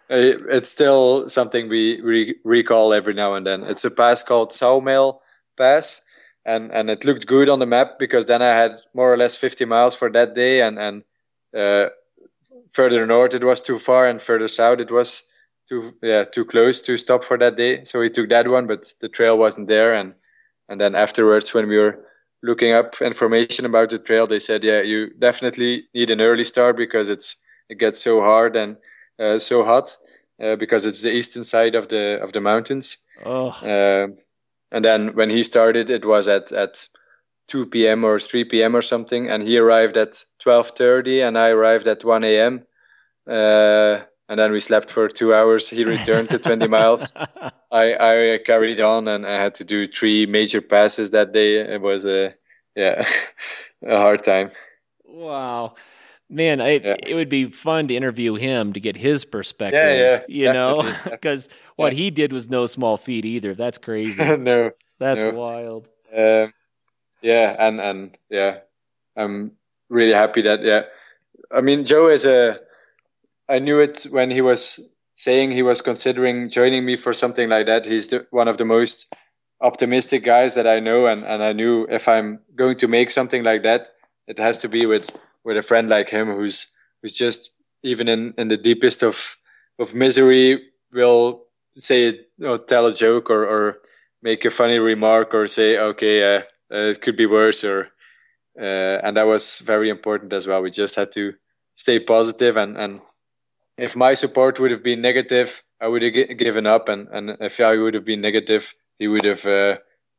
It's 0.08 0.68
still 0.68 1.28
something 1.28 1.68
we 1.68 2.00
re- 2.00 2.36
recall 2.44 2.92
every 2.92 3.14
now 3.14 3.34
and 3.34 3.46
then. 3.46 3.64
It's 3.64 3.84
a 3.84 3.90
pass 3.90 4.22
called 4.22 4.52
Sawmill 4.52 5.20
Pass, 5.56 6.08
and 6.44 6.72
and 6.72 6.90
it 6.90 7.04
looked 7.04 7.26
good 7.26 7.48
on 7.48 7.58
the 7.58 7.66
map 7.66 7.98
because 7.98 8.26
then 8.26 8.42
I 8.42 8.54
had 8.54 8.74
more 8.94 9.12
or 9.12 9.16
less 9.16 9.36
50 9.36 9.64
miles 9.64 9.96
for 9.96 10.10
that 10.10 10.34
day, 10.34 10.60
and 10.60 10.78
and 10.78 11.04
uh, 11.56 11.88
further 12.70 13.06
north 13.06 13.34
it 13.34 13.44
was 13.44 13.60
too 13.60 13.78
far, 13.78 14.06
and 14.06 14.20
further 14.20 14.48
south 14.48 14.80
it 14.80 14.90
was 14.90 15.32
too 15.68 15.92
yeah 16.02 16.24
too 16.24 16.44
close 16.44 16.82
to 16.82 16.96
stop 16.96 17.24
for 17.24 17.38
that 17.38 17.56
day. 17.56 17.84
So 17.84 18.00
we 18.00 18.08
took 18.08 18.28
that 18.28 18.48
one, 18.48 18.66
but 18.66 18.86
the 19.00 19.08
trail 19.08 19.38
wasn't 19.38 19.68
there, 19.68 19.94
and 19.94 20.14
and 20.68 20.80
then 20.80 20.94
afterwards 20.94 21.54
when 21.54 21.68
we 21.68 21.78
were 21.78 22.04
looking 22.42 22.72
up 22.72 23.00
information 23.00 23.64
about 23.64 23.88
the 23.88 23.98
trail, 23.98 24.26
they 24.26 24.38
said, 24.38 24.62
yeah, 24.62 24.82
you 24.82 25.10
definitely 25.18 25.84
need 25.94 26.10
an 26.10 26.20
early 26.20 26.44
start 26.44 26.76
because 26.76 27.08
it's 27.08 27.46
it 27.68 27.78
gets 27.78 27.98
so 27.98 28.20
hard 28.20 28.54
and 28.54 28.76
uh, 29.18 29.38
so 29.38 29.64
hot 29.64 29.96
uh, 30.42 30.56
because 30.56 30.84
it's 30.84 31.02
the 31.02 31.12
eastern 31.12 31.44
side 31.44 31.74
of 31.74 31.88
the 31.88 32.20
of 32.22 32.32
the 32.32 32.40
mountains. 32.40 33.08
Oh. 33.24 33.56
And 34.74 34.84
then 34.84 35.14
when 35.14 35.30
he 35.30 35.44
started, 35.44 35.88
it 35.88 36.04
was 36.04 36.26
at 36.26 36.50
at 36.50 36.88
2 37.46 37.66
p.m. 37.66 38.04
or 38.04 38.18
3 38.18 38.44
p.m. 38.44 38.74
or 38.74 38.82
something, 38.82 39.30
and 39.30 39.40
he 39.40 39.56
arrived 39.56 39.96
at 39.96 40.12
12:30, 40.42 41.28
and 41.28 41.38
I 41.38 41.50
arrived 41.50 41.86
at 41.86 42.04
1 42.04 42.24
a.m. 42.24 42.66
Uh, 43.24 44.00
and 44.28 44.38
then 44.38 44.50
we 44.50 44.58
slept 44.58 44.90
for 44.90 45.08
two 45.08 45.32
hours. 45.32 45.70
He 45.70 45.84
returned 45.84 46.30
to 46.30 46.38
20 46.40 46.66
miles. 46.76 47.16
I, 47.70 47.94
I 47.94 48.38
carried 48.44 48.80
on, 48.80 49.06
and 49.06 49.24
I 49.24 49.40
had 49.40 49.54
to 49.56 49.64
do 49.64 49.86
three 49.86 50.26
major 50.26 50.60
passes 50.60 51.12
that 51.12 51.32
day. 51.32 51.58
It 51.58 51.80
was 51.80 52.04
a 52.04 52.34
yeah 52.74 53.06
a 53.86 53.98
hard 53.98 54.24
time. 54.24 54.48
Wow. 55.04 55.76
Man, 56.34 56.60
I, 56.60 56.70
yeah. 56.72 56.96
it 57.06 57.14
would 57.14 57.28
be 57.28 57.46
fun 57.46 57.86
to 57.86 57.94
interview 57.94 58.34
him 58.34 58.72
to 58.72 58.80
get 58.80 58.96
his 58.96 59.24
perspective. 59.24 59.84
Yeah, 59.84 60.20
yeah, 60.26 60.48
you 60.48 60.52
know, 60.52 60.92
because 61.04 61.48
what 61.76 61.92
he 61.92 62.10
did 62.10 62.32
was 62.32 62.50
no 62.50 62.66
small 62.66 62.96
feat 62.96 63.24
either. 63.24 63.54
That's 63.54 63.78
crazy. 63.86 64.36
no, 64.36 64.72
that's 64.98 65.22
no. 65.22 65.30
wild. 65.30 65.86
Um, 66.12 66.52
yeah, 67.22 67.54
and 67.56 67.80
and 67.80 68.18
yeah, 68.30 68.58
I'm 69.16 69.52
really 69.88 70.12
happy 70.12 70.42
that 70.42 70.64
yeah. 70.64 70.82
I 71.52 71.60
mean, 71.60 71.84
Joe 71.84 72.08
is 72.08 72.26
a. 72.26 72.58
I 73.48 73.60
knew 73.60 73.78
it 73.78 74.04
when 74.10 74.32
he 74.32 74.40
was 74.40 74.98
saying 75.14 75.52
he 75.52 75.62
was 75.62 75.82
considering 75.82 76.48
joining 76.48 76.84
me 76.84 76.96
for 76.96 77.12
something 77.12 77.48
like 77.48 77.66
that. 77.66 77.86
He's 77.86 78.08
the, 78.08 78.26
one 78.30 78.48
of 78.48 78.58
the 78.58 78.64
most 78.64 79.14
optimistic 79.60 80.24
guys 80.24 80.56
that 80.56 80.66
I 80.66 80.80
know, 80.80 81.06
and 81.06 81.22
and 81.24 81.44
I 81.44 81.52
knew 81.52 81.86
if 81.88 82.08
I'm 82.08 82.40
going 82.56 82.76
to 82.78 82.88
make 82.88 83.10
something 83.10 83.44
like 83.44 83.62
that, 83.62 83.90
it 84.26 84.40
has 84.40 84.58
to 84.58 84.68
be 84.68 84.84
with 84.84 85.16
with 85.44 85.56
a 85.56 85.62
friend 85.62 85.88
like 85.88 86.08
him 86.10 86.28
who's 86.30 86.76
who's 87.02 87.12
just 87.12 87.50
even 87.82 88.08
in 88.08 88.34
in 88.38 88.48
the 88.48 88.56
deepest 88.56 89.02
of 89.02 89.36
of 89.78 89.94
misery 89.94 90.62
will 90.92 91.44
say 91.74 92.20
know, 92.38 92.56
tell 92.56 92.86
a 92.86 92.94
joke 92.94 93.30
or 93.30 93.44
or 93.46 93.76
make 94.22 94.44
a 94.44 94.50
funny 94.50 94.78
remark 94.78 95.34
or 95.34 95.46
say 95.46 95.78
okay 95.78 96.36
uh, 96.36 96.40
uh, 96.72 96.90
it 96.90 97.00
could 97.02 97.16
be 97.16 97.26
worse 97.26 97.64
or 97.64 97.90
uh, 98.60 99.00
and 99.04 99.16
that 99.16 99.26
was 99.26 99.60
very 99.60 99.90
important 99.90 100.32
as 100.32 100.46
well. 100.46 100.62
We 100.62 100.70
just 100.70 100.96
had 100.96 101.12
to 101.12 101.34
stay 101.74 101.98
positive 102.00 102.56
and 102.56 102.76
and 102.76 103.00
if 103.76 103.96
my 103.96 104.14
support 104.14 104.60
would 104.60 104.70
have 104.70 104.82
been 104.82 105.00
negative 105.00 105.62
i 105.80 105.88
would 105.88 106.02
have 106.02 106.14
g- 106.14 106.34
given 106.34 106.66
up 106.66 106.88
and 106.88 107.08
and 107.08 107.36
if 107.40 107.60
i 107.60 107.76
would 107.76 107.94
have 107.94 108.04
been 108.04 108.20
negative 108.20 108.72
he 108.98 109.08
would 109.08 109.24
have 109.24 109.44
uh, 109.46 109.76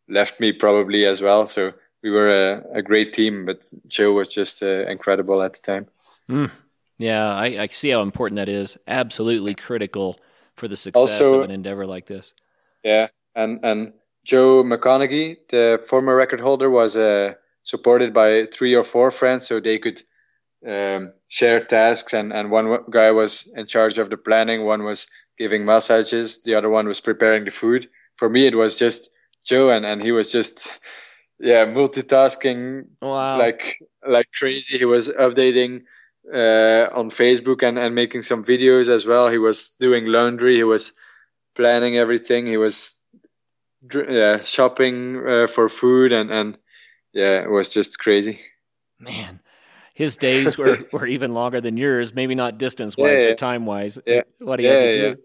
left 0.09 0.39
me 0.41 0.51
probably 0.51 1.05
as 1.05 1.21
well. 1.21 1.47
So 1.47 1.73
we 2.05 2.11
were 2.11 2.29
a, 2.29 2.77
a 2.77 2.81
great 2.83 3.13
team, 3.13 3.45
but 3.45 3.65
Joe 3.87 4.13
was 4.13 4.31
just 4.31 4.61
uh, 4.61 4.85
incredible 4.87 5.41
at 5.41 5.53
the 5.53 5.59
time. 5.59 5.87
Mm. 6.29 6.51
Yeah, 6.99 7.27
I, 7.33 7.63
I, 7.63 7.67
see 7.71 7.89
how 7.89 8.03
important 8.03 8.35
that 8.37 8.47
is. 8.47 8.77
Absolutely 8.87 9.55
critical 9.55 10.19
for 10.55 10.67
the 10.67 10.77
success 10.77 11.19
also, 11.19 11.39
of 11.39 11.45
an 11.45 11.51
endeavor 11.51 11.87
like 11.87 12.05
this. 12.05 12.35
Yeah, 12.83 13.07
and 13.33 13.59
and 13.63 13.93
Joe 14.23 14.63
McConaughy, 14.63 15.37
the 15.49 15.83
former 15.83 16.15
record 16.15 16.39
holder, 16.39 16.69
was 16.69 16.95
uh, 16.95 17.33
supported 17.63 18.13
by 18.13 18.45
three 18.45 18.75
or 18.75 18.83
four 18.83 19.09
friends, 19.09 19.47
so 19.47 19.59
they 19.59 19.79
could 19.79 19.99
um, 20.67 21.09
share 21.27 21.59
tasks. 21.59 22.13
And 22.13 22.31
and 22.31 22.51
one 22.51 22.77
guy 22.91 23.09
was 23.09 23.51
in 23.57 23.65
charge 23.65 23.97
of 23.97 24.11
the 24.11 24.17
planning, 24.17 24.63
one 24.63 24.83
was 24.83 25.07
giving 25.39 25.65
massages, 25.65 26.43
the 26.43 26.53
other 26.53 26.69
one 26.69 26.87
was 26.87 27.01
preparing 27.01 27.45
the 27.45 27.51
food. 27.51 27.87
For 28.15 28.29
me, 28.29 28.45
it 28.45 28.55
was 28.55 28.77
just 28.77 29.09
Joe, 29.43 29.71
and 29.71 29.85
and 29.87 30.03
he 30.03 30.11
was 30.11 30.31
just 30.31 30.79
yeah 31.39 31.65
multitasking 31.65 32.85
wow. 33.01 33.37
like 33.37 33.79
like 34.07 34.27
crazy. 34.37 34.77
He 34.77 34.85
was 34.85 35.09
updating 35.09 35.83
uh, 36.33 36.89
on 36.93 37.09
facebook 37.09 37.63
and, 37.63 37.77
and 37.77 37.93
making 37.93 38.21
some 38.21 38.43
videos 38.43 38.89
as 38.89 39.05
well. 39.05 39.29
He 39.29 39.37
was 39.37 39.75
doing 39.79 40.05
laundry. 40.05 40.55
He 40.55 40.63
was 40.63 40.99
planning 41.55 41.97
everything. 41.97 42.45
He 42.45 42.57
was 42.57 43.01
yeah 44.09 44.41
shopping 44.41 45.21
uh, 45.27 45.47
for 45.47 45.69
food 45.69 46.11
and 46.11 46.31
and 46.31 46.57
yeah 47.13 47.43
it 47.43 47.49
was 47.49 47.73
just 47.73 47.99
crazy. 47.99 48.39
Man 48.99 49.39
his 49.95 50.17
days 50.17 50.57
were, 50.57 50.79
were 50.91 51.07
even 51.07 51.33
longer 51.33 51.59
than 51.59 51.77
yours 51.77 52.13
maybe 52.13 52.35
not 52.35 52.59
distance 52.59 52.95
wise 52.95 53.19
yeah, 53.19 53.23
yeah. 53.23 53.31
but 53.31 53.37
time 53.39 53.65
wise 53.65 53.97
yeah. 54.05 54.21
What 54.39 54.59
he 54.59 54.65
yeah, 54.65 54.73
had 54.73 54.81
to 54.83 55.15
do. 55.15 55.21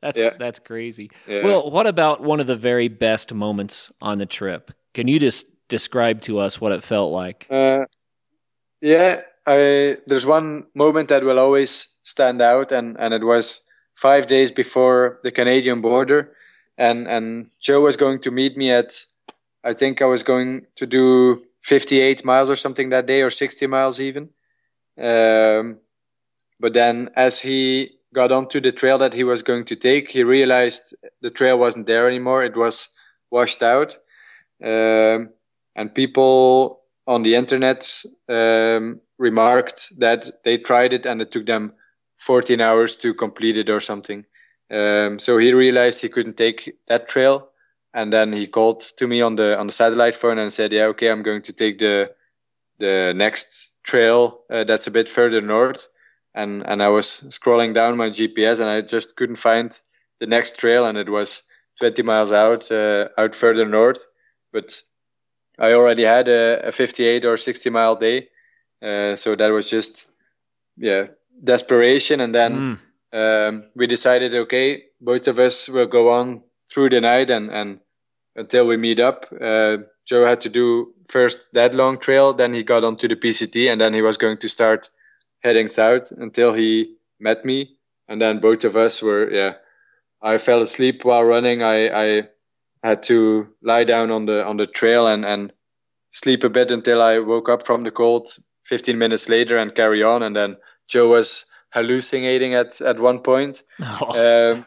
that's 0.00 0.38
that's 0.38 0.58
crazy. 0.60 1.10
Well 1.26 1.70
what 1.70 1.88
about 1.88 2.22
one 2.22 2.38
of 2.38 2.46
the 2.46 2.56
very 2.56 2.88
best 2.88 3.34
moments 3.34 3.90
on 4.00 4.18
the 4.18 4.26
trip 4.26 4.70
can 4.94 5.08
you 5.08 5.18
just 5.18 5.46
describe 5.68 6.20
to 6.22 6.38
us 6.38 6.60
what 6.60 6.72
it 6.72 6.84
felt 6.84 7.12
like? 7.12 7.46
Uh, 7.50 7.86
yeah, 8.80 9.22
I, 9.46 9.96
there's 10.06 10.26
one 10.26 10.66
moment 10.74 11.08
that 11.08 11.24
will 11.24 11.38
always 11.38 12.00
stand 12.04 12.40
out, 12.40 12.72
and, 12.72 12.96
and 12.98 13.14
it 13.14 13.24
was 13.24 13.70
five 13.94 14.26
days 14.26 14.50
before 14.50 15.20
the 15.22 15.30
Canadian 15.30 15.80
border, 15.80 16.32
and 16.78 17.06
and 17.08 17.46
Joe 17.60 17.80
was 17.82 17.96
going 17.96 18.20
to 18.20 18.30
meet 18.30 18.56
me 18.56 18.70
at, 18.70 18.92
I 19.64 19.72
think 19.72 20.00
I 20.00 20.06
was 20.06 20.22
going 20.22 20.66
to 20.76 20.86
do 20.86 21.40
58 21.62 22.24
miles 22.24 22.50
or 22.50 22.56
something 22.56 22.90
that 22.90 23.06
day, 23.06 23.22
or 23.22 23.30
60 23.30 23.66
miles 23.66 24.00
even. 24.00 24.30
Um, 24.98 25.78
but 26.58 26.74
then 26.74 27.10
as 27.14 27.40
he 27.40 27.92
got 28.14 28.32
onto 28.32 28.60
the 28.60 28.72
trail 28.72 28.98
that 28.98 29.14
he 29.14 29.24
was 29.24 29.42
going 29.42 29.64
to 29.64 29.76
take, 29.76 30.10
he 30.10 30.22
realized 30.22 30.94
the 31.20 31.30
trail 31.30 31.58
wasn't 31.58 31.86
there 31.86 32.08
anymore. 32.08 32.44
It 32.44 32.56
was 32.56 32.96
washed 33.30 33.62
out. 33.62 33.96
Um, 34.62 35.30
and 35.74 35.94
people 35.94 36.80
on 37.06 37.22
the 37.22 37.34
internet 37.34 37.88
um, 38.28 39.00
remarked 39.18 39.98
that 39.98 40.42
they 40.44 40.58
tried 40.58 40.92
it 40.92 41.06
and 41.06 41.20
it 41.20 41.30
took 41.32 41.46
them 41.46 41.72
14 42.18 42.60
hours 42.60 42.96
to 42.96 43.14
complete 43.14 43.58
it 43.58 43.68
or 43.68 43.80
something. 43.80 44.24
Um, 44.70 45.18
so 45.18 45.38
he 45.38 45.52
realized 45.52 46.00
he 46.00 46.08
couldn't 46.08 46.36
take 46.36 46.76
that 46.86 47.08
trail, 47.08 47.50
and 47.92 48.12
then 48.12 48.32
he 48.32 48.46
called 48.46 48.80
to 48.80 49.06
me 49.06 49.20
on 49.20 49.36
the 49.36 49.58
on 49.58 49.66
the 49.66 49.72
satellite 49.72 50.14
phone 50.14 50.38
and 50.38 50.50
said, 50.50 50.72
"Yeah, 50.72 50.86
okay, 50.86 51.10
I'm 51.10 51.22
going 51.22 51.42
to 51.42 51.52
take 51.52 51.78
the 51.78 52.14
the 52.78 53.12
next 53.14 53.84
trail 53.84 54.44
uh, 54.50 54.64
that's 54.64 54.86
a 54.86 54.90
bit 54.90 55.08
further 55.08 55.42
north." 55.42 55.92
And 56.34 56.66
and 56.66 56.82
I 56.82 56.88
was 56.88 57.06
scrolling 57.06 57.74
down 57.74 57.98
my 57.98 58.08
GPS 58.08 58.60
and 58.60 58.70
I 58.70 58.80
just 58.80 59.16
couldn't 59.16 59.36
find 59.36 59.78
the 60.20 60.26
next 60.26 60.58
trail, 60.58 60.86
and 60.86 60.96
it 60.96 61.10
was 61.10 61.50
20 61.78 62.02
miles 62.02 62.32
out 62.32 62.70
uh, 62.72 63.08
out 63.18 63.34
further 63.34 63.66
north. 63.66 64.02
But 64.52 64.80
I 65.58 65.72
already 65.72 66.04
had 66.04 66.28
a, 66.28 66.68
a 66.68 66.72
58 66.72 67.24
or 67.24 67.36
60 67.36 67.70
mile 67.70 67.96
day, 67.96 68.28
uh, 68.82 69.16
so 69.16 69.34
that 69.34 69.48
was 69.48 69.70
just 69.70 70.18
yeah 70.76 71.06
desperation. 71.42 72.20
And 72.20 72.34
then 72.34 72.78
mm. 73.12 73.48
um, 73.48 73.62
we 73.74 73.86
decided, 73.86 74.34
okay, 74.34 74.84
both 75.00 75.28
of 75.28 75.38
us 75.38 75.68
will 75.68 75.86
go 75.86 76.10
on 76.10 76.42
through 76.72 76.90
the 76.90 77.00
night 77.00 77.30
and 77.30 77.50
and 77.50 77.80
until 78.34 78.66
we 78.66 78.76
meet 78.76 79.00
up. 79.00 79.26
Uh, 79.40 79.78
Joe 80.06 80.26
had 80.26 80.40
to 80.42 80.48
do 80.48 80.94
first 81.08 81.52
that 81.54 81.74
long 81.74 81.98
trail, 81.98 82.32
then 82.32 82.54
he 82.54 82.62
got 82.62 82.84
onto 82.84 83.06
the 83.06 83.16
PCT, 83.16 83.70
and 83.70 83.80
then 83.80 83.94
he 83.94 84.02
was 84.02 84.16
going 84.16 84.38
to 84.38 84.48
start 84.48 84.88
heading 85.40 85.66
south 85.66 86.10
until 86.12 86.52
he 86.52 86.96
met 87.20 87.44
me, 87.44 87.76
and 88.08 88.20
then 88.20 88.40
both 88.40 88.64
of 88.64 88.76
us 88.76 89.02
were 89.02 89.30
yeah. 89.30 89.54
I 90.24 90.38
fell 90.38 90.62
asleep 90.62 91.04
while 91.04 91.24
running. 91.24 91.62
I, 91.62 91.88
I 91.88 92.22
had 92.82 93.02
to 93.04 93.48
lie 93.62 93.84
down 93.84 94.10
on 94.10 94.26
the 94.26 94.44
on 94.44 94.56
the 94.56 94.66
trail 94.66 95.06
and 95.06 95.24
and 95.24 95.52
sleep 96.10 96.44
a 96.44 96.50
bit 96.50 96.70
until 96.70 97.00
I 97.00 97.18
woke 97.18 97.48
up 97.48 97.64
from 97.64 97.82
the 97.82 97.90
cold 97.90 98.28
15 98.64 98.98
minutes 98.98 99.28
later 99.28 99.58
and 99.58 99.74
carry 99.74 100.02
on. 100.02 100.22
And 100.22 100.36
then 100.36 100.56
Joe 100.88 101.08
was 101.08 101.50
hallucinating 101.72 102.54
at 102.54 102.80
at 102.80 103.00
one 103.00 103.20
point. 103.20 103.62
Oh. 103.80 104.52
Um, 104.52 104.66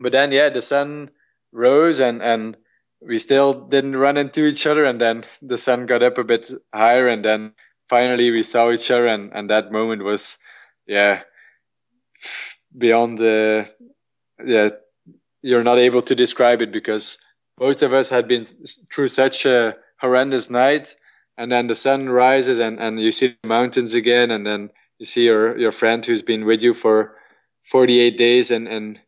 but 0.00 0.12
then 0.12 0.32
yeah, 0.32 0.48
the 0.48 0.62
sun 0.62 1.10
rose 1.52 2.00
and 2.00 2.22
and 2.22 2.56
we 3.00 3.18
still 3.18 3.52
didn't 3.52 3.96
run 3.96 4.16
into 4.16 4.46
each 4.46 4.66
other. 4.66 4.84
And 4.84 5.00
then 5.00 5.22
the 5.40 5.58
sun 5.58 5.86
got 5.86 6.02
up 6.02 6.18
a 6.18 6.24
bit 6.24 6.50
higher, 6.74 7.08
and 7.08 7.24
then 7.24 7.52
finally 7.88 8.30
we 8.30 8.42
saw 8.42 8.70
each 8.70 8.90
other. 8.90 9.06
And 9.06 9.32
and 9.32 9.50
that 9.50 9.72
moment 9.72 10.04
was 10.04 10.42
yeah 10.86 11.22
beyond 12.76 13.18
the 13.18 13.72
yeah 14.44 14.70
you're 15.42 15.64
not 15.64 15.78
able 15.78 16.02
to 16.02 16.14
describe 16.14 16.62
it 16.62 16.72
because 16.72 17.24
both 17.62 17.84
of 17.84 17.94
us 17.94 18.10
had 18.10 18.26
been 18.26 18.44
through 18.92 19.06
such 19.06 19.46
a 19.46 19.76
horrendous 20.00 20.50
night 20.50 20.92
and 21.38 21.52
then 21.52 21.68
the 21.68 21.76
sun 21.76 22.08
rises 22.08 22.58
and, 22.58 22.80
and 22.80 22.98
you 22.98 23.12
see 23.12 23.36
the 23.40 23.48
mountains 23.48 23.94
again 23.94 24.32
and 24.32 24.44
then 24.44 24.68
you 24.98 25.06
see 25.06 25.26
your, 25.26 25.56
your 25.56 25.70
friend 25.70 26.04
who's 26.04 26.22
been 26.22 26.44
with 26.44 26.60
you 26.60 26.74
for 26.74 27.14
48 27.70 28.16
days 28.16 28.50
and, 28.50 28.66
and 28.66 28.98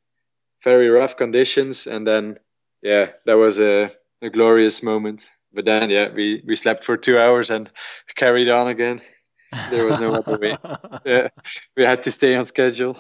very 0.63 0.89
rough 0.89 1.17
conditions 1.17 1.89
and 1.89 2.07
then 2.07 2.37
yeah 2.81 3.09
that 3.27 3.35
was 3.35 3.59
a, 3.59 3.91
a 4.23 4.31
glorious 4.31 4.85
moment. 4.85 5.29
But 5.53 5.65
then 5.65 5.91
yeah 5.91 6.13
we, 6.15 6.41
we 6.47 6.55
slept 6.55 6.85
for 6.85 6.97
two 6.97 7.19
hours 7.19 7.51
and 7.51 7.69
carried 8.15 8.49
on 8.49 8.69
again. 8.69 9.01
There 9.71 9.85
was 9.85 9.99
no 9.99 10.15
other 10.15 10.39
way. 10.39 10.57
Yeah 11.05 11.29
we 11.77 11.83
had 11.83 12.05
to 12.05 12.13
stay 12.13 12.37
on 12.37 12.45
schedule. 12.45 12.97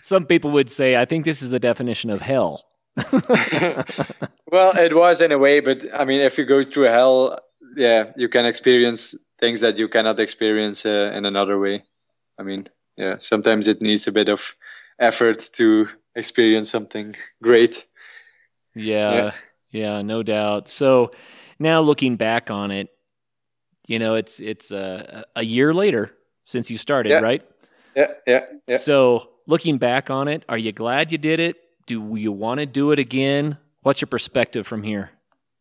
Some 0.00 0.24
people 0.24 0.52
would 0.52 0.70
say 0.70 0.96
i 0.96 1.04
think 1.04 1.26
this 1.26 1.42
is 1.42 1.50
the 1.50 1.60
definition 1.60 2.08
of 2.08 2.22
hell 2.22 2.69
well, 4.50 4.76
it 4.76 4.94
was 4.94 5.20
in 5.20 5.32
a 5.32 5.38
way, 5.38 5.60
but 5.60 5.84
I 5.94 6.04
mean, 6.04 6.20
if 6.20 6.38
you 6.38 6.44
go 6.44 6.62
through 6.62 6.84
hell, 6.84 7.38
yeah, 7.76 8.10
you 8.16 8.28
can 8.28 8.46
experience 8.46 9.32
things 9.38 9.60
that 9.60 9.78
you 9.78 9.88
cannot 9.88 10.18
experience 10.18 10.84
uh, 10.84 11.12
in 11.14 11.24
another 11.24 11.58
way. 11.58 11.84
I 12.38 12.42
mean, 12.42 12.68
yeah, 12.96 13.16
sometimes 13.20 13.68
it 13.68 13.80
needs 13.80 14.06
a 14.06 14.12
bit 14.12 14.28
of 14.28 14.54
effort 14.98 15.48
to 15.54 15.88
experience 16.14 16.70
something 16.70 17.14
great. 17.42 17.84
Yeah, 18.74 19.14
yeah, 19.14 19.32
yeah 19.70 20.02
no 20.02 20.22
doubt. 20.22 20.68
So 20.68 21.12
now 21.58 21.80
looking 21.80 22.16
back 22.16 22.50
on 22.50 22.70
it, 22.70 22.88
you 23.86 23.98
know, 23.98 24.14
it's 24.14 24.40
it's 24.40 24.72
uh, 24.72 25.22
a 25.34 25.44
year 25.44 25.72
later 25.74 26.12
since 26.44 26.70
you 26.70 26.78
started, 26.78 27.10
yeah. 27.10 27.18
right? 27.18 27.42
Yeah, 27.94 28.12
yeah, 28.26 28.44
yeah. 28.66 28.76
So 28.76 29.30
looking 29.46 29.78
back 29.78 30.10
on 30.10 30.28
it, 30.28 30.44
are 30.48 30.58
you 30.58 30.72
glad 30.72 31.12
you 31.12 31.18
did 31.18 31.40
it? 31.40 31.56
Do 31.86 32.14
you 32.16 32.32
want 32.32 32.60
to 32.60 32.66
do 32.66 32.92
it 32.92 32.98
again? 32.98 33.58
What's 33.82 34.00
your 34.00 34.08
perspective 34.08 34.66
from 34.66 34.82
here? 34.82 35.10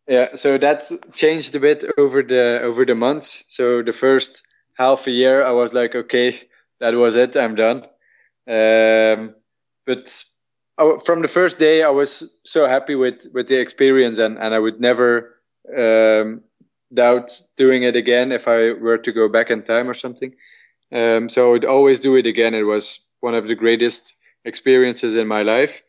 Yeah, 0.08 0.30
so 0.34 0.58
that 0.58 0.84
changed 1.14 1.56
a 1.56 1.60
bit 1.60 1.84
over 1.98 2.24
the 2.24 2.60
over 2.62 2.84
the 2.84 2.96
months. 2.96 3.46
So 3.50 3.84
the 3.84 3.92
first 3.92 4.48
half 4.78 5.06
a 5.08 5.12
year, 5.12 5.44
I 5.44 5.52
was 5.52 5.74
like, 5.74 5.94
okay, 5.96 6.36
that 6.80 6.96
was 6.96 7.16
it, 7.16 7.38
I'm 7.38 7.56
done. 7.56 7.84
Um, 8.48 9.36
but 9.86 10.10
from 11.06 11.22
the 11.22 11.28
first 11.28 11.60
day, 11.60 11.84
I 11.84 11.90
was 11.90 12.40
so 12.44 12.68
happy 12.68 12.96
with 12.96 13.28
with 13.34 13.48
the 13.48 13.60
experience, 13.60 14.18
and 14.18 14.40
and 14.40 14.54
I 14.54 14.60
would 14.60 14.80
never 14.80 15.36
um, 15.78 16.42
doubt 16.94 17.40
doing 17.58 17.84
it 17.84 17.96
again 17.96 18.32
if 18.32 18.48
I 18.48 18.74
were 18.74 18.98
to 18.98 19.12
go 19.12 19.30
back 19.30 19.52
in 19.52 19.64
time 19.64 19.90
or 19.90 19.94
something. 19.94 20.32
Um, 20.92 21.30
so 21.30 21.50
I 21.50 21.52
would 21.52 21.66
always 21.66 22.00
do 22.00 22.16
it 22.16 22.26
again. 22.26 22.56
It 22.56 22.64
was 22.64 23.16
one 23.20 23.36
of 23.36 23.48
the 23.48 23.56
greatest 23.56 24.20
experiences 24.44 25.16
in 25.16 25.28
my 25.28 25.44
life. 25.44 25.82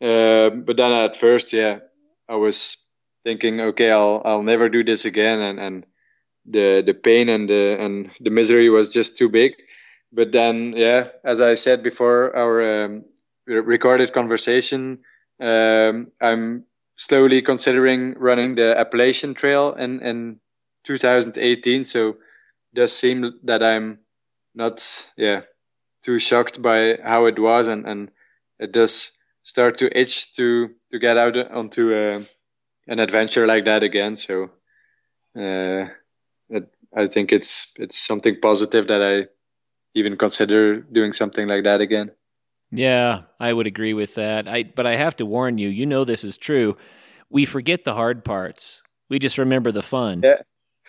Uh, 0.00 0.50
but 0.50 0.76
then 0.76 0.92
at 0.92 1.16
first, 1.16 1.52
yeah, 1.52 1.80
I 2.28 2.36
was 2.36 2.90
thinking, 3.24 3.60
okay, 3.60 3.90
I'll 3.90 4.22
I'll 4.24 4.42
never 4.42 4.68
do 4.68 4.84
this 4.84 5.04
again, 5.04 5.40
and 5.40 5.58
and 5.58 5.86
the 6.46 6.82
the 6.84 6.94
pain 6.94 7.28
and 7.28 7.48
the 7.48 7.76
and 7.80 8.06
the 8.20 8.30
misery 8.30 8.68
was 8.70 8.92
just 8.92 9.18
too 9.18 9.28
big. 9.28 9.54
But 10.12 10.32
then, 10.32 10.72
yeah, 10.76 11.08
as 11.24 11.40
I 11.40 11.54
said 11.54 11.82
before, 11.82 12.34
our 12.34 12.84
um, 12.84 13.04
recorded 13.46 14.12
conversation, 14.12 15.00
um, 15.40 16.10
I'm 16.20 16.64
slowly 16.96 17.42
considering 17.42 18.14
running 18.18 18.54
the 18.54 18.78
Appalachian 18.78 19.34
Trail 19.34 19.74
in 19.74 20.00
in 20.00 20.40
2018. 20.84 21.84
So 21.84 22.08
it 22.10 22.16
does 22.74 22.96
seem 22.96 23.38
that 23.44 23.62
I'm 23.62 23.98
not, 24.54 24.80
yeah, 25.16 25.42
too 26.02 26.18
shocked 26.18 26.62
by 26.62 26.98
how 27.04 27.26
it 27.26 27.38
was, 27.38 27.68
and 27.68 27.86
and 27.86 28.10
it 28.58 28.72
does 28.72 29.17
start 29.48 29.78
to 29.78 29.88
itch 29.98 30.36
to 30.36 30.68
to 30.90 30.98
get 30.98 31.16
out 31.16 31.36
onto 31.50 31.94
uh, 31.94 32.20
an 32.86 33.00
adventure 33.00 33.46
like 33.46 33.64
that 33.64 33.82
again. 33.82 34.14
So 34.14 34.50
uh, 35.36 35.86
I 36.94 37.06
think 37.06 37.32
it's 37.32 37.78
it's 37.80 37.96
something 37.96 38.40
positive 38.40 38.86
that 38.88 39.02
I 39.02 39.26
even 39.94 40.16
consider 40.16 40.80
doing 40.80 41.12
something 41.12 41.48
like 41.48 41.64
that 41.64 41.80
again. 41.80 42.12
Yeah, 42.70 43.22
I 43.40 43.52
would 43.52 43.66
agree 43.66 43.94
with 43.94 44.14
that. 44.14 44.46
I 44.46 44.64
but 44.64 44.86
I 44.86 44.96
have 44.96 45.16
to 45.16 45.26
warn 45.26 45.56
you, 45.58 45.68
you 45.68 45.86
know 45.86 46.04
this 46.04 46.24
is 46.24 46.36
true. 46.36 46.76
We 47.30 47.46
forget 47.46 47.84
the 47.84 47.94
hard 47.94 48.24
parts. 48.24 48.82
We 49.08 49.18
just 49.18 49.38
remember 49.38 49.72
the 49.72 49.82
fun. 49.82 50.20
Yeah. 50.22 50.42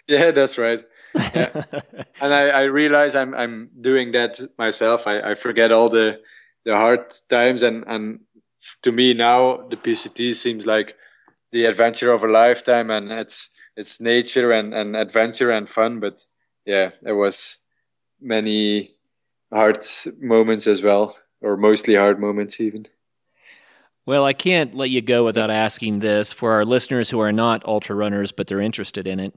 Yeah, 0.08 0.32
that's 0.32 0.58
right. 0.58 0.84
Yeah. 1.16 1.64
and 2.22 2.34
I, 2.34 2.50
I 2.50 2.62
realize 2.64 3.16
I'm 3.16 3.34
I'm 3.34 3.70
doing 3.80 4.12
that 4.14 4.40
myself. 4.58 5.08
I, 5.08 5.32
I 5.32 5.36
forget 5.36 5.72
all 5.72 5.88
the 5.88 6.20
the 6.66 6.76
hard 6.78 7.12
times 7.30 7.64
and, 7.64 7.84
and 7.88 8.20
to 8.84 8.92
me 8.92 9.14
now 9.14 9.68
the 9.70 9.78
PCT 9.78 10.36
seems 10.36 10.68
like 10.68 10.96
the 11.52 11.66
adventure 11.66 12.12
of 12.12 12.24
a 12.24 12.28
lifetime 12.28 12.90
and 12.92 13.12
it's 13.12 13.60
it's 13.76 14.02
nature 14.02 14.52
and, 14.52 14.74
and 14.74 14.96
adventure 14.96 15.52
and 15.52 15.68
fun 15.68 16.00
but 16.00 16.20
yeah 16.66 16.92
there 17.02 17.16
was 17.16 17.72
many 18.22 18.90
hard 19.52 19.78
moments 20.22 20.68
as 20.68 20.84
well 20.84 21.16
or 21.42 21.56
mostly 21.56 21.96
hard 21.96 22.20
moments 22.20 22.60
even. 22.60 22.86
Well 24.06 24.26
i 24.26 24.34
can't 24.34 24.76
let 24.76 24.90
you 24.90 25.02
go 25.02 25.24
without 25.26 25.50
asking 25.50 26.00
this 26.00 26.34
for 26.34 26.54
our 26.54 26.66
listeners 26.66 27.10
who 27.10 27.20
are 27.20 27.32
not 27.32 27.66
ultra 27.66 27.96
runners 27.96 28.32
but 28.32 28.48
they're 28.48 28.62
interested 28.62 29.08
in 29.08 29.20
it. 29.20 29.34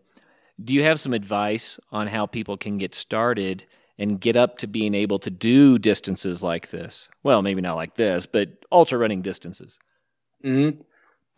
Do 0.63 0.75
you 0.75 0.83
have 0.83 1.01
some 1.01 1.15
advice 1.15 1.81
on 1.91 2.09
how 2.09 2.27
people 2.27 2.57
can 2.57 2.79
get 2.79 2.95
started 2.95 3.65
and 4.03 4.21
get 4.21 4.37
up 4.37 4.59
to 4.59 4.67
being 4.67 4.95
able 4.95 5.19
to 5.19 5.31
do 5.31 5.79
distances 5.79 6.43
like 6.43 6.71
this 6.71 7.09
well 7.23 7.43
maybe 7.43 7.61
not 7.61 7.75
like 7.75 7.95
this 7.95 8.27
but 8.27 8.49
ultra 8.71 8.99
running 8.99 9.23
distances 9.23 9.79
mm-hmm. 10.45 10.73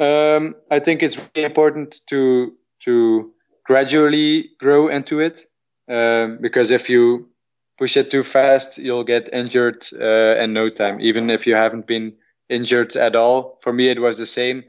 um, 0.02 0.54
i 0.70 0.78
think 0.78 1.02
it's 1.02 1.30
really 1.34 1.46
important 1.46 2.00
to 2.06 2.52
to 2.80 3.32
gradually 3.64 4.50
grow 4.58 4.88
into 4.88 5.20
it 5.20 5.42
um, 5.88 6.38
because 6.40 6.70
if 6.70 6.88
you 6.88 7.28
push 7.76 7.96
it 7.96 8.10
too 8.10 8.22
fast, 8.22 8.78
you'll 8.78 9.04
get 9.04 9.32
injured 9.32 9.84
uh, 10.00 10.40
in 10.42 10.52
no 10.52 10.68
time, 10.68 11.00
even 11.00 11.30
if 11.30 11.46
you 11.46 11.54
haven't 11.54 11.86
been 11.86 12.14
injured 12.48 12.96
at 12.96 13.16
all. 13.16 13.58
For 13.60 13.72
me, 13.72 13.88
it 13.88 14.00
was 14.00 14.18
the 14.18 14.26
same. 14.26 14.64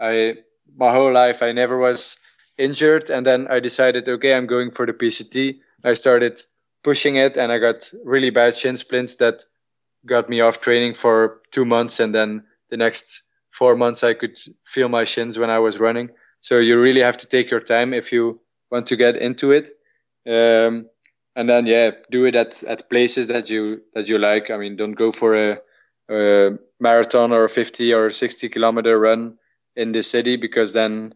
I 0.00 0.36
my 0.76 0.92
whole 0.92 1.12
life 1.12 1.42
I 1.42 1.52
never 1.52 1.78
was 1.78 2.20
injured, 2.58 3.10
and 3.10 3.26
then 3.26 3.46
I 3.48 3.60
decided, 3.60 4.08
okay, 4.08 4.34
I'm 4.34 4.46
going 4.46 4.70
for 4.70 4.86
the 4.86 4.92
PCT. 4.92 5.58
I 5.84 5.92
started 5.92 6.38
pushing 6.84 7.16
it, 7.16 7.36
and 7.36 7.50
I 7.50 7.58
got 7.58 7.90
really 8.04 8.30
bad 8.30 8.54
shin 8.54 8.76
splints 8.76 9.16
that 9.16 9.42
got 10.06 10.28
me 10.28 10.40
off 10.40 10.60
training 10.60 10.94
for 10.94 11.40
two 11.50 11.64
months, 11.64 11.98
and 11.98 12.14
then 12.14 12.44
the 12.70 12.76
next 12.76 13.32
four 13.50 13.74
months 13.76 14.04
I 14.04 14.14
could 14.14 14.38
feel 14.64 14.88
my 14.88 15.04
shins 15.04 15.38
when 15.38 15.50
I 15.50 15.58
was 15.58 15.80
running. 15.80 16.10
So 16.40 16.58
you 16.58 16.78
really 16.78 17.00
have 17.00 17.16
to 17.18 17.26
take 17.26 17.50
your 17.50 17.60
time 17.60 17.94
if 17.94 18.12
you 18.12 18.40
want 18.70 18.86
to 18.86 18.96
get 18.96 19.16
into 19.16 19.52
it. 19.52 19.70
Um, 20.26 20.90
and 21.36 21.48
then 21.48 21.66
yeah, 21.66 21.92
do 22.10 22.26
it 22.26 22.36
at, 22.36 22.62
at 22.64 22.90
places 22.90 23.28
that 23.28 23.50
you 23.50 23.82
that 23.94 24.08
you 24.08 24.18
like. 24.18 24.50
I 24.50 24.56
mean, 24.56 24.76
don't 24.76 24.92
go 24.92 25.10
for 25.10 25.34
a, 25.34 25.58
a 26.10 26.58
marathon 26.80 27.32
or 27.32 27.44
a 27.44 27.48
50 27.48 27.94
or 27.94 28.10
60 28.10 28.48
kilometer 28.48 28.98
run 28.98 29.38
in 29.74 29.92
the 29.92 30.02
city 30.02 30.36
because 30.36 30.72
then 30.72 31.14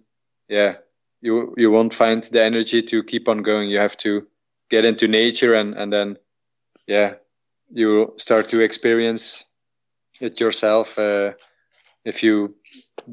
yeah, 0.49 0.77
you 1.21 1.55
you 1.57 1.71
won't 1.71 1.95
find 1.95 2.23
the 2.23 2.43
energy 2.43 2.83
to 2.83 3.03
keep 3.03 3.29
on 3.29 3.43
going. 3.43 3.69
You 3.69 3.79
have 3.79 3.97
to 3.99 4.27
get 4.71 4.85
into 4.85 5.09
nature 5.09 5.55
and 5.55 5.75
and 5.75 5.93
then 5.93 6.19
yeah, 6.87 7.15
you 7.71 8.15
start 8.17 8.49
to 8.49 8.63
experience 8.63 9.61
it 10.21 10.41
yourself 10.41 10.99
uh, 10.99 11.33
if 12.05 12.23
you 12.23 12.55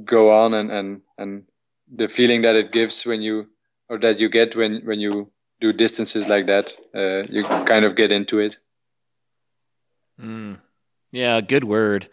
go 0.04 0.34
on 0.44 0.54
and 0.54 0.72
and 0.72 1.02
and 1.18 1.44
the 1.94 2.08
feeling 2.08 2.42
that 2.42 2.56
it 2.56 2.72
gives 2.72 3.06
when 3.06 3.22
you 3.22 3.48
or 3.90 3.98
that 4.00 4.20
you 4.20 4.30
get 4.30 4.56
when 4.56 4.82
when 4.86 5.00
you 5.00 5.32
do 5.60 5.72
distances 5.72 6.28
like 6.28 6.48
that 6.48 6.74
uh, 6.96 7.24
you 7.30 7.44
kind 7.66 7.86
of 7.86 7.96
get 7.96 8.12
into 8.12 8.40
it 8.40 8.58
mm. 10.20 10.58
yeah 11.12 11.42
good 11.42 11.64
word 11.64 12.10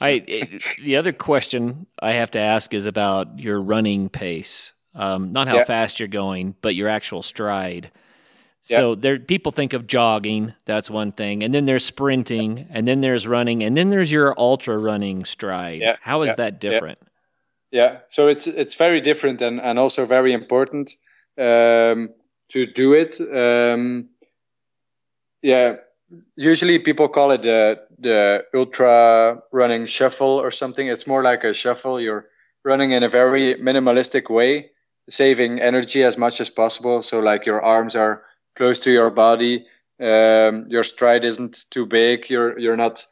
i 0.00 0.22
it, 0.26 0.62
the 0.82 0.96
other 0.96 1.12
question 1.12 1.86
i 2.02 2.12
have 2.12 2.30
to 2.30 2.40
ask 2.40 2.74
is 2.74 2.86
about 2.86 3.38
your 3.38 3.60
running 3.60 4.08
pace 4.08 4.72
um, 4.94 5.32
not 5.32 5.48
how 5.48 5.56
yeah. 5.56 5.64
fast 5.64 5.98
you're 5.98 6.08
going 6.08 6.54
but 6.60 6.74
your 6.74 6.88
actual 6.88 7.22
stride 7.22 7.90
so 8.62 8.90
yeah. 8.90 8.96
there 8.98 9.18
people 9.18 9.52
think 9.52 9.72
of 9.72 9.86
jogging, 9.86 10.54
that's 10.64 10.90
one 10.90 11.12
thing. 11.12 11.42
And 11.42 11.54
then 11.54 11.64
there's 11.64 11.84
sprinting, 11.84 12.66
and 12.70 12.86
then 12.86 13.00
there's 13.00 13.26
running, 13.26 13.62
and 13.62 13.76
then 13.76 13.88
there's 13.88 14.12
your 14.12 14.38
ultra 14.38 14.76
running 14.76 15.24
stride. 15.24 15.80
Yeah. 15.80 15.96
How 16.00 16.22
is 16.22 16.36
that 16.36 16.60
different? 16.60 16.98
Yeah, 17.70 17.98
so 18.08 18.28
it's 18.28 18.46
it's 18.46 18.76
very 18.76 19.00
different 19.00 19.42
and, 19.42 19.60
and 19.60 19.78
also 19.78 20.06
very 20.06 20.32
important 20.32 20.90
um, 21.36 22.10
to 22.50 22.66
do 22.74 22.94
it. 22.94 23.20
Um, 23.20 24.08
yeah, 25.42 25.76
usually 26.36 26.78
people 26.78 27.08
call 27.08 27.30
it 27.30 27.42
the 27.42 27.80
the 27.98 28.44
ultra 28.54 29.42
running 29.52 29.86
shuffle 29.86 30.40
or 30.40 30.50
something. 30.50 30.88
It's 30.88 31.06
more 31.06 31.22
like 31.22 31.44
a 31.44 31.52
shuffle. 31.52 32.00
You're 32.00 32.26
running 32.64 32.92
in 32.92 33.02
a 33.02 33.08
very 33.08 33.54
minimalistic 33.56 34.30
way, 34.30 34.70
saving 35.08 35.60
energy 35.60 36.02
as 36.02 36.16
much 36.16 36.40
as 36.40 36.50
possible. 36.50 37.02
So 37.02 37.20
like 37.20 37.44
your 37.44 37.60
arms 37.60 37.94
are 37.96 38.24
close 38.58 38.80
to 38.80 38.90
your 38.90 39.10
body, 39.10 39.64
um, 40.00 40.64
your 40.68 40.82
stride 40.82 41.24
isn't 41.24 41.56
too 41.70 41.86
big. 41.86 42.28
You're 42.28 42.58
you're 42.58 42.76
not 42.76 43.04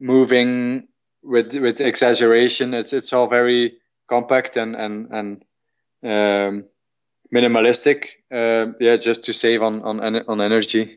moving 0.00 0.88
with 1.22 1.54
with 1.54 1.80
exaggeration. 1.80 2.74
It's 2.74 2.92
it's 2.92 3.12
all 3.12 3.28
very 3.28 3.74
compact 4.08 4.56
and 4.56 4.74
and 4.74 5.10
and 5.12 5.42
um, 6.02 6.64
minimalistic. 7.32 8.06
Uh, 8.32 8.72
yeah, 8.80 8.96
just 8.96 9.24
to 9.26 9.32
save 9.32 9.62
on 9.62 9.82
on 9.82 10.00
on 10.00 10.40
energy. 10.40 10.96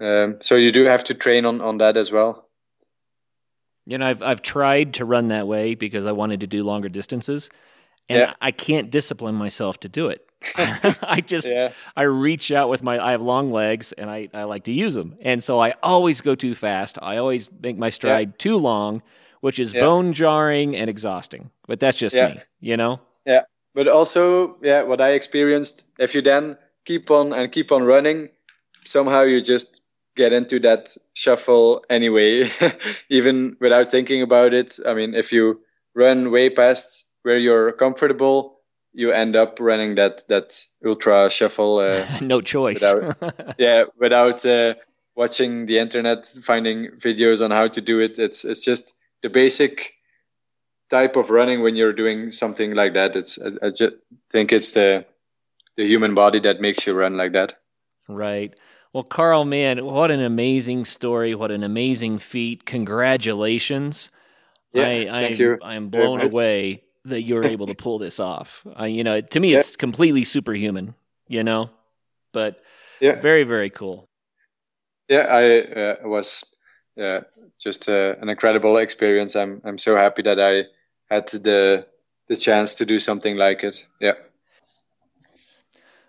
Um, 0.00 0.36
so 0.40 0.56
you 0.56 0.72
do 0.72 0.84
have 0.84 1.04
to 1.04 1.14
train 1.14 1.44
on 1.44 1.60
on 1.60 1.78
that 1.78 1.96
as 1.96 2.10
well. 2.10 2.48
You 3.86 3.98
know, 3.98 4.06
I've 4.06 4.22
I've 4.22 4.42
tried 4.42 4.94
to 4.94 5.04
run 5.04 5.28
that 5.28 5.46
way 5.46 5.74
because 5.74 6.06
I 6.06 6.12
wanted 6.12 6.40
to 6.40 6.46
do 6.46 6.64
longer 6.64 6.88
distances, 6.88 7.50
and 8.08 8.20
yeah. 8.20 8.34
I 8.40 8.50
can't 8.50 8.90
discipline 8.90 9.34
myself 9.34 9.80
to 9.80 9.88
do 9.88 10.08
it. 10.08 10.29
I 10.56 11.22
just 11.24 11.46
yeah. 11.46 11.72
I 11.96 12.02
reach 12.02 12.50
out 12.50 12.68
with 12.68 12.82
my 12.82 12.98
I 12.98 13.12
have 13.12 13.20
long 13.20 13.50
legs 13.50 13.92
and 13.92 14.08
I, 14.10 14.28
I 14.32 14.44
like 14.44 14.64
to 14.64 14.72
use 14.72 14.94
them. 14.94 15.16
And 15.20 15.42
so 15.42 15.60
I 15.60 15.74
always 15.82 16.20
go 16.20 16.34
too 16.34 16.54
fast. 16.54 16.98
I 17.02 17.18
always 17.18 17.48
make 17.60 17.76
my 17.76 17.90
stride 17.90 18.28
yeah. 18.28 18.34
too 18.38 18.56
long 18.56 19.02
which 19.40 19.58
is 19.58 19.72
Yeah. 19.72 19.80
bone 19.80 20.12
jarring 20.12 20.76
and 20.76 20.88
exhausting. 20.88 21.50
But 21.66 21.80
that's 21.80 21.98
just 21.98 22.14
me, 22.14 22.40
you 22.60 22.76
know? 22.76 23.00
Yeah, 23.26 23.42
but 23.74 23.88
also, 23.88 24.54
yeah, 24.62 24.82
what 24.82 25.00
I 25.00 25.10
experienced, 25.10 25.92
if 25.98 26.14
you 26.14 26.22
then 26.22 26.56
keep 26.84 27.10
on 27.10 27.32
and 27.32 27.50
keep 27.50 27.72
on 27.72 27.84
running, 27.84 28.28
somehow 28.84 29.22
you 29.22 29.40
just 29.40 29.82
get 30.16 30.32
into 30.32 30.58
that 30.60 30.94
shuffle 31.14 31.84
anyway, 31.88 32.48
even 33.08 33.56
without 33.60 33.86
thinking 33.86 34.22
about 34.22 34.54
it. 34.54 34.78
I 34.86 34.94
mean, 34.94 35.14
if 35.14 35.32
you 35.32 35.60
run 35.94 36.30
way 36.30 36.50
past 36.50 37.18
where 37.22 37.38
you're 37.38 37.72
comfortable, 37.72 38.59
you 38.92 39.12
end 39.12 39.36
up 39.36 39.58
running 39.60 39.94
that 39.96 40.26
that 40.28 40.52
ultra 40.84 41.30
shuffle. 41.30 41.78
Uh, 41.78 42.06
no 42.20 42.40
choice. 42.40 42.82
Without- 42.82 43.54
yeah, 43.58 43.84
without 43.98 44.44
uh, 44.44 44.74
watching 45.14 45.66
the 45.66 45.78
internet, 45.78 46.26
finding 46.26 46.88
videos 46.98 47.44
on 47.44 47.50
how 47.50 47.66
to 47.66 47.80
do 47.80 48.00
it. 48.00 48.18
It's 48.18 48.44
it's 48.44 48.64
just 48.64 49.02
the 49.22 49.30
basic 49.30 49.94
type 50.90 51.16
of 51.16 51.30
running 51.30 51.62
when 51.62 51.76
you're 51.76 51.92
doing 51.92 52.30
something 52.30 52.74
like 52.74 52.94
that. 52.94 53.16
It's 53.16 53.40
I, 53.40 53.66
I 53.66 53.70
just 53.70 53.94
think 54.30 54.52
it's 54.52 54.72
the 54.72 55.04
the 55.76 55.86
human 55.86 56.14
body 56.14 56.40
that 56.40 56.60
makes 56.60 56.86
you 56.86 56.94
run 56.94 57.16
like 57.16 57.32
that. 57.32 57.54
Right. 58.08 58.54
Well, 58.92 59.04
Carl, 59.04 59.44
man, 59.44 59.84
what 59.84 60.10
an 60.10 60.20
amazing 60.20 60.84
story. 60.84 61.36
What 61.36 61.52
an 61.52 61.62
amazing 61.62 62.18
feat. 62.18 62.66
Congratulations. 62.66 64.10
Yeah, 64.72 64.86
I, 64.86 65.04
thank 65.04 65.40
I, 65.40 65.42
you 65.42 65.58
I 65.62 65.74
am 65.74 65.90
blown 65.90 66.20
away 66.20 66.82
that 67.04 67.22
you're 67.22 67.44
able 67.44 67.66
to 67.66 67.74
pull 67.74 67.98
this 67.98 68.20
off. 68.20 68.64
I, 68.76 68.86
you 68.86 69.04
know, 69.04 69.20
to 69.20 69.40
me, 69.40 69.52
Yeah. 69.52 69.60
it's 69.60 69.76
completely 69.76 70.24
superhuman, 70.24 70.94
you 71.28 71.42
know, 71.42 71.70
but 72.32 72.62
Yeah. 73.00 73.20
very, 73.20 73.44
very 73.44 73.70
cool. 73.70 74.08
Yeah, 75.08 75.26
I 75.28 75.60
uh, 75.60 76.08
was 76.08 76.56
uh, 77.00 77.22
just 77.58 77.88
uh, 77.88 78.14
an 78.20 78.28
incredible 78.28 78.76
experience. 78.76 79.34
I'm 79.34 79.60
I'm 79.64 79.78
so 79.78 79.96
happy 79.96 80.22
that 80.22 80.38
I 80.38 80.66
had 81.12 81.26
the 81.28 81.86
the 82.28 82.36
chance 82.36 82.74
to 82.76 82.84
do 82.86 82.98
something 82.98 83.36
like 83.36 83.64
it. 83.64 83.88
Yeah. 84.00 84.14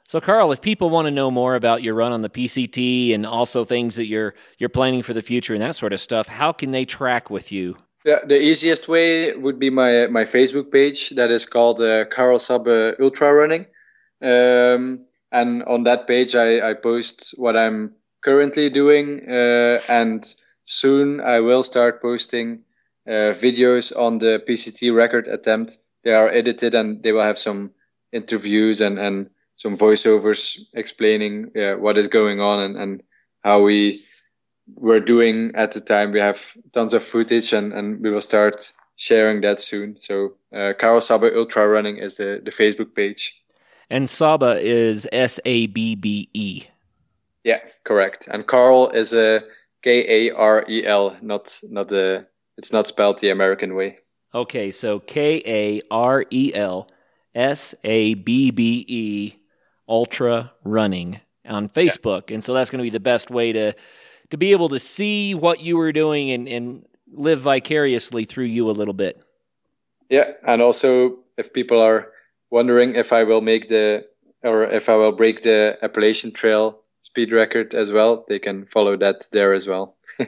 So, 0.08 0.20
Carl, 0.20 0.52
if 0.52 0.62
people 0.62 0.90
want 0.90 1.06
to 1.06 1.12
know 1.12 1.32
more 1.32 1.56
about 1.56 1.84
your 1.84 1.96
run 1.96 2.12
on 2.12 2.22
the 2.22 2.30
PCT 2.30 3.16
and 3.16 3.26
also 3.26 3.64
things 3.64 3.96
that 3.96 4.08
you're 4.08 4.36
you're 4.58 4.70
planning 4.70 5.04
for 5.04 5.14
the 5.14 5.22
future 5.22 5.54
and 5.54 5.62
that 5.64 5.76
sort 5.76 5.94
of 5.94 6.02
stuff, 6.02 6.28
how 6.28 6.52
can 6.52 6.72
they 6.72 6.86
track 6.86 7.30
with 7.30 7.52
you? 7.52 7.78
Yeah, 8.04 8.20
the 8.26 8.42
easiest 8.42 8.90
way 8.90 9.36
would 9.36 9.60
be 9.60 9.70
my 9.70 10.08
my 10.08 10.24
Facebook 10.24 10.72
page 10.72 11.12
that 11.12 11.30
is 11.30 11.46
called 11.46 11.80
uh, 11.82 12.06
Karel 12.06 12.40
Sabbe 12.40 13.00
Ultra 13.00 13.32
Running, 13.34 13.68
um, 14.24 15.06
and 15.32 15.64
on 15.64 15.84
that 15.84 16.08
page 16.08 16.36
I, 16.36 16.72
I 16.72 16.74
post 16.74 17.36
what 17.38 17.56
I'm 17.56 17.94
currently 18.22 18.70
doing, 18.72 19.30
uh, 19.30 19.78
and 19.88 20.26
soon 20.66 21.22
I 21.22 21.42
will 21.42 21.62
start 21.62 22.02
posting 22.02 22.64
uh, 23.08 23.38
videos 23.38 23.96
on 23.96 24.18
the 24.18 24.44
PCT 24.48 24.96
record 24.96 25.28
attempt. 25.28 25.78
They 26.04 26.14
are 26.16 26.30
edited 26.30 26.74
and 26.74 27.04
they 27.04 27.12
will 27.12 27.24
have 27.24 27.38
some 27.38 27.72
interviews 28.12 28.82
and 28.82 28.98
and 28.98 29.30
some 29.54 29.78
voiceovers 29.78 30.70
explaining 30.74 31.52
uh, 31.56 31.78
what 31.78 32.00
is 32.00 32.08
going 32.08 32.40
on 32.40 32.60
and, 32.60 32.78
and 32.78 33.04
how 33.44 33.62
we 33.62 34.02
were 34.76 35.00
doing 35.00 35.52
at 35.56 35.72
the 35.72 35.82
time. 35.82 36.12
We 36.12 36.20
have 36.20 36.40
tons 36.72 36.94
of 36.94 37.04
footage 37.04 37.54
and, 37.54 37.74
and 37.74 38.02
we 38.02 38.10
will 38.10 38.22
start 38.22 38.72
sharing 38.96 39.42
that 39.42 39.60
soon. 39.60 39.98
So 39.98 40.32
uh, 40.56 40.74
Karel 40.78 41.00
Sabbe 41.00 41.36
Ultra 41.36 41.68
Running 41.68 41.98
is 41.98 42.18
the, 42.18 42.42
the 42.44 42.52
Facebook 42.52 42.96
page. 42.96 43.42
And 43.90 44.08
Sabbe 44.08 44.62
is 44.62 45.08
S 45.12 45.40
A 45.46 45.68
B 45.68 45.96
B 45.96 46.30
E. 46.34 46.64
Yeah, 47.44 47.60
correct. 47.84 48.28
And 48.32 48.46
Carl 48.48 48.90
is 48.90 49.14
a 49.14 49.44
K 49.82 50.28
A 50.30 50.36
R 50.36 50.64
E 50.70 50.86
L, 50.86 51.18
not 51.22 51.60
not 51.70 51.90
the 51.90 52.28
It's 52.58 52.72
not 52.72 52.88
spelled 52.88 53.18
the 53.20 53.32
American 53.32 53.76
way. 53.76 53.98
Okay, 54.34 54.72
so 54.72 55.00
K 55.00 55.42
A 55.46 55.82
R 55.92 56.26
E 56.30 56.54
L 56.54 56.88
S 57.36 57.76
A 57.84 58.14
B 58.14 58.52
B 58.52 58.86
E 58.88 59.36
Ultra 59.90 60.54
Running 60.64 61.20
on 61.46 61.68
Facebook. 61.68 62.34
And 62.34 62.44
so 62.44 62.54
that's 62.54 62.70
going 62.70 62.80
to 62.80 62.84
be 62.84 62.90
the 62.90 63.00
best 63.00 63.30
way 63.30 63.52
to 63.52 63.74
to 64.32 64.38
be 64.38 64.52
able 64.52 64.70
to 64.70 64.80
see 64.80 65.36
what 65.36 65.62
you 65.62 65.78
were 65.78 65.92
doing 65.92 66.32
and, 66.32 66.48
and 66.48 66.86
live 67.14 67.42
vicariously 67.42 68.26
through 68.26 68.46
you 68.46 68.70
a 68.70 68.72
little 68.72 68.94
bit. 68.94 69.22
Yeah, 70.10 70.32
and 70.46 70.62
also 70.62 71.20
if 71.38 71.54
people 71.54 71.80
are 71.80 72.12
wondering 72.50 72.96
if 72.96 73.14
I 73.14 73.24
will 73.24 73.42
make 73.42 73.68
the 73.68 74.06
or 74.44 74.64
if 74.64 74.90
I 74.90 74.96
will 74.96 75.12
break 75.12 75.44
the 75.44 75.78
Appalachian 75.82 76.34
Trail 76.34 76.80
speed 77.02 77.32
record 77.32 77.76
as 77.76 77.92
well, 77.92 78.26
they 78.28 78.40
can 78.40 78.66
follow 78.66 78.98
that 78.98 79.28
there 79.32 79.54
as 79.54 79.68
well. 79.68 79.96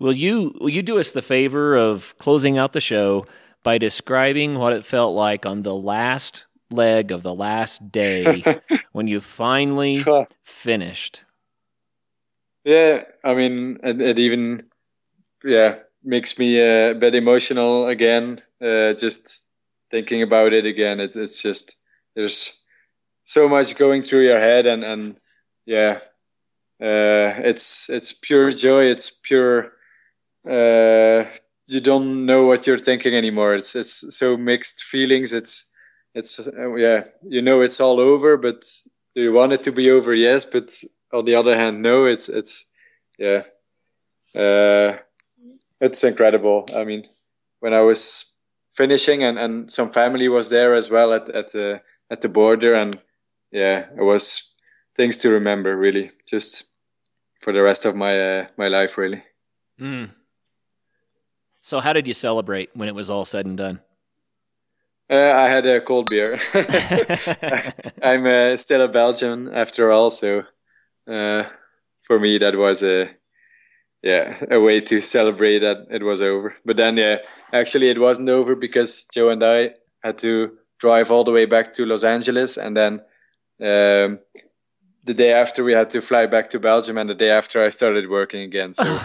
Will 0.00 0.14
you 0.14 0.56
will 0.60 0.68
you 0.68 0.82
do 0.82 1.00
us 1.00 1.10
the 1.10 1.22
favor 1.22 1.76
of 1.76 2.14
closing 2.18 2.56
out 2.56 2.72
the 2.72 2.80
show 2.80 3.26
by 3.64 3.78
describing 3.78 4.54
what 4.54 4.72
it 4.72 4.84
felt 4.84 5.16
like 5.16 5.44
on 5.44 5.62
the 5.62 5.74
last 5.74 6.46
leg 6.70 7.10
of 7.10 7.24
the 7.24 7.34
last 7.34 7.90
day 7.90 8.44
when 8.92 9.08
you 9.08 9.20
finally 9.20 9.98
finished? 10.44 11.24
Yeah, 12.68 13.04
I 13.24 13.34
mean, 13.34 13.78
it, 13.82 14.00
it 14.00 14.18
even 14.18 14.68
yeah 15.44 15.76
makes 16.04 16.38
me 16.38 16.58
a 16.60 16.94
bit 16.94 17.14
emotional 17.16 17.88
again. 17.88 18.38
Uh, 18.62 18.94
just 18.94 19.52
thinking 19.90 20.22
about 20.22 20.52
it 20.52 20.66
again, 20.66 21.00
it's 21.00 21.16
it's 21.16 21.42
just 21.42 21.76
there's 22.16 22.66
so 23.24 23.48
much 23.48 23.78
going 23.78 24.02
through 24.02 24.26
your 24.26 24.38
head, 24.40 24.66
and 24.66 24.84
and 24.84 25.16
yeah, 25.66 25.98
uh, 26.82 27.40
it's 27.50 27.90
it's 27.90 28.12
pure 28.14 28.50
joy. 28.52 28.84
It's 28.86 29.20
pure. 29.22 29.72
Uh, 30.46 31.26
you 31.68 31.80
don't 31.80 32.26
know 32.26 32.46
what 32.46 32.66
you're 32.66 32.78
thinking 32.78 33.14
anymore. 33.14 33.54
It's 33.54 33.76
it's 33.76 34.16
so 34.18 34.36
mixed 34.36 34.84
feelings. 34.84 35.34
It's 35.34 35.76
it's 36.14 36.40
uh, 36.48 36.74
yeah, 36.76 37.04
you 37.24 37.42
know 37.42 37.62
it's 37.62 37.80
all 37.80 38.00
over, 38.00 38.36
but 38.38 38.62
do 39.14 39.22
you 39.22 39.32
want 39.32 39.52
it 39.54 39.62
to 39.64 39.72
be 39.72 39.90
over? 39.90 40.14
Yes, 40.14 40.44
but 40.44 40.70
on 41.12 41.24
the 41.24 41.34
other 41.34 41.56
hand, 41.56 41.82
no. 41.82 42.06
It's 42.06 42.28
it's 42.28 42.74
yeah, 43.18 43.42
uh, 44.34 44.98
it's 45.80 46.04
incredible. 46.04 46.66
I 46.76 46.84
mean, 46.84 47.04
when 47.60 47.74
I 47.74 47.80
was 47.80 48.42
finishing, 48.72 49.22
and, 49.22 49.38
and 49.38 49.70
some 49.70 49.88
family 49.88 50.28
was 50.28 50.50
there 50.50 50.74
as 50.74 50.90
well 50.90 51.12
at 51.12 51.28
at 51.30 51.52
the 51.52 51.82
at 52.10 52.20
the 52.20 52.28
border, 52.28 52.74
and 52.74 52.98
yeah, 53.50 53.86
it 53.96 54.02
was 54.02 54.60
things 54.96 55.18
to 55.18 55.30
remember 55.30 55.76
really, 55.76 56.10
just 56.26 56.76
for 57.40 57.52
the 57.52 57.62
rest 57.62 57.86
of 57.86 57.96
my 57.96 58.20
uh, 58.20 58.46
my 58.56 58.68
life 58.68 58.98
really. 58.98 59.22
Mm. 59.80 60.10
So, 61.50 61.80
how 61.80 61.92
did 61.92 62.08
you 62.08 62.14
celebrate 62.14 62.70
when 62.74 62.88
it 62.88 62.94
was 62.94 63.10
all 63.10 63.24
said 63.24 63.46
and 63.46 63.56
done? 63.56 63.80
Uh, 65.10 65.32
I 65.32 65.48
had 65.48 65.66
a 65.66 65.80
cold 65.80 66.08
beer. 66.10 66.38
I'm 68.02 68.26
uh, 68.26 68.56
still 68.56 68.82
a 68.82 68.88
Belgian 68.88 69.48
after 69.54 69.90
all, 69.90 70.10
so 70.10 70.44
uh, 71.08 71.44
for 72.02 72.18
me 72.20 72.38
that 72.38 72.56
was 72.56 72.82
a 72.82 73.10
yeah 74.02 74.36
a 74.50 74.60
way 74.60 74.80
to 74.80 75.00
celebrate 75.00 75.60
that 75.60 75.78
it 75.90 76.02
was 76.02 76.22
over. 76.22 76.54
But 76.64 76.76
then 76.76 76.96
yeah, 76.96 77.18
actually 77.52 77.88
it 77.88 77.98
wasn't 77.98 78.28
over 78.28 78.54
because 78.56 79.08
Joe 79.12 79.30
and 79.30 79.42
I 79.42 79.70
had 80.02 80.18
to 80.18 80.56
drive 80.78 81.10
all 81.10 81.24
the 81.24 81.32
way 81.32 81.46
back 81.46 81.74
to 81.74 81.84
Los 81.84 82.04
Angeles, 82.04 82.56
and 82.56 82.76
then 82.76 82.92
um, 83.60 84.18
the 85.04 85.14
day 85.14 85.32
after 85.32 85.64
we 85.64 85.72
had 85.72 85.90
to 85.90 86.00
fly 86.00 86.26
back 86.26 86.50
to 86.50 86.60
Belgium, 86.60 86.98
and 86.98 87.10
the 87.10 87.14
day 87.14 87.30
after 87.30 87.64
I 87.64 87.70
started 87.70 88.08
working 88.08 88.42
again. 88.42 88.74
So 88.74 88.84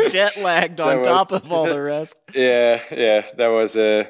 jet 0.10 0.36
lagged 0.38 0.80
on 0.80 1.02
That 1.02 1.04
top 1.04 1.32
of 1.32 1.52
all 1.52 1.66
the 1.66 1.80
rest. 1.80 2.16
yeah, 2.34 2.80
yeah, 2.90 3.26
that 3.36 3.48
was 3.48 3.76
uh, 3.76 4.04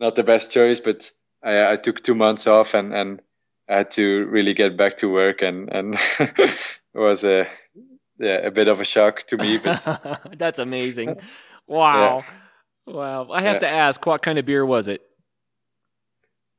not 0.00 0.14
the 0.16 0.24
best 0.24 0.50
choice, 0.52 0.80
but 0.80 1.08
I, 1.44 1.72
I 1.72 1.76
took 1.76 2.02
two 2.02 2.14
months 2.14 2.46
off 2.46 2.74
and, 2.74 2.92
and 2.92 3.20
I 3.68 3.78
had 3.78 3.90
to 3.92 4.24
really 4.26 4.54
get 4.54 4.76
back 4.76 4.96
to 4.98 5.10
work, 5.12 5.42
and 5.42 5.68
and 5.72 5.94
it 6.20 6.58
was 6.94 7.24
a 7.24 7.46
yeah 8.18 8.46
a 8.46 8.50
bit 8.50 8.68
of 8.68 8.80
a 8.80 8.84
shock 8.84 9.22
to 9.28 9.36
me, 9.36 9.58
but 9.58 9.86
That's 10.38 10.58
amazing. 10.58 11.16
Wow. 11.68 12.24
Wow. 12.86 13.28
I 13.30 13.42
have 13.42 13.56
Yeah. 13.56 13.68
to 13.68 13.68
ask, 13.68 14.06
what 14.06 14.22
kind 14.22 14.38
of 14.38 14.46
beer 14.46 14.64
was 14.64 14.88
it? 14.88 15.02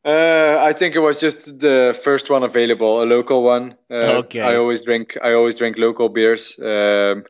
uh, 0.05 0.57
I 0.61 0.71
think 0.73 0.95
it 0.95 0.99
was 0.99 1.19
just 1.19 1.59
the 1.61 1.99
first 2.03 2.29
one 2.29 2.43
available, 2.43 3.01
a 3.01 3.05
local 3.05 3.43
one. 3.43 3.73
Uh, 3.91 4.21
Okay. 4.21 4.41
I 4.41 4.55
always 4.55 4.85
drink 4.85 5.17
I 5.21 5.33
always 5.33 5.57
drink 5.57 5.77
local 5.79 6.09
beers. 6.09 6.59
Um, 6.59 7.23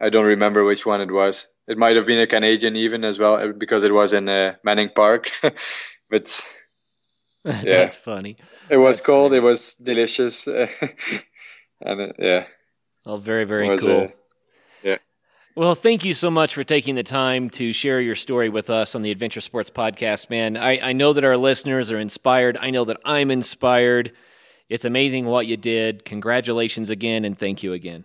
I 0.00 0.10
don't 0.10 0.26
remember 0.26 0.62
which 0.64 0.86
one 0.86 1.00
it 1.00 1.10
was. 1.10 1.60
It 1.66 1.76
might 1.76 1.96
have 1.96 2.06
been 2.06 2.20
a 2.20 2.26
Canadian 2.26 2.76
even 2.76 3.04
as 3.04 3.18
well 3.18 3.34
uh, 3.34 3.52
because 3.52 3.82
it 3.84 3.92
was 3.92 4.12
in 4.12 4.28
uh, 4.28 4.54
Manning 4.62 4.90
Park, 4.94 5.30
but. 6.10 6.26
That's 7.44 7.96
funny. 7.96 8.36
It 8.70 8.76
was 8.76 8.98
That's 8.98 9.06
cold. 9.06 9.32
It 9.32 9.40
was 9.40 9.74
delicious, 9.76 10.46
and 11.80 12.00
uh, 12.00 12.12
yeah, 12.18 12.44
Well, 13.04 13.18
very, 13.18 13.44
very 13.44 13.76
cool. 13.78 14.04
uh, 14.04 14.06
yeah. 14.82 14.98
Well, 15.56 15.74
thank 15.74 16.04
you 16.04 16.14
so 16.14 16.30
much 16.30 16.54
for 16.54 16.62
taking 16.62 16.94
the 16.94 17.02
time 17.02 17.50
to 17.50 17.72
share 17.72 18.00
your 18.00 18.14
story 18.14 18.48
with 18.48 18.70
us 18.70 18.94
on 18.94 19.02
the 19.02 19.10
Adventure 19.10 19.40
Sports 19.40 19.70
Podcast, 19.70 20.30
man. 20.30 20.56
I, 20.56 20.78
I 20.90 20.92
know 20.92 21.12
that 21.12 21.24
our 21.24 21.36
listeners 21.36 21.90
are 21.90 21.98
inspired. 21.98 22.56
I 22.60 22.70
know 22.70 22.84
that 22.84 22.98
I'm 23.04 23.30
inspired. 23.30 24.12
It's 24.68 24.84
amazing 24.84 25.26
what 25.26 25.46
you 25.46 25.56
did. 25.56 26.04
Congratulations 26.04 26.90
again, 26.90 27.24
and 27.24 27.36
thank 27.36 27.62
you 27.62 27.72
again. 27.72 28.04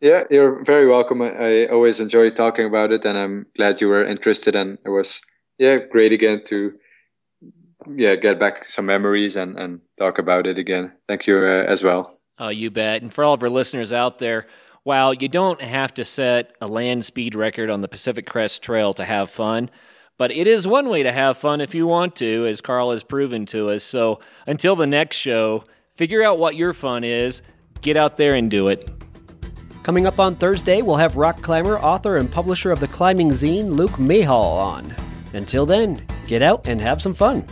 Yeah, 0.00 0.24
you're 0.30 0.64
very 0.64 0.86
welcome. 0.86 1.20
I, 1.20 1.64
I 1.64 1.66
always 1.66 2.00
enjoy 2.00 2.30
talking 2.30 2.64
about 2.64 2.92
it, 2.92 3.04
and 3.04 3.18
I'm 3.18 3.44
glad 3.56 3.80
you 3.82 3.88
were 3.88 4.04
interested. 4.04 4.56
And 4.56 4.78
it 4.84 4.88
was 4.88 5.20
yeah 5.58 5.78
great 5.78 6.12
again 6.12 6.42
to 6.46 6.72
yeah 7.88 8.14
get 8.16 8.38
back 8.38 8.64
some 8.64 8.86
memories 8.86 9.36
and 9.36 9.58
and 9.58 9.80
talk 9.98 10.18
about 10.18 10.46
it 10.46 10.58
again. 10.58 10.92
Thank 11.08 11.26
you 11.26 11.38
uh, 11.38 11.64
as 11.66 11.82
well. 11.82 12.12
Oh, 12.38 12.48
you 12.48 12.70
bet. 12.70 13.02
And 13.02 13.12
for 13.12 13.22
all 13.22 13.34
of 13.34 13.42
our 13.42 13.50
listeners 13.50 13.92
out 13.92 14.18
there, 14.18 14.46
while 14.82 15.12
you 15.12 15.28
don't 15.28 15.60
have 15.60 15.92
to 15.94 16.04
set 16.04 16.54
a 16.60 16.66
land 16.66 17.04
speed 17.04 17.34
record 17.34 17.68
on 17.68 17.82
the 17.82 17.88
Pacific 17.88 18.26
Crest 18.26 18.62
Trail 18.62 18.94
to 18.94 19.04
have 19.04 19.28
fun, 19.30 19.70
but 20.16 20.30
it 20.30 20.46
is 20.46 20.66
one 20.66 20.88
way 20.88 21.02
to 21.02 21.12
have 21.12 21.38
fun 21.38 21.60
if 21.60 21.74
you 21.74 21.86
want 21.86 22.16
to, 22.16 22.46
as 22.46 22.60
Carl 22.60 22.90
has 22.90 23.02
proven 23.02 23.46
to 23.46 23.70
us. 23.70 23.84
So 23.84 24.20
until 24.46 24.76
the 24.76 24.86
next 24.86 25.16
show, 25.16 25.64
figure 25.96 26.22
out 26.22 26.38
what 26.38 26.56
your 26.56 26.72
fun 26.72 27.04
is, 27.04 27.42
get 27.82 27.96
out 27.96 28.16
there 28.16 28.34
and 28.34 28.50
do 28.50 28.68
it. 28.68 28.90
Coming 29.82 30.06
up 30.06 30.20
on 30.20 30.36
Thursday, 30.36 30.82
we'll 30.82 30.96
have 30.96 31.16
rock 31.16 31.40
climber, 31.42 31.78
author, 31.78 32.16
and 32.16 32.30
publisher 32.30 32.70
of 32.70 32.80
the 32.80 32.88
climbing 32.88 33.30
zine, 33.30 33.70
Luke 33.70 33.92
Mehall, 33.92 34.58
on. 34.58 34.94
Until 35.32 35.64
then, 35.64 36.04
get 36.26 36.42
out 36.42 36.66
and 36.66 36.80
have 36.80 37.00
some 37.00 37.14
fun. 37.14 37.46